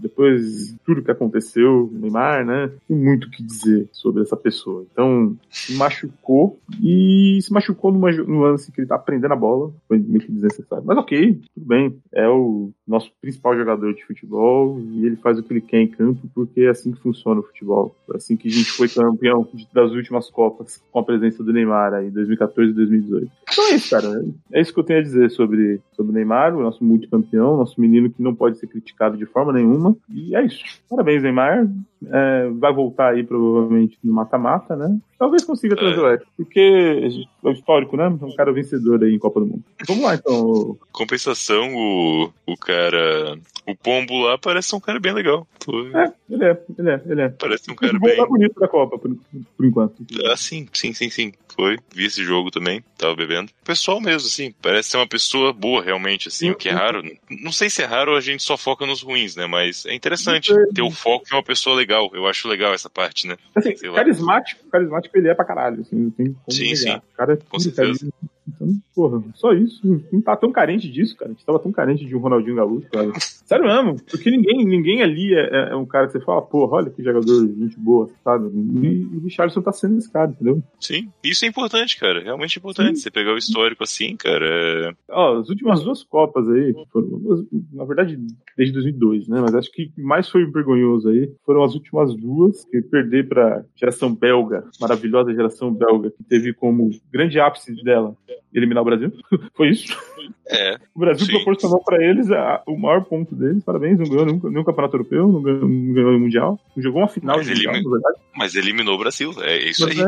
depois 0.00 0.68
de 0.68 0.78
tudo 0.84 1.02
que 1.02 1.10
aconteceu, 1.10 1.90
o 1.92 1.98
Neymar, 1.98 2.44
né? 2.44 2.70
Tem 2.86 2.96
muito 2.96 3.28
o 3.28 3.30
que 3.30 3.42
dizer 3.42 3.88
sobre 3.92 4.22
essa 4.22 4.36
pessoa. 4.36 4.84
Então, 4.90 5.36
se 5.50 5.74
machucou 5.74 6.58
e 6.82 7.38
se 7.42 7.52
machucou 7.52 7.92
numa, 7.92 8.10
num 8.10 8.40
lance 8.40 8.72
que 8.72 8.80
ele 8.80 8.88
tá 8.88 8.96
aprendendo 8.96 9.32
a 9.32 9.36
bola. 9.36 9.72
Foi 9.86 9.98
meio 9.98 10.20
que 10.20 10.32
desnecessário. 10.32 10.84
Mas 10.84 10.98
ok, 10.98 11.40
tudo 11.54 11.66
bem. 11.66 11.96
É 12.12 12.28
o 12.28 12.70
nosso 12.86 13.10
principal 13.20 13.56
jogador 13.56 13.94
de 13.94 14.04
futebol 14.04 14.80
e 14.80 15.06
ele 15.06 15.16
faz 15.16 15.38
o 15.38 15.42
que 15.42 15.52
ele 15.52 15.60
quer 15.60 15.80
em 15.80 15.88
campo 15.88 16.28
porque 16.34 16.62
é 16.62 16.70
assim 16.70 16.92
que 16.92 17.00
funciona 17.00 17.40
o 17.40 17.44
futebol. 17.44 17.94
É 18.12 18.16
assim 18.16 18.36
que 18.36 18.48
a 18.48 18.50
gente 18.50 18.70
foi 18.72 18.88
campeão 18.88 19.46
das 19.72 19.92
últimas 19.92 20.30
Copas 20.30 20.82
com 20.90 20.98
a 20.98 21.04
presença 21.04 21.42
do 21.42 21.52
Neymar 21.52 21.92
aí, 21.94 22.10
2014 22.10 22.70
e 22.70 22.74
2018. 22.74 23.30
Então 23.50 23.64
é 23.70 23.74
isso, 23.74 23.90
cara. 23.90 24.24
É 24.52 24.60
isso 24.60 24.72
que 24.72 24.80
eu 24.80 24.84
tenho 24.84 25.00
a 25.00 25.02
dizer 25.02 25.27
sobre, 25.28 25.80
sobre 25.92 26.12
o 26.12 26.14
Neymar, 26.14 26.56
o 26.56 26.62
nosso 26.62 26.84
multicampeão, 26.84 27.56
nosso 27.56 27.80
menino 27.80 28.10
que 28.10 28.22
não 28.22 28.34
pode 28.34 28.58
ser 28.58 28.66
criticado 28.66 29.16
de 29.16 29.26
forma 29.26 29.52
nenhuma. 29.52 29.96
E 30.08 30.34
é 30.34 30.44
isso. 30.44 30.62
Parabéns, 30.88 31.22
Neymar. 31.22 31.68
É, 32.06 32.48
vai 32.50 32.72
voltar 32.72 33.12
aí 33.12 33.24
provavelmente 33.24 33.98
no 34.02 34.12
mata-mata, 34.12 34.76
né? 34.76 34.98
Talvez 35.18 35.44
consiga 35.44 35.74
trazer 35.74 36.14
é. 36.14 36.18
porque 36.36 36.60
é 37.44 37.48
o 37.48 37.52
histórico, 37.52 37.96
né? 37.96 38.04
É 38.04 38.24
um 38.24 38.36
cara 38.36 38.52
vencedor 38.52 39.02
aí 39.02 39.14
em 39.14 39.18
Copa 39.18 39.40
do 39.40 39.46
Mundo. 39.46 39.64
Vamos 39.86 40.04
lá, 40.04 40.14
então. 40.14 40.78
Compensação, 40.92 41.74
o, 41.74 42.32
o 42.46 42.56
cara. 42.56 43.36
O 43.66 43.74
Pombo 43.74 44.22
lá 44.22 44.38
parece 44.38 44.74
um 44.74 44.80
cara 44.80 44.98
bem 44.98 45.12
legal. 45.12 45.46
É, 45.94 46.12
ele 46.30 46.44
é, 46.44 46.62
ele 46.78 46.90
é, 46.90 47.02
ele 47.06 47.20
é. 47.22 47.28
Parece 47.28 47.70
um 47.70 47.74
cara 47.74 47.98
bem. 47.98 48.16
bonito 48.26 48.58
da 48.58 48.68
Copa, 48.68 48.98
por, 48.98 49.14
por 49.56 49.66
enquanto. 49.66 50.06
Ah, 50.24 50.36
sim, 50.36 50.66
sim, 50.72 50.94
sim, 50.94 51.10
sim. 51.10 51.32
Foi. 51.54 51.76
Vi 51.92 52.06
esse 52.06 52.24
jogo 52.24 52.50
também, 52.50 52.82
tava 52.96 53.16
bebendo. 53.16 53.50
Pessoal 53.64 54.00
mesmo, 54.00 54.28
assim, 54.28 54.54
parece 54.62 54.90
ser 54.90 54.96
uma 54.96 55.08
pessoa 55.08 55.52
boa, 55.52 55.82
realmente, 55.82 56.28
assim, 56.28 56.46
sim, 56.46 56.50
o 56.50 56.54
que 56.54 56.68
é 56.68 56.72
raro. 56.72 57.02
Não 57.28 57.50
sei 57.50 57.68
se 57.68 57.82
é 57.82 57.84
raro 57.84 58.12
ou 58.12 58.16
a 58.16 58.20
gente 58.20 58.42
só 58.44 58.56
foca 58.56 58.86
nos 58.86 59.02
ruins, 59.02 59.34
né? 59.34 59.46
Mas 59.46 59.84
é 59.84 59.94
interessante 59.94 60.52
ter 60.72 60.82
o 60.82 60.90
foco 60.90 61.26
em 61.30 61.34
uma 61.34 61.42
pessoa 61.42 61.74
legal. 61.74 62.08
Eu 62.14 62.26
acho 62.26 62.48
legal 62.48 62.72
essa 62.72 62.88
parte, 62.88 63.26
né? 63.26 63.36
Assim, 63.56 63.74
carismático, 63.74 64.64
carismático 64.70 65.07
ele 65.14 65.28
é 65.28 65.34
pra 65.34 65.44
caralho, 65.44 65.80
assim, 65.80 65.96
não 65.96 66.10
tem 66.10 66.26
como 66.26 66.52
Sim, 66.52 66.74
sim. 66.74 66.94
O 66.94 67.16
cara 67.16 67.34
é 67.34 67.36
Com 67.36 67.58
certeza. 67.58 68.08
Então, 68.46 68.68
porra, 68.94 69.22
só 69.34 69.52
isso. 69.52 69.80
Não 70.10 70.20
tá 70.20 70.36
tão 70.36 70.50
carente 70.50 70.90
disso, 70.90 71.16
cara. 71.16 71.30
A 71.30 71.34
gente 71.34 71.44
tava 71.44 71.58
tão 71.58 71.70
carente 71.70 72.04
de 72.04 72.16
um 72.16 72.18
Ronaldinho 72.18 72.56
Gaúcho, 72.56 72.88
cara. 72.90 73.12
Sério 73.48 73.64
mesmo. 73.64 73.96
Porque 74.10 74.30
ninguém, 74.30 74.62
ninguém 74.62 75.02
ali 75.02 75.34
é, 75.34 75.40
é, 75.40 75.68
é, 75.70 75.76
um 75.76 75.86
cara 75.86 76.06
que 76.06 76.12
você 76.12 76.20
fala, 76.20 76.42
porra, 76.42 76.76
olha 76.76 76.90
que 76.90 77.02
jogador, 77.02 77.48
gente 77.48 77.78
boa, 77.78 78.10
sabe? 78.22 78.46
E 78.46 79.06
o 79.16 79.20
Richardson 79.24 79.62
tá 79.62 79.72
sendo 79.72 79.96
esse 79.96 80.12
cara, 80.12 80.30
entendeu? 80.30 80.62
Sim, 80.78 81.10
isso 81.24 81.46
é 81.46 81.48
importante, 81.48 81.98
cara. 81.98 82.20
Realmente 82.20 82.58
importante. 82.58 82.96
Sim. 82.96 83.02
Você 83.02 83.10
pegar 83.10 83.32
o 83.32 83.38
histórico 83.38 83.82
assim, 83.82 84.14
cara. 84.16 84.46
É... 84.46 84.92
Ó, 85.10 85.38
as 85.38 85.48
últimas 85.48 85.82
duas 85.82 86.04
Copas 86.04 86.46
aí, 86.50 86.74
foram, 86.92 87.46
na 87.72 87.84
verdade, 87.84 88.18
desde 88.54 88.74
2002, 88.74 89.28
né? 89.28 89.40
Mas 89.40 89.54
acho 89.54 89.72
que 89.72 89.90
mais 89.96 90.28
foi 90.28 90.44
vergonhoso 90.44 91.08
aí 91.08 91.32
foram 91.44 91.62
as 91.62 91.74
últimas 91.74 92.14
duas, 92.14 92.64
que 92.66 92.82
perder 92.82 93.28
pra 93.28 93.64
geração 93.74 94.14
belga, 94.14 94.64
maravilhosa 94.78 95.32
geração 95.32 95.72
belga, 95.72 96.10
que 96.10 96.22
teve 96.24 96.52
como 96.52 96.90
grande 97.10 97.40
ápice 97.40 97.74
dela 97.82 98.14
eliminar 98.52 98.82
o 98.82 98.86
Brasil. 98.86 99.12
Foi 99.54 99.70
isso. 99.70 99.96
É. 100.50 100.76
O 100.94 101.00
Brasil 101.00 101.26
sim. 101.26 101.32
proporcionou 101.32 101.82
para 101.82 102.02
eles 102.02 102.30
a, 102.30 102.62
o 102.66 102.76
maior 102.76 103.04
ponto 103.04 103.34
deles. 103.38 103.62
Parabéns, 103.64 103.98
não 103.98 104.08
ganhou 104.08 104.26
nenhum, 104.26 104.40
nenhum 104.50 104.64
campeonato 104.64 104.96
europeu, 104.96 105.28
não 105.28 105.42
ganhou, 105.42 105.68
não 105.68 105.94
ganhou 105.94 106.16
o 106.16 106.20
Mundial. 106.20 106.60
Jogou 106.76 107.02
uma 107.02 107.08
final 107.08 107.36
mas 107.36 107.46
de 107.46 107.54
mundial, 107.54 107.74
na 107.74 107.90
verdade. 107.90 108.18
Mas 108.36 108.54
eliminou 108.54 108.94
o 108.94 108.98
Brasil, 108.98 109.32
é 109.40 109.68
isso 109.68 109.86
mas 109.86 109.98
aí. 109.98 110.04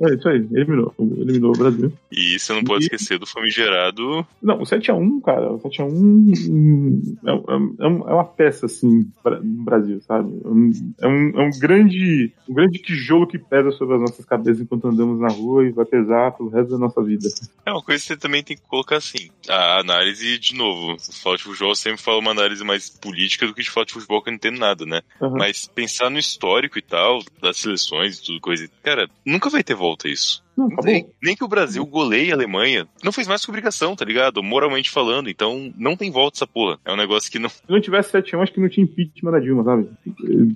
É, 0.00 0.10
é, 0.10 0.14
isso 0.14 0.28
aí, 0.28 0.48
eliminou. 0.52 0.94
Eliminou 0.98 1.50
o 1.54 1.58
Brasil. 1.58 1.92
E 2.10 2.38
você 2.38 2.52
não 2.52 2.64
pode 2.64 2.84
e... 2.84 2.86
esquecer 2.86 3.18
do 3.18 3.26
famigerado. 3.26 4.26
Não, 4.42 4.56
o 4.56 4.62
7x1, 4.62 5.20
cara, 5.24 5.52
o 5.52 5.58
7x1 5.58 7.18
é, 7.24 7.30
é, 7.30 7.86
é, 7.86 8.14
uma 8.14 8.24
peça, 8.24 8.66
assim, 8.66 9.10
no 9.24 9.64
Brasil, 9.64 10.00
sabe? 10.02 10.30
É 10.44 11.06
um, 11.06 11.32
é 11.34 11.42
um 11.42 11.50
grande 11.58 12.32
um 12.48 12.54
grande 12.54 12.78
tijolo 12.80 13.26
que 13.26 13.38
pesa 13.38 13.70
sobre 13.72 13.96
as 13.96 14.00
nossas 14.00 14.24
cabeças 14.24 14.60
enquanto 14.60 14.88
andamos 14.88 15.20
na 15.20 15.28
rua 15.28 15.64
e 15.66 15.70
vai 15.70 15.84
pesar 15.84 16.32
pelo 16.32 16.48
resto 16.48 16.70
da 16.70 16.78
nossa 16.78 17.02
vida. 17.02 17.28
É 17.66 17.70
uma 17.70 17.82
coisa 17.82 18.00
que 18.00 18.08
você 18.08 18.16
também 18.16 18.42
tem 18.42 18.56
que 18.56 18.62
colocar 18.62 18.96
assim. 18.96 19.28
A 19.48 19.80
análise, 19.80 20.38
de 20.38 20.54
novo, 20.54 20.94
o 20.94 20.98
futebol 20.98 21.36
de 21.36 21.42
futebol 21.42 21.74
sempre 21.74 22.02
fala 22.02 22.18
uma 22.18 22.30
análise 22.30 22.57
mais 22.64 22.88
política 22.90 23.46
do 23.46 23.54
que 23.54 23.62
de 23.62 23.68
futebol 23.68 23.84
de 23.84 23.92
futebol 23.92 24.22
que 24.22 24.28
eu 24.28 24.32
não 24.32 24.36
entendo 24.36 24.58
nada, 24.58 24.84
né? 24.84 25.02
Uhum. 25.20 25.36
Mas 25.38 25.66
pensar 25.66 26.10
no 26.10 26.18
histórico 26.18 26.78
e 26.78 26.82
tal, 26.82 27.20
das 27.40 27.58
seleções 27.58 28.18
e 28.18 28.24
tudo 28.24 28.40
coisa. 28.40 28.68
Cara, 28.82 29.08
nunca 29.24 29.50
vai 29.50 29.62
ter 29.62 29.74
volta 29.74 30.08
isso. 30.08 30.42
Não, 30.58 30.66
nem, 30.82 31.08
nem, 31.22 31.36
que 31.36 31.44
o 31.44 31.48
Brasil 31.48 31.86
goleie 31.86 32.32
a 32.32 32.34
Alemanha. 32.34 32.88
Não 33.04 33.12
fez 33.12 33.28
mais 33.28 33.44
que 33.44 33.50
obrigação, 33.50 33.94
tá 33.94 34.04
ligado? 34.04 34.42
Moralmente 34.42 34.90
falando. 34.90 35.30
Então 35.30 35.72
não 35.78 35.96
tem 35.96 36.10
volta 36.10 36.38
essa 36.38 36.48
porra. 36.48 36.80
É 36.84 36.92
um 36.92 36.96
negócio 36.96 37.30
que 37.30 37.38
não. 37.38 37.48
Se 37.48 37.62
não 37.68 37.80
tivesse 37.80 38.10
7 38.10 38.34
anos, 38.34 38.42
acho 38.42 38.54
que 38.54 38.60
não 38.60 38.68
tinha 38.68 38.82
impeachment 38.82 39.30
da 39.30 39.38
Dilma, 39.38 39.62
sabe? 39.62 39.88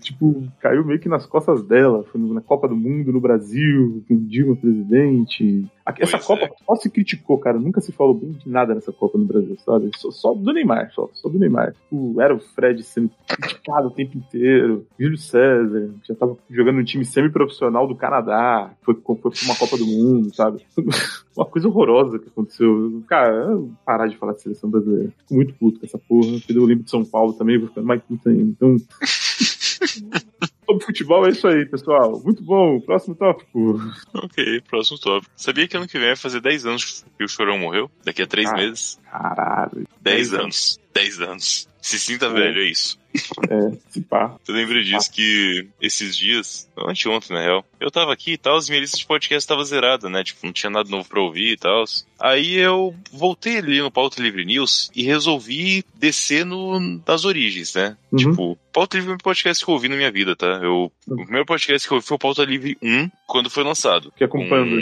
Tipo, 0.00 0.42
caiu 0.58 0.84
meio 0.84 0.98
que 0.98 1.08
nas 1.08 1.24
costas 1.24 1.62
dela. 1.62 2.04
Foi 2.10 2.20
na 2.20 2.40
Copa 2.40 2.66
do 2.66 2.74
Mundo 2.74 3.12
no 3.12 3.20
Brasil, 3.20 4.04
com 4.08 4.26
Dilma 4.26 4.56
presidente. 4.56 5.66
Essa 5.98 6.16
pois 6.16 6.26
Copa 6.26 6.44
é. 6.46 6.50
só 6.64 6.76
se 6.76 6.90
criticou, 6.90 7.38
cara. 7.38 7.58
Nunca 7.58 7.80
se 7.80 7.92
falou 7.92 8.14
bem 8.14 8.32
de 8.32 8.48
nada 8.48 8.74
nessa 8.74 8.92
Copa 8.92 9.18
no 9.18 9.24
Brasil, 9.24 9.56
sabe? 9.64 9.90
Só, 9.96 10.10
só 10.10 10.34
do 10.34 10.52
Neymar, 10.52 10.92
só, 10.92 11.08
só 11.12 11.28
do 11.28 11.38
Neymar. 11.38 11.74
Tipo, 11.74 12.20
era 12.20 12.34
o 12.34 12.40
Fred 12.40 12.82
sendo 12.82 13.10
criticado 13.26 13.88
o 13.88 13.90
tempo 13.90 14.16
inteiro. 14.16 14.86
Júlio 14.98 15.18
César, 15.18 15.90
que 16.02 16.08
já 16.08 16.14
tava 16.14 16.36
jogando 16.50 16.76
no 16.76 16.84
time 16.84 17.04
semi-profissional 17.04 17.86
do 17.86 17.96
Canadá. 17.96 18.70
Foi, 18.82 18.94
foi 18.94 19.16
pra 19.16 19.30
uma 19.44 19.56
Copa 19.56 19.76
do 19.76 19.86
Mundo, 19.86 19.91
sabe? 20.34 20.64
uma 21.36 21.46
coisa 21.46 21.68
horrorosa 21.68 22.18
que 22.18 22.28
aconteceu. 22.28 23.02
Cara, 23.06 23.58
parar 23.84 24.06
de 24.06 24.16
falar 24.16 24.34
de 24.34 24.42
seleção 24.42 24.70
brasileira. 24.70 25.12
Fico 25.18 25.34
muito 25.34 25.54
puto 25.54 25.80
com 25.80 25.86
essa 25.86 25.98
porra. 25.98 26.40
Eu 26.48 26.64
lembro 26.64 26.84
de 26.84 26.90
São 26.90 27.04
Paulo 27.04 27.32
também, 27.32 27.58
vou 27.58 27.68
ficando 27.68 27.86
mais 27.86 28.02
puto 28.02 28.28
ainda. 28.28 28.42
Então. 28.42 28.76
Sobre 30.64 30.84
futebol 30.84 31.26
é 31.26 31.30
isso 31.30 31.46
aí, 31.46 31.66
pessoal. 31.66 32.20
Muito 32.24 32.42
bom. 32.42 32.80
Próximo 32.80 33.14
tópico. 33.14 33.80
Ok, 34.14 34.60
próximo 34.62 34.98
tópico. 34.98 35.30
Sabia 35.36 35.66
que 35.66 35.76
ano 35.76 35.88
que 35.88 35.98
vem 35.98 36.08
vai 36.08 36.16
fazer 36.16 36.40
10 36.40 36.66
anos 36.66 37.04
que 37.18 37.24
o 37.24 37.28
Chorão 37.28 37.58
morreu? 37.58 37.90
Daqui 38.04 38.22
a 38.22 38.26
3 38.26 38.48
ah, 38.48 38.56
meses? 38.56 39.00
Caralho. 39.10 39.86
10 40.00 40.34
anos. 40.34 40.80
10 40.94 41.20
anos. 41.20 41.68
Se 41.80 41.98
sinta 41.98 42.26
é. 42.26 42.32
velho, 42.32 42.60
é 42.60 42.64
isso. 42.64 42.98
É, 43.50 43.76
se 43.90 44.00
pá. 44.00 44.34
Eu 44.46 44.54
lembro 44.54 44.82
disso 44.82 45.10
que 45.10 45.66
esses 45.80 46.16
dias, 46.16 46.68
anteontem 46.78 47.36
na 47.36 47.42
real, 47.42 47.64
eu 47.78 47.90
tava 47.90 48.12
aqui 48.12 48.32
e 48.32 48.38
tal, 48.38 48.56
as 48.56 48.68
minha 48.68 48.80
lista 48.80 48.96
de 48.96 49.06
podcast 49.06 49.46
tava 49.46 49.64
zerada, 49.64 50.08
né? 50.08 50.24
Tipo, 50.24 50.46
não 50.46 50.52
tinha 50.52 50.70
nada 50.70 50.88
novo 50.88 51.08
pra 51.08 51.20
ouvir 51.20 51.52
e 51.52 51.56
tal. 51.56 51.84
Aí 52.18 52.54
eu 52.54 52.94
voltei 53.12 53.58
ali 53.58 53.80
no 53.80 53.90
Pauta 53.90 54.22
Livre 54.22 54.44
News 54.44 54.90
e 54.94 55.02
resolvi 55.02 55.84
descer 55.94 56.46
no, 56.46 56.78
nas 57.04 57.24
origens, 57.24 57.74
né? 57.74 57.96
Uhum. 58.12 58.18
Tipo, 58.18 58.58
Pauta 58.72 58.96
Livre 58.96 59.12
é 59.12 59.14
um 59.14 59.18
podcast 59.18 59.64
que 59.64 59.70
eu 59.70 59.74
ouvi 59.74 59.88
na 59.88 59.96
minha 59.96 60.10
vida, 60.10 60.36
tá? 60.36 60.60
Eu. 60.62 60.92
O 61.06 61.16
primeiro 61.16 61.44
podcast 61.44 61.86
que 61.86 61.92
eu 61.92 61.96
ouvi 61.96 62.06
foi 62.06 62.14
o 62.14 62.20
Pauta 62.20 62.44
Livre 62.44 62.78
1, 62.80 63.10
quando 63.26 63.50
foi 63.50 63.64
lançado. 63.64 64.12
Que 64.16 64.24
é 64.24 64.28
com 64.28 64.44
o 64.44 64.48
Panda. 64.48 64.76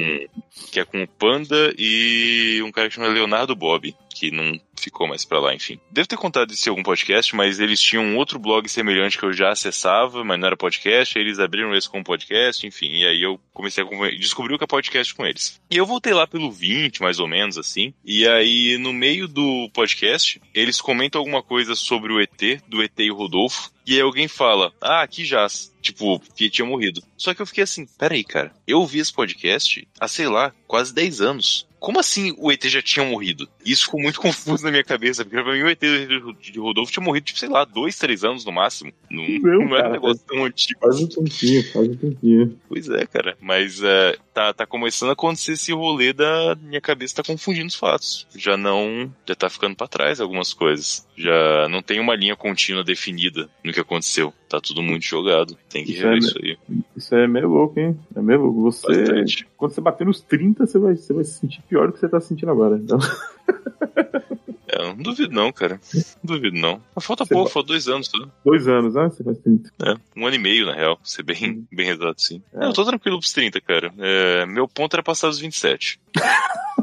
Que 0.70 0.80
é 0.80 0.84
com 0.84 1.02
o 1.02 1.08
Panda 1.08 1.74
e 1.78 2.60
um 2.62 2.70
cara 2.70 2.88
que 2.88 2.94
chama 2.94 3.08
Leonardo 3.08 3.56
Bob, 3.56 3.94
que 4.20 4.30
não 4.30 4.60
ficou 4.78 5.08
mais 5.08 5.24
pra 5.24 5.40
lá, 5.40 5.54
enfim. 5.54 5.80
Devo 5.90 6.06
ter 6.06 6.18
contado 6.18 6.52
isso 6.52 6.68
em 6.68 6.70
algum 6.70 6.82
podcast, 6.82 7.34
mas 7.34 7.58
eles 7.58 7.80
tinham 7.80 8.04
um 8.04 8.18
outro 8.18 8.38
blog 8.38 8.68
semelhante 8.68 9.16
que 9.16 9.24
eu 9.24 9.32
já 9.32 9.50
acessava, 9.50 10.22
mas 10.22 10.38
não 10.38 10.46
era 10.46 10.56
podcast, 10.58 11.18
eles 11.18 11.38
abriram 11.38 11.74
esse 11.74 11.88
como 11.88 12.04
podcast, 12.04 12.66
enfim, 12.66 12.98
e 12.98 13.06
aí 13.06 13.22
eu 13.22 13.40
comecei 13.54 13.82
a 13.82 14.10
descobrir 14.10 14.54
o 14.54 14.58
que 14.58 14.64
é 14.64 14.66
podcast 14.66 15.14
com 15.14 15.24
eles. 15.24 15.58
E 15.70 15.76
eu 15.76 15.86
voltei 15.86 16.12
lá 16.12 16.26
pelo 16.26 16.52
20, 16.52 17.00
mais 17.00 17.18
ou 17.18 17.26
menos, 17.26 17.56
assim, 17.56 17.94
e 18.04 18.28
aí 18.28 18.76
no 18.76 18.92
meio 18.92 19.26
do 19.26 19.70
podcast, 19.72 20.38
eles 20.54 20.82
comentam 20.82 21.18
alguma 21.18 21.42
coisa 21.42 21.74
sobre 21.74 22.12
o 22.12 22.20
ET, 22.20 22.60
do 22.68 22.82
ET 22.82 22.98
e 22.98 23.10
o 23.10 23.16
Rodolfo, 23.16 23.70
e 23.86 23.94
aí 23.94 24.02
alguém 24.02 24.28
fala, 24.28 24.72
ah, 24.80 25.02
aqui 25.02 25.24
jaz. 25.24 25.72
Tipo, 25.80 26.20
que 26.36 26.50
tinha 26.50 26.66
morrido. 26.66 27.02
Só 27.16 27.32
que 27.32 27.40
eu 27.40 27.46
fiquei 27.46 27.64
assim, 27.64 27.86
peraí, 27.98 28.22
cara, 28.22 28.52
eu 28.66 28.80
ouvi 28.80 28.98
esse 28.98 29.12
podcast 29.12 29.88
há, 29.98 30.06
sei 30.06 30.28
lá, 30.28 30.52
quase 30.66 30.94
10 30.94 31.22
anos 31.22 31.66
como 31.80 31.98
assim 31.98 32.34
o 32.38 32.52
ET 32.52 32.62
já 32.66 32.82
tinha 32.82 33.04
morrido? 33.04 33.48
Isso 33.64 33.86
ficou 33.86 34.00
muito 34.00 34.20
confuso 34.22 34.62
na 34.62 34.70
minha 34.70 34.84
cabeça, 34.84 35.24
porque 35.24 35.42
pra 35.42 35.52
mim 35.52 35.62
o 35.62 35.68
ET 35.68 35.80
de 35.80 36.60
Rodolfo 36.60 36.92
tinha 36.92 37.02
morrido, 37.02 37.24
tipo, 37.24 37.38
sei 37.38 37.48
lá, 37.48 37.64
dois, 37.64 37.96
três 37.96 38.22
anos 38.22 38.44
no 38.44 38.52
máximo. 38.52 38.92
Não, 39.10 39.26
não, 39.26 39.68
não 39.68 39.76
era 39.76 39.88
um 39.88 39.92
negócio 39.92 40.22
tão 40.26 40.44
antigo. 40.44 40.78
Faz 40.80 41.00
um 41.00 41.06
tempinho, 41.06 41.72
faz 41.72 41.88
um 41.88 41.96
tempinho. 41.96 42.60
Pois 42.68 42.88
é, 42.90 43.06
cara. 43.06 43.36
Mas 43.40 43.80
uh, 43.80 44.16
tá, 44.40 44.54
tá 44.54 44.66
começando 44.66 45.10
a 45.10 45.12
acontecer 45.12 45.52
esse 45.52 45.72
rolê 45.72 46.12
da 46.12 46.56
minha 46.62 46.80
cabeça 46.80 47.16
tá 47.16 47.22
confundindo 47.22 47.66
os 47.66 47.74
fatos. 47.74 48.26
Já 48.34 48.56
não. 48.56 49.12
Já 49.28 49.34
tá 49.34 49.50
ficando 49.50 49.76
para 49.76 49.86
trás 49.86 50.20
algumas 50.20 50.54
coisas. 50.54 51.06
Já 51.16 51.68
não 51.68 51.82
tem 51.82 52.00
uma 52.00 52.16
linha 52.16 52.34
contínua 52.34 52.82
definida 52.82 53.50
no 53.62 53.72
que 53.72 53.80
aconteceu. 53.80 54.32
Tá 54.48 54.60
tudo 54.60 54.82
muito 54.82 55.04
jogado. 55.04 55.56
Tem 55.68 55.84
que 55.84 55.92
isso 55.92 56.02
rever 56.02 56.14
é 56.14 56.18
isso 56.18 56.38
aí. 56.42 56.58
Isso 56.96 57.14
é 57.14 57.28
meio 57.28 57.48
louco, 57.48 57.78
hein? 57.78 57.98
É 58.16 58.22
meio 58.22 58.40
louco. 58.40 58.62
Você. 58.62 58.86
Bastante. 58.86 59.46
Quando 59.56 59.72
você 59.72 59.80
bater 59.80 60.06
nos 60.06 60.20
30, 60.22 60.66
você 60.66 60.78
vai, 60.78 60.96
você 60.96 61.12
vai 61.12 61.24
se 61.24 61.38
sentir 61.38 61.62
pior 61.68 61.88
do 61.88 61.92
que 61.92 62.00
você 62.00 62.08
tá 62.08 62.20
sentindo 62.20 62.50
agora. 62.50 62.76
Então. 62.76 62.98
É, 64.72 64.86
não 64.88 64.96
duvido 64.96 65.34
não, 65.34 65.52
cara. 65.52 65.80
Não 65.94 66.36
duvido 66.36 66.56
não. 66.56 66.80
Mas 66.94 67.04
falta 67.04 67.24
você 67.24 67.34
pouco, 67.34 67.44
vai... 67.46 67.52
falta 67.52 67.68
dois 67.68 67.88
anos 67.88 68.06
só. 68.06 68.18
Dois 68.44 68.68
anos, 68.68 68.94
né? 68.94 69.04
Você 69.04 69.24
faz 69.24 69.38
30. 69.38 69.72
É, 69.82 69.94
um 70.16 70.26
ano 70.26 70.36
e 70.36 70.38
meio, 70.38 70.66
na 70.66 70.74
real. 70.74 70.98
Ser 71.02 71.22
bem, 71.24 71.66
bem 71.72 71.88
exato, 71.88 72.22
sim. 72.22 72.42
É. 72.54 72.66
Eu 72.66 72.72
tô 72.72 72.84
tranquilo 72.84 73.18
pros 73.18 73.32
30, 73.32 73.60
cara. 73.60 73.92
É, 73.98 74.46
meu 74.46 74.68
ponto 74.68 74.94
era 74.94 75.02
passar 75.02 75.28
os 75.28 75.38
27. 75.38 76.00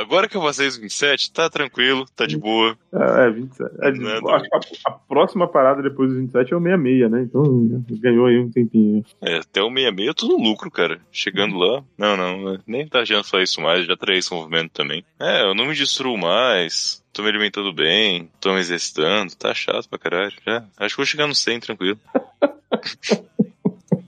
Agora 0.00 0.28
que 0.28 0.36
eu 0.36 0.42
passei 0.42 0.66
os 0.66 0.76
27, 0.76 1.32
tá 1.32 1.48
tranquilo, 1.48 2.06
tá 2.14 2.26
de 2.26 2.36
boa. 2.36 2.76
É, 2.92 3.30
27. 3.30 3.70
É, 3.80 3.88
é, 3.88 3.92
que 3.92 4.06
a, 4.06 4.60
a, 4.86 4.92
próxima 4.92 5.48
parada 5.48 5.82
depois 5.82 6.10
dos 6.10 6.18
27 6.18 6.52
é 6.52 6.56
o 6.56 6.62
66, 6.62 7.10
né? 7.10 7.22
Então 7.22 7.84
ganhou 8.00 8.26
aí 8.26 8.38
um 8.38 8.50
tempinho. 8.50 9.04
É, 9.20 9.38
até 9.38 9.62
o 9.62 9.68
66 9.68 10.06
eu 10.06 10.14
tô 10.14 10.26
no 10.28 10.42
lucro, 10.42 10.70
cara. 10.70 11.00
Chegando 11.10 11.56
lá. 11.56 11.82
Não, 11.96 12.16
não, 12.16 12.54
é, 12.54 12.58
nem 12.66 12.86
tá 12.86 13.00
adianta 13.00 13.28
falar 13.28 13.42
isso 13.42 13.60
mais, 13.60 13.86
já 13.86 13.96
traí 13.96 14.18
esse 14.18 14.32
movimento 14.32 14.72
também. 14.72 15.04
É, 15.18 15.42
eu 15.42 15.54
não 15.54 15.66
me 15.66 15.74
destruo 15.74 16.16
mais. 16.16 17.04
Tô 17.12 17.22
me 17.22 17.30
alimentando 17.30 17.72
bem, 17.72 18.28
tô 18.40 18.52
me 18.52 18.60
exercitando, 18.60 19.34
tá 19.34 19.54
chato 19.54 19.88
pra 19.88 19.98
caralho. 19.98 20.34
Já. 20.46 20.64
Acho 20.76 20.94
que 20.94 20.98
vou 20.98 21.06
chegar 21.06 21.26
no 21.26 21.34
100 21.34 21.60
tranquilo. 21.60 21.98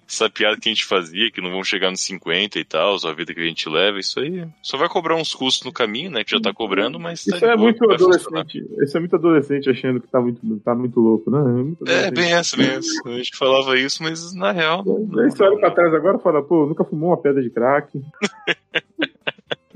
essa 0.09 0.31
piada 0.31 0.57
que 0.57 0.69
a 0.69 0.73
gente 0.73 0.87
fazia, 0.87 1.31
que 1.31 1.41
não 1.41 1.51
vão 1.51 1.63
chegar 1.63 1.91
nos 1.91 2.01
50 2.01 2.59
e 2.59 2.65
tal, 2.65 2.97
a 3.05 3.13
vida 3.13 3.35
que 3.35 3.41
a 3.41 3.45
gente 3.45 3.69
leva, 3.69 3.99
isso 3.99 4.19
aí 4.19 4.47
só 4.63 4.79
vai 4.79 4.89
cobrar 4.89 5.17
uns 5.17 5.35
custos 5.35 5.65
no 5.65 5.73
caminho, 5.73 6.11
né? 6.11 6.25
Que 6.25 6.31
já 6.31 6.41
tá 6.41 6.53
cobrando, 6.53 6.99
mas. 6.99 7.25
Tá 7.25 7.37
isso 7.37 7.47
tá 7.47 7.53
é 7.53 7.57
boa, 7.57 7.65
muito 7.65 7.85
adolescente. 7.91 8.67
Isso 8.83 8.97
é 8.97 9.01
muito 9.01 9.17
adolescente 9.17 9.71
achando 9.71 10.01
que 10.01 10.09
tá 10.09 10.21
muito, 10.21 10.61
tá 10.61 10.75
muito 10.75 10.99
louco, 10.99 11.31
né? 11.31 11.75
É, 11.87 12.07
é 12.07 12.11
bem 12.11 12.33
essa 12.33 12.57
mesmo. 12.57 12.83
A 13.07 13.17
gente 13.19 13.37
falava 13.37 13.79
isso, 13.79 14.03
mas 14.03 14.35
na 14.35 14.51
real. 14.51 14.85
Aí 15.21 15.31
você 15.31 15.43
olha 15.43 15.59
pra 15.59 15.71
trás 15.71 15.93
agora 15.93 16.17
e 16.17 16.23
fala, 16.23 16.43
pô, 16.43 16.67
nunca 16.67 16.85
fumou 16.85 17.11
uma 17.11 17.21
pedra 17.21 17.43
de 17.43 17.51
crack. 17.51 18.01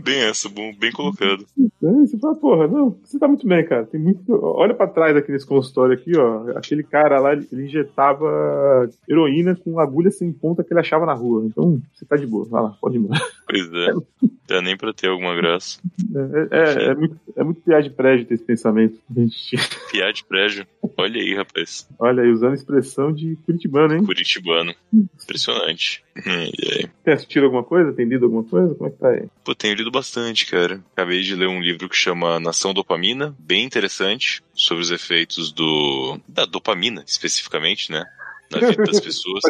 Bem 0.02 0.20
essa, 0.24 0.48
bom, 0.48 0.74
bem 0.74 0.90
colocado. 0.90 1.46
Você 1.80 2.18
fala, 2.18 2.34
porra, 2.34 2.66
não, 2.66 2.96
você 3.04 3.18
tá 3.18 3.28
muito 3.28 3.46
bem, 3.46 3.64
cara. 3.64 3.86
Tem 3.86 4.00
muito. 4.00 4.22
Olha 4.42 4.74
pra 4.74 4.86
trás 4.86 5.16
aqui 5.16 5.30
nesse 5.30 5.46
consultório 5.46 5.94
aqui, 5.94 6.16
ó. 6.16 6.56
Aquele 6.56 6.82
cara 6.82 7.20
lá, 7.20 7.32
ele 7.32 7.66
injetava 7.66 8.88
heroína 9.08 9.54
com 9.54 9.78
agulha 9.78 10.10
sem 10.10 10.32
ponta 10.32 10.64
que 10.64 10.72
ele 10.72 10.80
achava 10.80 11.06
na 11.06 11.12
rua. 11.12 11.44
Então, 11.46 11.80
você 11.92 12.04
tá 12.04 12.16
de 12.16 12.26
boa. 12.26 12.44
Vai 12.44 12.62
lá, 12.62 12.76
pode 12.80 12.96
ir 12.96 12.98
embora. 12.98 13.20
Pois 13.48 13.72
é. 13.72 13.92
Dá 14.48 14.60
nem 14.60 14.76
pra 14.76 14.92
ter 14.92 15.08
alguma 15.08 15.36
graça. 15.36 15.80
É, 16.50 16.58
é, 16.58 16.84
é 16.90 16.94
muito, 16.94 17.16
é 17.36 17.44
muito 17.44 17.60
piar 17.60 17.82
de 17.82 17.90
prédio 17.90 18.26
ter 18.26 18.34
esse 18.34 18.44
pensamento. 18.44 18.98
Piar 19.90 20.12
de 20.12 20.24
prédio. 20.24 20.66
Olha 20.96 21.20
aí, 21.20 21.34
rapaz. 21.34 21.88
Olha 21.98 22.22
aí, 22.22 22.30
usando 22.30 22.52
a 22.52 22.54
expressão 22.54 23.12
de 23.12 23.36
Curitibano, 23.46 23.94
hein? 23.94 24.04
Curitibano. 24.04 24.74
Impressionante. 24.92 26.04
E 26.26 26.72
aí? 26.72 26.90
Tem 27.04 27.14
assistido 27.14 27.44
alguma 27.44 27.64
coisa? 27.64 27.92
Tem 27.92 28.06
lido 28.06 28.26
alguma 28.26 28.44
coisa? 28.44 28.74
Como 28.74 28.88
é 28.88 28.92
que 28.92 28.98
tá 28.98 29.08
aí? 29.08 29.26
Pô, 29.44 29.54
tenho 29.54 29.74
lido 29.74 29.90
bastante, 29.90 30.46
cara. 30.46 30.80
Acabei 30.92 31.22
de 31.22 31.34
ler 31.34 31.48
um 31.48 31.60
livro 31.60 31.88
que 31.88 31.96
chama 31.96 32.38
Nação 32.38 32.74
Dopamina, 32.74 33.34
bem 33.38 33.64
interessante, 33.64 34.42
sobre 34.54 34.82
os 34.82 34.90
efeitos 34.90 35.52
do 35.52 36.18
da 36.28 36.44
dopamina, 36.44 37.02
especificamente, 37.06 37.90
né? 37.90 38.04
Na 38.52 38.68
vida 38.68 38.84
das 38.84 39.00
pessoas. 39.00 39.42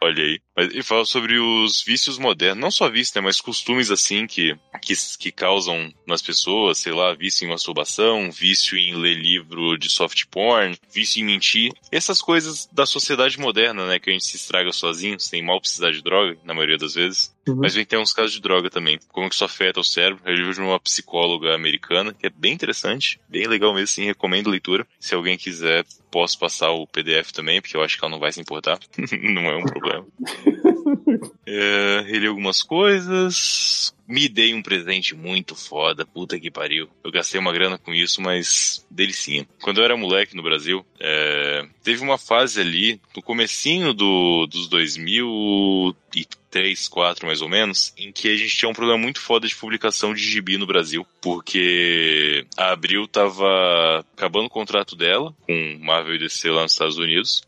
Olha 0.00 0.22
aí. 0.22 0.40
Mas 0.56 0.68
ele 0.68 0.82
fala 0.82 1.04
sobre 1.04 1.38
os 1.38 1.82
vícios 1.82 2.18
modernos, 2.18 2.60
não 2.60 2.70
só 2.70 2.88
vícios, 2.88 3.14
né, 3.14 3.20
mas 3.20 3.40
costumes 3.40 3.90
assim 3.90 4.26
que, 4.26 4.54
que, 4.82 4.94
que 5.18 5.32
causam 5.32 5.92
nas 6.06 6.22
pessoas, 6.22 6.78
sei 6.78 6.92
lá, 6.92 7.14
vício 7.14 7.44
em 7.44 7.48
masturbação, 7.48 8.30
vício 8.30 8.76
em 8.76 8.94
ler 8.94 9.14
livro 9.14 9.76
de 9.78 9.88
soft 9.88 10.24
porn, 10.30 10.76
vício 10.92 11.20
em 11.20 11.24
mentir. 11.24 11.72
Essas 11.90 12.20
coisas 12.20 12.68
da 12.72 12.86
sociedade 12.86 13.38
moderna, 13.38 13.86
né, 13.86 13.98
que 13.98 14.10
a 14.10 14.12
gente 14.12 14.26
se 14.26 14.36
estraga 14.36 14.72
sozinho, 14.72 15.18
sem 15.18 15.42
mal 15.42 15.60
precisar 15.60 15.90
de 15.90 16.02
droga, 16.02 16.36
na 16.44 16.54
maioria 16.54 16.78
das 16.78 16.94
vezes. 16.94 17.34
Uhum. 17.48 17.56
Mas 17.56 17.74
vem 17.74 17.84
ter 17.84 17.98
uns 17.98 18.12
casos 18.12 18.32
de 18.32 18.40
droga 18.40 18.68
também. 18.68 18.98
Como 19.08 19.28
que 19.28 19.34
isso 19.34 19.44
afeta 19.44 19.80
o 19.80 19.84
cérebro. 19.84 20.22
Eu 20.26 20.34
livro 20.34 20.54
de 20.54 20.60
uma 20.60 20.78
psicóloga 20.78 21.54
americana, 21.54 22.12
que 22.12 22.26
é 22.26 22.30
bem 22.30 22.52
interessante, 22.52 23.20
bem 23.28 23.46
legal 23.46 23.72
mesmo, 23.72 23.88
sim, 23.88 24.04
recomendo 24.04 24.50
leitura. 24.50 24.86
Se 24.98 25.14
alguém 25.14 25.38
quiser, 25.38 25.84
posso 26.10 26.38
passar 26.38 26.70
o 26.70 26.86
PDF 26.86 27.32
também, 27.32 27.60
porque 27.60 27.76
eu 27.76 27.82
acho 27.82 27.98
que 27.98 28.04
ela 28.04 28.12
não 28.12 28.18
vai 28.18 28.32
se 28.32 28.40
importar. 28.40 28.78
não 29.22 29.42
é 29.42 29.56
um 29.56 29.64
problema. 29.64 30.06
é, 31.46 32.04
reli 32.06 32.26
algumas 32.26 32.62
coisas. 32.62 33.94
Me 34.06 34.28
dei 34.28 34.52
um 34.54 34.62
presente 34.62 35.14
muito 35.14 35.54
foda, 35.54 36.04
puta 36.04 36.38
que 36.38 36.50
pariu. 36.50 36.88
Eu 37.02 37.12
gastei 37.12 37.40
uma 37.40 37.52
grana 37.52 37.78
com 37.78 37.94
isso, 37.94 38.20
mas 38.20 38.84
delicinha. 38.90 39.46
Quando 39.62 39.78
eu 39.78 39.84
era 39.84 39.96
moleque 39.96 40.36
no 40.36 40.42
Brasil, 40.42 40.84
é, 40.98 41.64
teve 41.82 42.02
uma 42.02 42.18
fase 42.18 42.60
ali, 42.60 43.00
no 43.14 43.22
comecinho 43.22 43.94
do, 43.94 44.46
dos 44.46 44.68
2000 44.68 45.96
e 46.14 46.26
3, 46.50 46.88
4 46.88 47.26
mais 47.26 47.40
ou 47.40 47.48
menos, 47.48 47.92
em 47.96 48.10
que 48.12 48.28
a 48.28 48.36
gente 48.36 48.56
tinha 48.56 48.68
um 48.68 48.74
problema 48.74 48.98
muito 48.98 49.20
foda 49.20 49.46
de 49.46 49.54
publicação 49.54 50.12
de 50.12 50.22
gibi 50.22 50.58
no 50.58 50.66
Brasil, 50.66 51.06
porque 51.20 52.44
a 52.56 52.72
Abril 52.72 53.06
tava 53.06 54.04
acabando 54.16 54.46
o 54.46 54.50
contrato 54.50 54.96
dela 54.96 55.34
com 55.46 55.78
Marvel 55.80 56.16
e 56.16 56.18
DC 56.18 56.50
lá 56.50 56.62
nos 56.62 56.72
Estados 56.72 56.98
Unidos, 56.98 57.42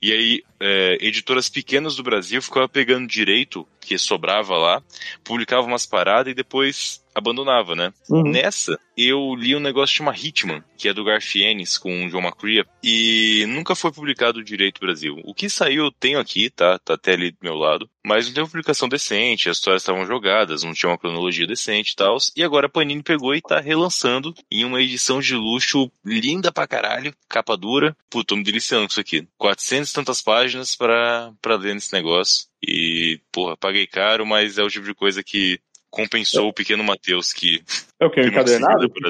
E 0.00 0.12
aí, 0.12 0.42
é, 0.60 0.98
editoras 1.00 1.48
pequenas 1.48 1.96
do 1.96 2.02
Brasil 2.02 2.40
ficavam 2.42 2.68
pegando 2.68 3.06
direito 3.06 3.66
que 3.80 3.96
sobrava 3.96 4.56
lá, 4.56 4.82
publicava 5.24 5.66
umas 5.66 5.86
paradas 5.86 6.30
e 6.30 6.34
depois 6.34 7.02
abandonava, 7.14 7.74
né? 7.74 7.92
Uhum. 8.08 8.22
Nessa, 8.22 8.78
eu 8.96 9.34
li 9.34 9.56
um 9.56 9.60
negócio 9.60 9.96
chamado 9.96 10.18
Hitman, 10.18 10.62
que 10.76 10.88
é 10.88 10.94
do 10.94 11.04
Garfienes 11.04 11.76
com 11.76 12.06
o 12.06 12.10
John 12.10 12.20
McCrea, 12.20 12.64
e 12.82 13.44
nunca 13.48 13.74
foi 13.74 13.90
publicado 13.90 14.44
direito 14.44 14.80
no 14.80 14.86
Brasil. 14.86 15.16
O 15.24 15.34
que 15.34 15.48
saiu 15.48 15.86
eu 15.86 15.90
tenho 15.90 16.20
aqui, 16.20 16.48
tá? 16.50 16.78
Tá 16.78 16.94
até 16.94 17.14
ali 17.14 17.32
do 17.32 17.38
meu 17.42 17.54
lado, 17.54 17.88
mas 18.04 18.26
não 18.26 18.34
tem 18.34 18.42
uma 18.42 18.48
publicação 18.48 18.88
decente, 18.88 19.48
as 19.48 19.56
histórias 19.56 19.82
estavam 19.82 20.06
jogadas, 20.06 20.62
não 20.62 20.72
tinha 20.72 20.90
uma 20.90 20.98
cronologia 20.98 21.46
decente 21.46 21.92
e 21.92 21.96
tal, 21.96 22.16
e 22.36 22.44
agora 22.44 22.66
a 22.66 22.70
Panini 22.70 23.02
pegou 23.02 23.34
e 23.34 23.40
tá 23.40 23.58
relançando 23.58 24.32
em 24.50 24.64
uma 24.64 24.80
edição 24.80 25.18
de 25.20 25.34
luxo 25.34 25.90
linda 26.04 26.52
pra 26.52 26.68
caralho, 26.68 27.12
capa 27.28 27.56
dura. 27.56 27.96
Puta, 28.08 28.28
tô 28.28 28.36
me 28.36 28.44
deliciando 28.44 28.86
com 28.86 28.92
isso 28.92 29.00
aqui. 29.00 29.26
400 29.58 29.90
e 29.90 29.94
tantas 29.94 30.22
páginas 30.22 30.76
pra, 30.76 31.32
pra 31.42 31.56
ler 31.56 31.74
nesse 31.74 31.92
negócio. 31.92 32.46
E, 32.66 33.20
porra, 33.32 33.56
paguei 33.56 33.86
caro, 33.86 34.24
mas 34.24 34.56
é 34.56 34.62
o 34.62 34.70
tipo 34.70 34.86
de 34.86 34.94
coisa 34.94 35.22
que 35.22 35.60
compensou 35.90 36.46
é. 36.46 36.48
o 36.48 36.52
pequeno 36.52 36.84
Matheus 36.84 37.32
que. 37.32 37.62
É 37.98 38.06
o 38.06 38.10
que? 38.10 38.20
O 38.20 38.26
encadernado? 38.26 38.88
Que 38.88 39.06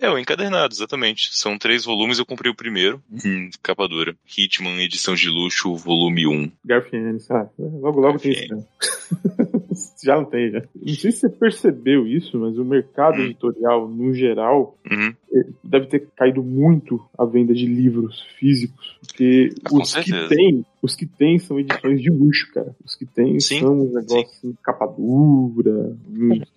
é, 0.00 0.06
é, 0.06 0.10
o 0.10 0.18
encadernado, 0.18 0.74
exatamente. 0.74 1.36
São 1.36 1.58
três 1.58 1.84
volumes, 1.84 2.18
eu 2.18 2.26
comprei 2.26 2.50
o 2.50 2.56
primeiro, 2.56 3.02
hum, 3.24 3.50
capa 3.62 3.86
dura. 3.86 4.16
Hitman, 4.26 4.82
edição 4.82 5.14
de 5.14 5.28
luxo, 5.28 5.76
volume 5.76 6.26
1. 6.26 6.52
Garfienes, 6.64 7.30
ah, 7.30 7.48
logo 7.58 8.00
logo 8.00 8.18
tem 8.18 8.32
isso. 8.32 8.54
Né? 8.54 8.64
já 10.02 10.16
não 10.16 10.24
tem, 10.24 10.50
já. 10.50 10.62
Não 10.74 10.94
sei 10.94 11.12
se 11.12 11.20
você 11.20 11.28
percebeu 11.28 12.06
isso, 12.06 12.38
mas 12.38 12.58
o 12.58 12.64
mercado 12.64 13.18
hum. 13.18 13.24
editorial, 13.24 13.88
no 13.88 14.12
geral, 14.14 14.76
uhum. 14.90 15.14
deve 15.62 15.86
ter 15.86 16.08
caído 16.16 16.42
muito 16.42 17.00
a 17.18 17.24
venda 17.24 17.54
de 17.54 17.66
livros 17.66 18.22
físicos. 18.38 18.98
Porque 19.00 19.52
ah, 19.64 19.74
os 19.74 19.94
que 19.94 20.28
tem, 20.28 20.64
os 20.82 20.96
que 20.96 21.06
tem 21.06 21.38
são 21.38 21.58
edições 21.58 22.00
de 22.00 22.10
luxo, 22.10 22.52
cara. 22.52 22.74
Os 22.84 22.94
que 22.94 23.06
tem 23.06 23.38
sim, 23.40 23.60
são 23.60 23.78
os 23.80 23.92
negócios 23.92 24.40
sim. 24.40 24.54
capa 24.62 24.86
dura. 24.86 25.96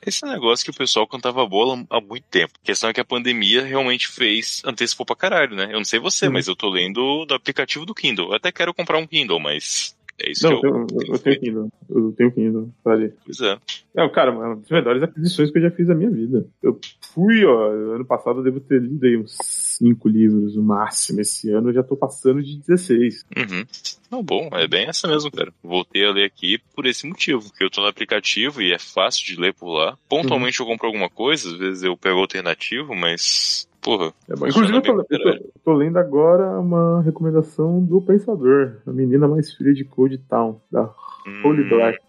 Esse 0.06 0.26
é 0.26 0.30
negócio 0.30 0.66
que 0.66 0.72
o 0.72 0.78
pessoal 0.78 1.08
cantava 1.08 1.46
bola 1.46 1.86
há 1.90 2.02
muito 2.02 2.26
tempo. 2.30 2.54
A 2.62 2.66
questão 2.66 2.90
é 2.90 2.94
que 2.94 3.02
a 3.02 3.06
pandemia 3.06 3.64
realmente 3.64 4.08
fez, 4.08 4.62
antecipou 4.66 5.06
pra 5.06 5.16
caralho, 5.16 5.56
né? 5.56 5.68
Eu 5.72 5.78
não 5.78 5.86
sei 5.86 6.00
você, 6.00 6.30
mas 6.30 6.48
eu 6.48 6.56
tô 6.56 6.70
lendo 6.70 7.26
do 7.26 7.34
aplicativo 7.34 7.86
do 7.86 7.96
Kindle. 7.96 8.30
Eu 8.30 8.36
até 8.36 8.52
quero 8.52 8.74
comprar 8.74 8.98
um 8.98 9.08
Kindle, 9.08 9.40
mas 9.40 9.96
é 10.20 10.32
isso 10.32 10.50
não, 10.50 10.60
que 10.60 10.68
eu, 10.68 10.88
eu, 10.92 11.14
eu 11.14 11.20
tenho 11.20 11.40
Kindle. 11.40 11.70
Eu 11.90 12.12
tenho 12.14 12.32
Kindle 12.32 12.70
pra 12.84 12.94
ler. 12.94 13.16
Pois 13.26 13.42
é. 13.42 13.58
Não, 13.96 14.10
cara, 14.10 14.32
uma 14.32 14.56
das 14.56 14.70
melhores 14.70 15.04
aquisições 15.04 15.52
que 15.52 15.58
eu 15.58 15.64
já 15.64 15.72
fiz 15.72 15.88
na 15.88 15.96
minha 15.96 16.10
vida. 16.10 16.48
Eu 16.62 16.80
fui, 17.14 17.44
ó, 17.46 17.70
ano 17.96 18.06
passado 18.06 18.40
eu 18.40 18.44
devo 18.44 18.60
ter 18.60 18.82
lido 18.82 19.06
aí 19.06 19.18
uns 19.18 19.36
cinco 19.42 20.08
livros 20.08 20.56
no 20.56 20.64
máximo. 20.64 21.22
Esse 21.22 21.50
ano 21.52 21.70
eu 21.70 21.74
já 21.74 21.84
tô 21.84 21.96
passando 21.96 22.42
de 22.42 22.58
16. 22.58 23.26
Uhum. 23.36 23.66
Não, 24.12 24.24
bom, 24.24 24.50
é 24.54 24.68
bem 24.68 24.88
essa 24.88 25.08
mesmo, 25.08 25.32
cara. 25.32 25.52
Voltei 25.64 26.06
a 26.06 26.12
ler 26.12 26.26
aqui 26.26 26.60
por 26.76 26.86
esse 26.86 27.08
motivo, 27.08 27.42
porque 27.44 27.64
eu 27.64 27.70
tô 27.70 27.82
no 27.82 27.88
aplicativo 27.88 28.62
e 28.62 28.72
é 28.72 28.80
fácil 28.80 29.26
de 29.26 29.40
ler 29.40 29.54
por 29.54 29.74
lá. 29.74 29.98
Pontualmente 30.08 30.62
uhum. 30.62 30.68
eu 30.68 30.72
compro 30.72 30.88
alguma 30.88 31.10
coisa, 31.10 31.50
às 31.50 31.58
vezes 31.58 31.84
eu 31.84 31.98
pego 31.98 32.20
alternativo, 32.20 32.96
mas 32.96 33.68
Porra. 33.84 34.14
É. 34.30 34.34
Inclusive, 34.34 34.78
eu 34.78 34.82
tô, 34.82 35.06
eu, 35.10 35.20
tô, 35.20 35.50
tô, 35.66 35.74
lendo 35.74 35.98
agora 35.98 36.60
uma 36.60 37.02
recomendação 37.02 37.84
do 37.84 38.02
Pensador, 38.02 38.78
a 38.88 38.92
menina 38.92 39.28
mais 39.28 39.54
filha 39.54 39.74
de 39.74 39.84
Code 39.84 40.18
Town, 40.18 40.62
da 40.72 40.84
hum, 41.28 41.42
Holy 41.44 41.68
Black. 41.68 42.00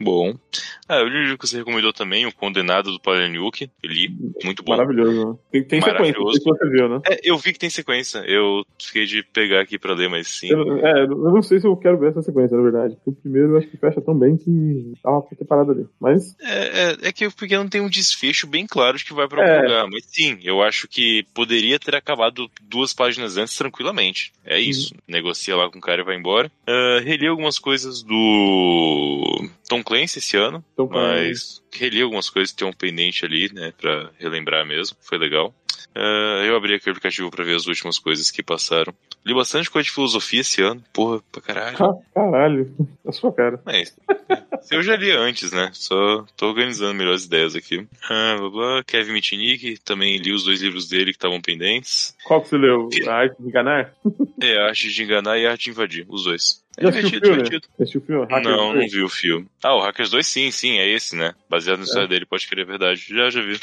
Bom. 0.00 0.34
Ah, 0.92 1.00
eu 1.00 1.08
li 1.08 1.32
o 1.32 1.38
que 1.38 1.48
você 1.48 1.56
recomendou 1.56 1.90
também, 1.90 2.26
O 2.26 2.34
Condenado 2.34 2.92
do 2.92 3.00
Palahniuk. 3.00 3.70
Eu 3.82 3.90
li, 3.90 4.14
muito 4.44 4.62
bom. 4.62 4.76
Maravilhoso. 4.76 5.30
Né? 5.30 5.38
Tem, 5.50 5.64
tem 5.64 5.80
sequência, 5.80 6.20
não 6.20 6.30
sei 6.30 6.40
se 6.42 6.44
você 6.44 6.68
viu, 6.68 6.88
né? 6.88 7.00
É, 7.06 7.20
eu 7.24 7.38
vi 7.38 7.54
que 7.54 7.58
tem 7.58 7.70
sequência. 7.70 8.18
Eu 8.26 8.62
fiquei 8.78 9.06
de 9.06 9.22
pegar 9.22 9.62
aqui 9.62 9.78
pra 9.78 9.94
ler, 9.94 10.10
mas 10.10 10.28
sim. 10.28 10.50
Eu, 10.50 10.86
é, 10.86 11.04
eu 11.04 11.32
não 11.32 11.40
sei 11.40 11.60
se 11.60 11.66
eu 11.66 11.74
quero 11.78 11.98
ver 11.98 12.10
essa 12.10 12.20
sequência, 12.20 12.54
na 12.54 12.62
verdade. 12.62 12.94
Porque 12.96 13.08
o 13.08 13.22
primeiro 13.22 13.52
eu 13.52 13.56
acho 13.56 13.68
que 13.68 13.78
fecha 13.78 14.02
tão 14.02 14.14
bem 14.14 14.36
que 14.36 14.92
tava 15.02 15.22
pra 15.22 15.38
ter 15.38 15.46
parado 15.46 15.72
ali. 15.72 15.86
Mas. 15.98 16.36
É, 16.42 16.82
é, 16.82 17.08
é 17.08 17.12
que 17.12 17.30
porque 17.30 17.56
não 17.56 17.68
tem 17.68 17.80
um 17.80 17.88
desfecho 17.88 18.46
bem 18.46 18.66
claro 18.66 18.98
de 18.98 19.04
que 19.06 19.14
vai 19.14 19.26
pra 19.26 19.40
algum 19.40 19.54
é. 19.54 19.62
lugar. 19.62 19.88
Mas 19.90 20.04
sim, 20.04 20.38
eu 20.42 20.60
acho 20.60 20.86
que 20.86 21.24
poderia 21.32 21.78
ter 21.78 21.94
acabado 21.94 22.50
duas 22.60 22.92
páginas 22.92 23.38
antes 23.38 23.56
tranquilamente. 23.56 24.30
É 24.44 24.60
isso. 24.60 24.92
Uhum. 24.92 25.00
Negocia 25.08 25.56
lá 25.56 25.70
com 25.70 25.78
o 25.78 25.80
cara 25.80 26.02
e 26.02 26.04
vai 26.04 26.16
embora. 26.16 26.52
Uh, 26.68 27.02
reli 27.02 27.26
algumas 27.26 27.58
coisas 27.58 28.02
do 28.02 29.48
Tom 29.68 29.82
Clancy 29.82 30.18
esse 30.18 30.36
ano. 30.36 30.62
Tom 30.76 30.81
mas 30.90 31.62
reli 31.72 32.02
algumas 32.02 32.28
coisas 32.30 32.52
que 32.52 32.58
tem 32.58 32.68
um 32.68 32.72
pendente 32.72 33.24
ali, 33.24 33.52
né, 33.52 33.72
pra 33.78 34.10
relembrar 34.18 34.66
mesmo. 34.66 34.96
Foi 35.00 35.18
legal. 35.18 35.54
Uh, 35.94 36.44
eu 36.44 36.56
abri 36.56 36.74
aqui 36.74 36.88
o 36.88 36.92
aplicativo 36.92 37.30
pra 37.30 37.44
ver 37.44 37.54
as 37.54 37.66
últimas 37.66 37.98
coisas 37.98 38.30
que 38.30 38.42
passaram. 38.42 38.94
Li 39.24 39.34
bastante 39.34 39.70
coisa 39.70 39.84
de 39.84 39.92
filosofia 39.92 40.40
esse 40.40 40.62
ano. 40.62 40.82
Porra, 40.92 41.20
pra 41.30 41.42
caralho. 41.42 41.76
Ah, 41.78 41.94
caralho, 42.14 42.74
a 43.06 43.12
sua 43.12 43.32
cara. 43.32 43.60
Mas, 43.64 43.94
eu 44.70 44.82
já 44.82 44.96
li 44.96 45.10
antes, 45.10 45.52
né? 45.52 45.70
Só 45.74 46.24
tô 46.36 46.48
organizando 46.48 46.94
melhores 46.94 47.26
ideias 47.26 47.54
aqui. 47.54 47.86
Ah, 48.08 48.36
blá, 48.38 48.50
blá. 48.50 48.84
Kevin 48.84 49.12
Mitnick, 49.12 49.78
também 49.84 50.18
li 50.18 50.32
os 50.32 50.44
dois 50.44 50.62
livros 50.62 50.88
dele 50.88 51.12
que 51.12 51.18
estavam 51.18 51.40
pendentes. 51.40 52.16
Qual 52.24 52.40
que 52.40 52.48
você 52.48 52.56
leu? 52.56 52.88
A 53.06 53.12
Arte 53.12 53.36
de 53.40 53.48
Enganar? 53.48 53.94
É, 54.40 54.58
A 54.58 54.68
Arte 54.68 54.88
de 54.88 55.02
Enganar 55.02 55.38
e 55.38 55.46
A 55.46 55.52
Arte 55.52 55.64
de 55.64 55.70
Invadir, 55.70 56.06
os 56.08 56.24
dois. 56.24 56.61
É 56.76 56.90
divertido, 56.90 57.20
divertido. 57.20 57.68
Assistiu 57.78 58.00
o 58.00 58.04
filme? 58.04 58.22
Hackers 58.22 58.56
não, 58.56 58.72
2? 58.72 58.80
não 58.80 58.88
vi 58.88 59.02
o 59.02 59.08
filme. 59.08 59.48
Ah, 59.62 59.74
o 59.74 59.80
Hackers 59.80 60.10
2 60.10 60.26
sim, 60.26 60.50
sim, 60.50 60.78
é 60.78 60.88
esse, 60.88 61.14
né? 61.14 61.34
Baseado 61.48 61.78
na 61.78 61.84
é. 61.84 61.86
história 61.86 62.08
dele, 62.08 62.26
pode 62.26 62.46
querer 62.46 62.64
verdade. 62.64 63.04
Já, 63.08 63.30
já 63.30 63.42
vi. 63.42 63.60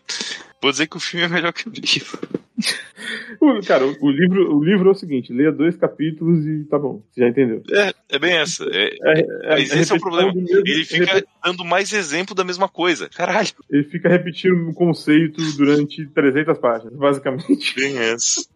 Vou 0.62 0.70
dizer 0.70 0.86
que 0.86 0.96
o 0.96 1.00
filme 1.00 1.26
é 1.26 1.28
melhor 1.28 1.52
que 1.52 1.68
o 1.68 1.72
livro. 1.72 2.43
Cara, 3.66 3.84
o, 3.86 4.10
livro, 4.10 4.56
o 4.56 4.64
livro 4.64 4.88
é 4.88 4.92
o 4.92 4.94
seguinte: 4.94 5.32
leia 5.32 5.52
dois 5.52 5.76
capítulos 5.76 6.46
e 6.46 6.64
tá 6.64 6.78
bom, 6.78 7.02
você 7.10 7.20
já 7.20 7.28
entendeu. 7.28 7.62
É, 7.70 7.92
é 8.10 8.18
bem 8.18 8.34
essa. 8.34 8.64
É, 8.70 8.86
é, 8.86 9.20
é 9.20 9.48
mas 9.50 9.72
esse 9.72 9.92
é 9.92 9.96
o 9.96 10.00
problema. 10.00 10.32
Mesmo, 10.32 10.62
ele 10.64 10.84
fica 10.84 11.24
dando 11.44 11.64
mais 11.64 11.92
exemplo 11.92 12.34
da 12.34 12.44
mesma 12.44 12.68
coisa. 12.68 13.08
Caralho. 13.08 13.48
Ele 13.70 13.84
fica 13.84 14.08
repetindo 14.08 14.54
um 14.54 14.72
conceito 14.72 15.42
durante 15.56 16.06
300 16.06 16.58
páginas, 16.58 16.94
basicamente. 16.94 17.74
Bem 17.76 17.98
essa. 17.98 18.46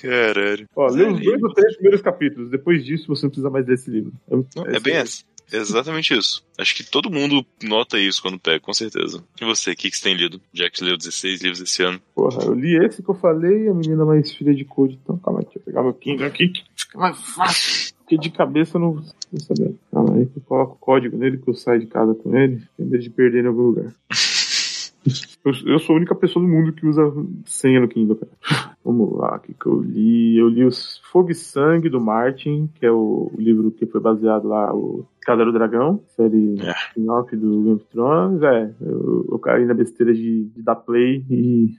Caralho. 0.00 0.68
Ó, 0.74 0.88
lê 0.88 1.04
os 1.04 1.20
dois 1.20 1.42
ou 1.42 1.52
três 1.52 1.74
primeiros 1.74 2.02
capítulos. 2.02 2.50
Depois 2.50 2.84
disso, 2.84 3.06
você 3.08 3.26
não 3.26 3.30
precisa 3.30 3.50
mais 3.50 3.64
desse 3.64 3.90
livro. 3.90 4.12
É, 4.30 4.76
é 4.76 4.80
bem 4.80 4.96
essa. 4.96 5.24
Exatamente 5.52 6.14
isso. 6.14 6.44
Acho 6.58 6.74
que 6.74 6.84
todo 6.84 7.10
mundo 7.10 7.44
nota 7.62 7.98
isso 7.98 8.22
quando 8.22 8.38
pega, 8.38 8.60
com 8.60 8.72
certeza. 8.72 9.22
E 9.40 9.44
você, 9.44 9.72
o 9.72 9.76
que, 9.76 9.90
que 9.90 9.96
você 9.96 10.02
tem 10.02 10.16
lido? 10.16 10.40
Já 10.52 10.70
que 10.70 10.78
você 10.78 10.84
leu 10.84 10.96
16 10.96 11.42
livros 11.42 11.60
esse 11.60 11.82
ano. 11.82 12.00
Porra, 12.14 12.44
eu 12.44 12.54
li 12.54 12.76
esse 12.84 13.02
que 13.02 13.10
eu 13.10 13.14
falei, 13.14 13.68
a 13.68 13.74
menina 13.74 14.04
mais 14.04 14.32
filha 14.32 14.54
de 14.54 14.64
code. 14.64 14.98
Então, 15.02 15.18
calma 15.18 15.40
aí, 15.40 15.46
eu 15.54 15.62
pegar 15.62 15.82
meu 15.82 15.94
Kindle 15.94 16.26
aqui, 16.26 16.48
que 16.48 16.64
fica 16.76 16.98
mais 16.98 17.18
fácil. 17.18 17.94
Porque 17.98 18.18
de 18.18 18.30
cabeça 18.30 18.76
eu 18.76 18.80
não 18.80 18.92
vou 18.94 19.40
saber. 19.40 19.74
Calma 19.90 20.14
aí, 20.14 20.26
que 20.26 20.38
eu 20.38 20.42
coloco 20.42 20.74
o 20.74 20.78
código 20.78 21.16
nele, 21.16 21.38
que 21.38 21.48
eu 21.48 21.54
saio 21.54 21.80
de 21.80 21.86
casa 21.86 22.14
com 22.14 22.36
ele, 22.36 22.62
em 22.78 22.88
vez 22.88 23.02
de 23.02 23.10
perder 23.10 23.44
em 23.44 23.48
algum 23.48 23.62
lugar. 23.62 23.94
Eu, 25.44 25.52
eu, 25.66 25.78
sou 25.78 25.94
a 25.94 25.98
única 25.98 26.14
pessoa 26.14 26.44
do 26.44 26.50
mundo 26.50 26.72
que 26.72 26.86
usa 26.86 27.02
senha 27.44 27.80
no 27.80 27.88
Kindle, 27.88 28.16
cara. 28.16 28.32
Vamos 28.84 29.16
lá, 29.18 29.36
o 29.36 29.40
que, 29.40 29.52
que 29.52 29.66
eu 29.66 29.80
li? 29.80 30.38
Eu 30.38 30.48
li 30.48 30.64
os 30.64 31.00
Fogo 31.10 31.30
e 31.30 31.34
Sangue 31.34 31.88
do 31.88 32.00
Martin, 32.00 32.70
que 32.74 32.86
é 32.86 32.90
o, 32.90 33.30
o 33.32 33.40
livro 33.40 33.70
que 33.70 33.86
foi 33.86 34.00
baseado 34.00 34.48
lá, 34.48 34.74
o 34.74 35.06
do 35.26 35.52
Dragão, 35.52 36.02
série 36.08 36.56
é. 36.60 36.70
spin-off 36.88 37.34
do 37.36 37.62
Game 37.62 37.72
of 37.76 37.84
Thrones. 37.86 38.42
É, 38.42 38.74
eu, 38.80 39.26
eu 39.32 39.38
caí 39.38 39.64
na 39.64 39.74
besteira 39.74 40.12
de, 40.12 40.44
de 40.44 40.62
dar 40.62 40.76
play 40.76 41.24
e 41.30 41.74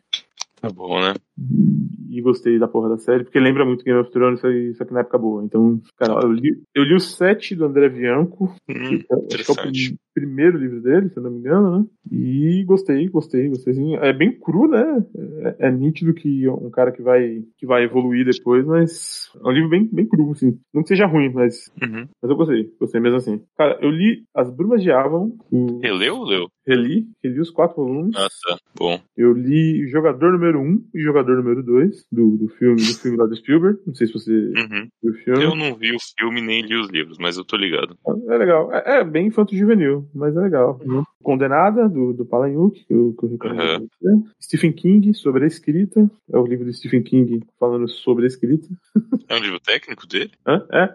Tá 0.66 0.70
bom, 0.70 1.00
né? 1.00 1.14
E 2.10 2.22
gostei 2.22 2.58
da 2.58 2.68
porra 2.68 2.90
da 2.90 2.98
série, 2.98 3.24
porque 3.24 3.40
lembra 3.40 3.64
muito 3.64 3.84
Game 3.84 4.00
of 4.00 4.10
Thrones, 4.10 4.40
só 4.76 4.86
que 4.86 4.94
na 4.94 5.02
época 5.02 5.18
boa. 5.20 5.44
Então, 5.44 5.80
cara, 5.96 6.14
eu 6.24 6.32
li, 6.32 6.60
eu 6.74 6.84
li 6.84 6.96
o 6.96 7.00
7 7.00 7.56
do 7.56 7.66
André 7.66 7.88
Bianco, 7.90 8.46
hum, 8.68 8.74
que, 8.74 9.06
é, 9.12 9.16
é 9.16 9.52
o 9.52 9.56
primeiro 10.16 10.58
livro 10.58 10.82
dele, 10.82 11.10
se 11.10 11.18
eu 11.18 11.24
não 11.24 11.30
me 11.30 11.40
engano, 11.40 11.80
né? 11.80 11.86
E 12.10 12.64
gostei, 12.64 13.08
gostei, 13.10 13.50
gostei. 13.50 13.96
É 13.98 14.14
bem 14.14 14.32
cru, 14.32 14.68
né? 14.68 15.06
É, 15.60 15.68
é, 15.68 15.72
nítido 15.72 16.14
que 16.14 16.48
um 16.48 16.70
cara 16.70 16.92
que 16.92 17.02
vai, 17.02 17.44
que 17.58 17.66
vai 17.66 17.84
evoluir 17.84 18.26
depois, 18.26 18.66
mas 18.66 19.30
é 19.36 19.48
um 19.48 19.52
livro 19.52 19.70
bem, 19.70 19.90
bem 19.92 20.08
cru, 20.08 20.32
assim. 20.32 20.58
Não 20.74 20.82
que 20.82 20.88
seja 20.88 21.06
ruim, 21.06 21.30
mas, 21.34 21.70
uhum. 21.84 22.08
mas 22.22 22.32
eu 22.32 22.38
gostei, 22.38 22.72
gostei 22.80 23.02
mesmo 23.02 23.18
assim. 23.18 23.42
Cara, 23.58 23.78
eu 23.82 23.90
li 23.90 24.24
As 24.34 24.50
Brumas 24.50 24.82
de 24.82 24.90
Avalon. 24.90 25.32
O... 25.52 25.80
Releu 25.80 26.16
ou 26.16 26.26
leu? 26.26 26.48
Reli, 26.68 27.06
reli 27.24 27.40
os 27.40 27.52
quatro 27.52 27.76
volumes. 27.76 28.16
Ah, 28.16 28.28
tá. 28.48 28.58
Bom. 28.78 29.00
Eu 29.16 29.34
li 29.34 29.88
Jogador 29.88 30.32
Número 30.32 30.60
1 30.60 30.64
um 30.64 30.84
e 30.96 31.02
Jogador 31.02 31.38
Número 31.38 31.62
2 31.62 32.08
do, 32.12 32.38
do 32.38 32.48
filme 32.50 32.78
do 32.78 33.00
filme 33.00 33.18
lá 33.18 33.28
do 33.28 33.36
Spielberg. 33.36 33.80
Não 33.86 33.94
sei 33.94 34.08
se 34.08 34.14
você 34.14 34.32
uhum. 34.32 34.88
viu 35.04 35.12
o 35.12 35.16
filme. 35.24 35.44
Eu 35.44 35.56
não 35.56 35.76
vi 35.76 35.96
o 35.96 36.00
filme 36.18 36.42
nem 36.42 36.62
li 36.62 36.76
os 36.76 36.90
livros, 36.90 37.18
mas 37.20 37.38
eu 37.38 37.46
tô 37.46 37.56
ligado. 37.56 37.96
É 38.30 38.38
legal. 38.38 38.74
É, 38.74 39.00
é 39.00 39.04
bem 39.04 39.28
infanto-juvenil, 39.28 40.05
mas 40.14 40.36
é 40.36 40.40
legal. 40.40 40.80
Uhum. 40.86 41.04
Condenada, 41.24 41.88
do, 41.90 42.14
do 42.14 42.26
Palahniuk, 42.26 42.86
que 42.86 42.94
eu, 42.94 43.16
que 43.18 43.26
eu 43.26 43.30
recomendo 43.30 43.90
uhum. 44.02 44.24
Stephen 44.42 44.72
King, 44.72 45.14
sobre 45.14 45.44
a 45.44 45.48
escrita. 45.48 46.10
É 46.32 46.38
o 46.38 46.46
livro 46.46 46.66
do 46.66 46.74
Stephen 46.74 47.04
King 47.04 47.44
falando 47.60 47.88
sobre 47.88 48.26
a 48.26 48.28
escrita. 48.28 48.68
É 49.28 49.36
um 49.36 49.40
livro 49.40 49.60
técnico 49.60 50.06
dele? 50.08 50.32
Hã? 50.46 50.66
É. 50.72 50.94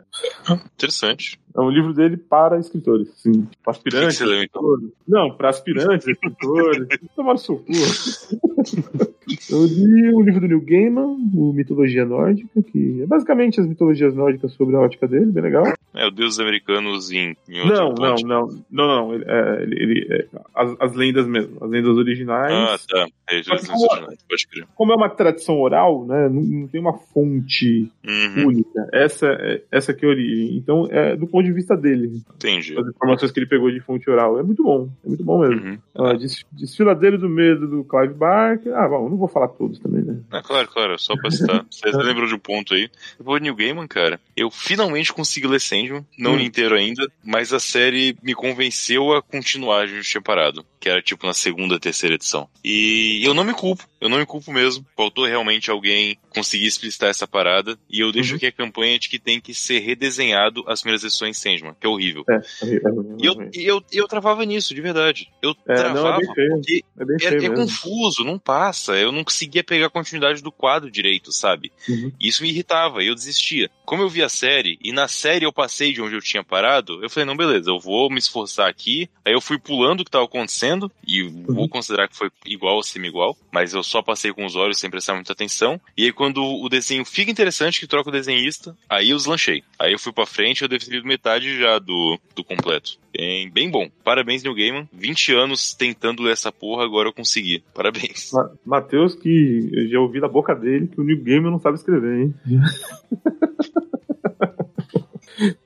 Ah, 0.48 0.61
interessante. 0.74 1.40
É 1.56 1.61
um 1.61 1.70
livro 1.70 1.92
dele 1.92 2.16
para 2.16 2.58
escritores, 2.58 3.11
sim. 3.16 3.48
Para 3.62 3.72
aspirantes. 3.72 4.18
Que 4.18 4.24
que 4.24 4.30
leu, 4.30 4.42
então? 4.42 4.62
Não, 5.06 5.36
para 5.36 5.48
aspirantes, 5.48 6.06
escritores. 6.06 6.86
Tomar 7.16 7.36
seu 7.38 7.58
cu. 7.58 7.72
Eu 9.49 9.64
li 9.64 10.12
o 10.12 10.20
livro 10.20 10.41
do 10.41 10.49
Neil 10.49 10.61
Gaiman, 10.61 11.16
o 11.34 11.53
Mitologia 11.53 12.05
Nórdica, 12.05 12.62
que 12.62 13.03
é 13.03 13.07
basicamente 13.07 13.61
as 13.61 13.66
mitologias 13.66 14.14
nórdicas 14.14 14.53
sobre 14.53 14.76
a 14.76 14.80
ótica 14.80 15.07
dele, 15.09 15.26
bem 15.26 15.43
legal. 15.43 15.64
É, 15.95 16.07
o 16.07 16.11
Deus 16.11 16.38
Americanos 16.38 17.11
em, 17.11 17.36
em 17.49 17.66
não, 17.66 17.93
não, 17.93 18.14
não, 18.22 18.47
não, 18.70 18.86
não, 18.86 19.14
ele, 19.14 19.24
é, 19.26 19.62
ele, 19.62 19.82
ele 19.82 20.14
é, 20.14 20.26
as, 20.55 20.76
as, 20.78 20.95
lendas 20.95 21.26
mesmo, 21.26 21.57
as 21.61 21.70
lendas 21.70 21.97
originais. 21.97 22.53
Ah, 22.53 22.78
tá. 22.88 23.07
É, 23.28 23.43
como, 23.66 23.88
pode 24.28 24.49
crer. 24.49 24.66
como 24.74 24.93
é 24.93 24.97
uma 24.97 25.09
tradição 25.09 25.61
oral, 25.61 26.05
né, 26.07 26.28
não, 26.28 26.43
não 26.43 26.68
tem 26.68 26.80
uma 26.80 26.97
fonte 26.97 27.91
uhum. 28.07 28.47
única. 28.47 28.88
Essa, 28.93 29.26
é, 29.26 29.62
essa 29.70 29.93
que 29.93 30.05
é 30.05 30.09
a 30.09 30.12
origem. 30.12 30.57
Então, 30.57 30.86
é 30.91 31.16
do 31.16 31.26
ponto 31.26 31.45
de 31.45 31.53
vista 31.53 31.76
dele. 31.76 32.22
Entendi. 32.36 32.78
As 32.78 32.86
informações 32.88 33.32
que 33.32 33.41
ele 33.41 33.47
pegou 33.47 33.70
de 33.70 33.80
fonte 33.80 34.09
oral. 34.09 34.38
É 34.38 34.43
muito 34.43 34.62
bom, 34.62 34.88
é 35.05 35.09
muito 35.09 35.24
bom 35.24 35.41
mesmo. 35.41 35.61
Uhum. 35.61 35.78
Ah, 35.95 36.12
Desfiladeiro 36.53 37.18
do 37.18 37.28
Medo 37.28 37.66
do 37.66 37.84
Clive 37.84 38.14
Barker. 38.14 38.72
Ah, 38.74 38.88
bom, 38.88 39.09
não 39.09 39.16
vou 39.16 39.28
falar 39.30 39.48
todos 39.48 39.78
também, 39.78 40.02
né? 40.02 40.20
Ah, 40.30 40.42
claro, 40.42 40.68
claro, 40.68 40.98
só 40.98 41.14
pra 41.16 41.30
citar. 41.30 41.64
Vocês 41.70 41.94
lembram 41.96 42.26
de 42.26 42.34
um 42.34 42.38
ponto 42.38 42.74
aí. 42.74 42.90
Eu 43.18 43.24
vou 43.24 43.38
New 43.38 43.54
Gaiman, 43.54 43.86
cara. 43.86 44.20
Eu 44.36 44.50
finalmente 44.50 45.12
consegui 45.12 45.46
ler 45.46 45.60
Sandman, 45.60 46.06
não 46.18 46.34
hum. 46.34 46.40
inteiro 46.40 46.74
ainda, 46.74 47.06
mas 47.24 47.52
a 47.52 47.60
série 47.60 48.16
me 48.22 48.34
convenceu 48.34 49.12
a 49.12 49.22
continuar, 49.22 49.82
a 49.82 49.86
gente 49.86 50.08
tinha 50.08 50.22
parado 50.22 50.64
que 50.80 50.88
era 50.88 51.02
tipo 51.02 51.26
na 51.26 51.34
segunda, 51.34 51.78
terceira 51.78 52.14
edição. 52.14 52.48
E 52.64 53.20
eu 53.22 53.34
não 53.34 53.44
me 53.44 53.52
culpo, 53.52 53.86
eu 54.00 54.08
não 54.08 54.16
me 54.16 54.24
culpo 54.24 54.50
mesmo. 54.50 54.84
Faltou 54.96 55.26
realmente 55.26 55.70
alguém 55.70 56.16
conseguir 56.30 56.66
explicitar 56.66 57.10
essa 57.10 57.28
parada. 57.28 57.78
E 57.88 58.00
eu 58.00 58.10
deixo 58.10 58.30
uhum. 58.30 58.36
aqui 58.36 58.46
a 58.46 58.52
campanha 58.52 58.98
de 58.98 59.10
que 59.10 59.18
tem 59.18 59.40
que 59.40 59.52
ser 59.52 59.80
redesenhado 59.80 60.64
as 60.66 60.80
primeiras 60.80 61.04
edições 61.04 61.36
Sandman, 61.36 61.74
que 61.78 61.86
é 61.86 61.90
horrível. 61.90 62.24
É, 62.30 62.34
é, 62.34 62.36
é, 62.36 62.80
e 63.18 63.26
eu, 63.26 63.50
eu, 63.52 63.82
eu 63.92 64.08
travava 64.08 64.44
nisso, 64.46 64.74
de 64.74 64.80
verdade. 64.80 65.28
Eu 65.42 65.54
é, 65.68 65.74
travava 65.74 66.18
não, 66.18 66.22
é 66.22 66.26
porque 66.26 66.84
é, 67.26 67.44
é 67.44 67.50
confuso, 67.50 68.24
não 68.24 68.38
passa. 68.38 68.96
Eu 68.96 69.12
não 69.12 69.19
conseguia 69.24 69.64
pegar 69.64 69.86
a 69.86 69.90
continuidade 69.90 70.42
do 70.42 70.52
quadro 70.52 70.90
direito, 70.90 71.32
sabe? 71.32 71.72
Uhum. 71.88 72.12
Isso 72.20 72.42
me 72.42 72.50
irritava 72.50 73.02
e 73.02 73.08
eu 73.08 73.14
desistia. 73.14 73.70
Como 73.84 74.02
eu 74.02 74.08
vi 74.08 74.22
a 74.22 74.28
série, 74.28 74.78
e 74.82 74.92
na 74.92 75.08
série 75.08 75.44
eu 75.44 75.52
passei 75.52 75.92
de 75.92 76.00
onde 76.00 76.14
eu 76.14 76.20
tinha 76.20 76.44
parado, 76.44 77.02
eu 77.02 77.10
falei, 77.10 77.26
não, 77.26 77.36
beleza, 77.36 77.70
eu 77.70 77.78
vou 77.78 78.10
me 78.10 78.18
esforçar 78.18 78.68
aqui. 78.68 79.08
Aí 79.24 79.32
eu 79.32 79.40
fui 79.40 79.58
pulando 79.58 80.00
o 80.00 80.04
que 80.04 80.10
tava 80.10 80.24
acontecendo 80.24 80.90
e 81.06 81.22
vou 81.22 81.68
considerar 81.68 82.08
que 82.08 82.16
foi 82.16 82.30
igual 82.46 82.76
ou 82.76 82.82
semi-igual, 82.82 83.36
mas 83.52 83.72
eu 83.72 83.82
só 83.82 84.02
passei 84.02 84.32
com 84.32 84.44
os 84.44 84.56
olhos 84.56 84.78
sem 84.78 84.90
prestar 84.90 85.14
muita 85.14 85.32
atenção. 85.32 85.80
E 85.96 86.04
aí, 86.04 86.12
quando 86.12 86.42
o 86.42 86.68
desenho 86.68 87.04
fica 87.04 87.30
interessante, 87.30 87.80
que 87.80 87.86
troca 87.86 88.08
o 88.08 88.12
desenhista, 88.12 88.76
aí 88.88 89.10
eu 89.10 89.16
deslanchei. 89.16 89.62
Aí 89.78 89.92
eu 89.92 89.98
fui 89.98 90.12
pra 90.12 90.26
frente, 90.26 90.62
eu 90.62 90.68
lido 90.68 91.06
metade 91.06 91.58
já 91.58 91.78
do, 91.78 92.18
do 92.34 92.44
completo. 92.44 92.98
Bem, 93.12 93.50
bem 93.50 93.70
bom. 93.70 93.90
Parabéns, 94.04 94.42
New 94.42 94.54
Gaiman. 94.54 94.88
20 94.92 95.34
anos 95.34 95.74
tentando 95.74 96.22
ler 96.22 96.32
essa 96.32 96.52
porra, 96.52 96.84
agora 96.84 97.08
eu 97.08 97.12
consegui. 97.12 97.62
Parabéns. 97.74 98.30
Ma 98.32 98.50
Matheus, 98.64 99.09
que 99.18 99.70
eu 99.72 99.88
já 99.88 100.00
ouvi 100.00 100.20
da 100.20 100.28
boca 100.28 100.54
dele 100.54 100.88
que 100.88 101.00
o 101.00 101.04
New 101.04 101.22
Gaiman 101.22 101.50
não 101.50 101.58
sabe 101.58 101.76
escrever, 101.76 102.20
hein? 102.20 102.34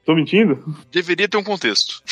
Tô 0.04 0.14
mentindo? 0.14 0.62
Deveria 0.92 1.28
ter 1.28 1.36
um 1.36 1.42
contexto. 1.42 2.00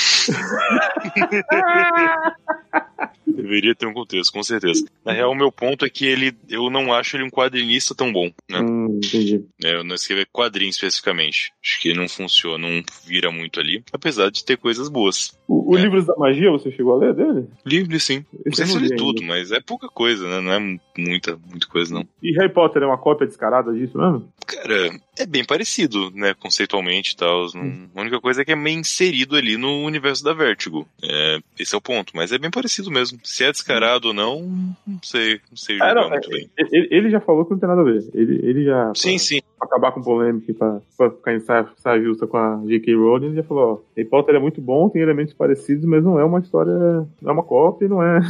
Deveria 3.26 3.74
ter 3.74 3.86
um 3.86 3.92
contexto, 3.92 4.32
com 4.32 4.42
certeza. 4.42 4.84
Na 5.04 5.12
real, 5.12 5.30
o 5.30 5.34
meu 5.34 5.52
ponto 5.52 5.84
é 5.84 5.90
que 5.90 6.06
ele, 6.06 6.34
eu 6.48 6.70
não 6.70 6.92
acho 6.92 7.16
ele 7.16 7.24
um 7.24 7.30
quadrinista 7.30 7.94
tão 7.94 8.12
bom, 8.12 8.30
né? 8.50 8.60
Hum, 8.60 9.00
entendi. 9.02 9.44
É, 9.62 9.74
eu 9.74 9.84
não 9.84 9.94
escrever 9.94 10.26
quadrinho 10.32 10.70
especificamente. 10.70 11.52
Acho 11.62 11.80
que 11.80 11.94
não 11.94 12.08
funciona, 12.08 12.68
não 12.68 12.82
vira 13.04 13.30
muito 13.30 13.60
ali, 13.60 13.82
apesar 13.92 14.30
de 14.30 14.44
ter 14.44 14.56
coisas 14.56 14.88
boas. 14.88 15.38
O, 15.52 15.72
o 15.72 15.78
é. 15.78 15.82
Livros 15.82 16.06
da 16.06 16.16
Magia, 16.16 16.50
você 16.50 16.70
chegou 16.70 16.94
a 16.94 16.96
ler 16.96 17.12
dele? 17.12 17.46
Livro, 17.66 18.00
sim. 18.00 18.24
Esse 18.46 18.62
não 18.62 18.66
sei 18.66 18.66
se 18.66 18.78
li 18.78 18.96
tudo, 18.96 19.22
mas 19.22 19.52
é 19.52 19.60
pouca 19.60 19.86
coisa, 19.86 20.26
né? 20.26 20.40
Não 20.40 20.50
é 20.50 20.78
muita, 20.96 21.38
muita 21.50 21.66
coisa, 21.66 21.92
não. 21.92 22.06
E 22.22 22.32
Harry 22.38 22.50
Potter 22.50 22.82
é 22.82 22.86
uma 22.86 22.96
cópia 22.96 23.26
descarada 23.26 23.70
disso 23.70 23.98
mesmo? 23.98 24.26
Cara, 24.46 24.90
é 25.18 25.26
bem 25.26 25.44
parecido, 25.44 26.10
né? 26.14 26.34
Conceitualmente 26.34 27.12
e 27.12 27.16
tal. 27.16 27.46
Hum. 27.54 27.86
A 27.94 28.00
única 28.00 28.20
coisa 28.20 28.40
é 28.40 28.44
que 28.44 28.52
é 28.52 28.56
meio 28.56 28.78
inserido 28.78 29.36
ali 29.36 29.58
no 29.58 29.84
universo 29.84 30.24
da 30.24 30.32
Vertigo. 30.32 30.86
É, 31.02 31.38
esse 31.58 31.74
é 31.74 31.78
o 31.78 31.82
ponto, 31.82 32.12
mas 32.14 32.32
é 32.32 32.38
bem 32.38 32.50
parecido 32.50 32.90
mesmo. 32.90 33.18
Se 33.22 33.44
é 33.44 33.50
descarado 33.50 34.08
ou 34.08 34.14
não, 34.14 34.40
não 34.86 35.02
sei. 35.02 35.40
Não 35.50 35.56
sei 35.56 35.76
é, 35.80 35.94
não, 35.94 36.08
muito 36.08 36.30
é, 36.30 36.34
bem. 36.34 36.50
Ele, 36.56 36.88
ele, 36.90 37.10
já 37.10 37.20
falou 37.20 37.44
que 37.44 37.52
não 37.52 37.58
tem 37.58 37.68
nada 37.68 37.82
a 37.82 37.84
ver. 37.84 38.04
Ele, 38.14 38.40
ele 38.42 38.64
já. 38.64 38.92
Sim, 38.94 39.16
pra, 39.16 39.18
sim. 39.18 39.40
Pra 39.58 39.66
acabar 39.66 39.92
com 39.92 40.02
polêmica, 40.02 40.54
pra, 40.54 40.80
pra 40.96 41.10
ficar 41.10 41.34
em 41.34 41.40
saia 41.40 42.02
justa 42.02 42.26
com 42.26 42.36
a 42.36 42.62
J.K. 42.66 42.94
Rowling, 42.94 43.26
ele 43.26 43.36
já 43.36 43.42
falou: 43.42 43.74
ó, 43.74 43.91
Harry 43.96 44.08
Potter 44.08 44.34
é 44.34 44.38
muito 44.38 44.60
bom, 44.60 44.88
tem 44.88 45.02
elementos 45.02 45.34
parecidos, 45.34 45.84
mas 45.84 46.02
não 46.02 46.18
é 46.18 46.24
uma 46.24 46.40
história. 46.40 46.72
Não 47.20 47.30
é 47.30 47.32
uma 47.32 47.42
cópia, 47.42 47.88
não 47.88 48.02
é. 48.02 48.20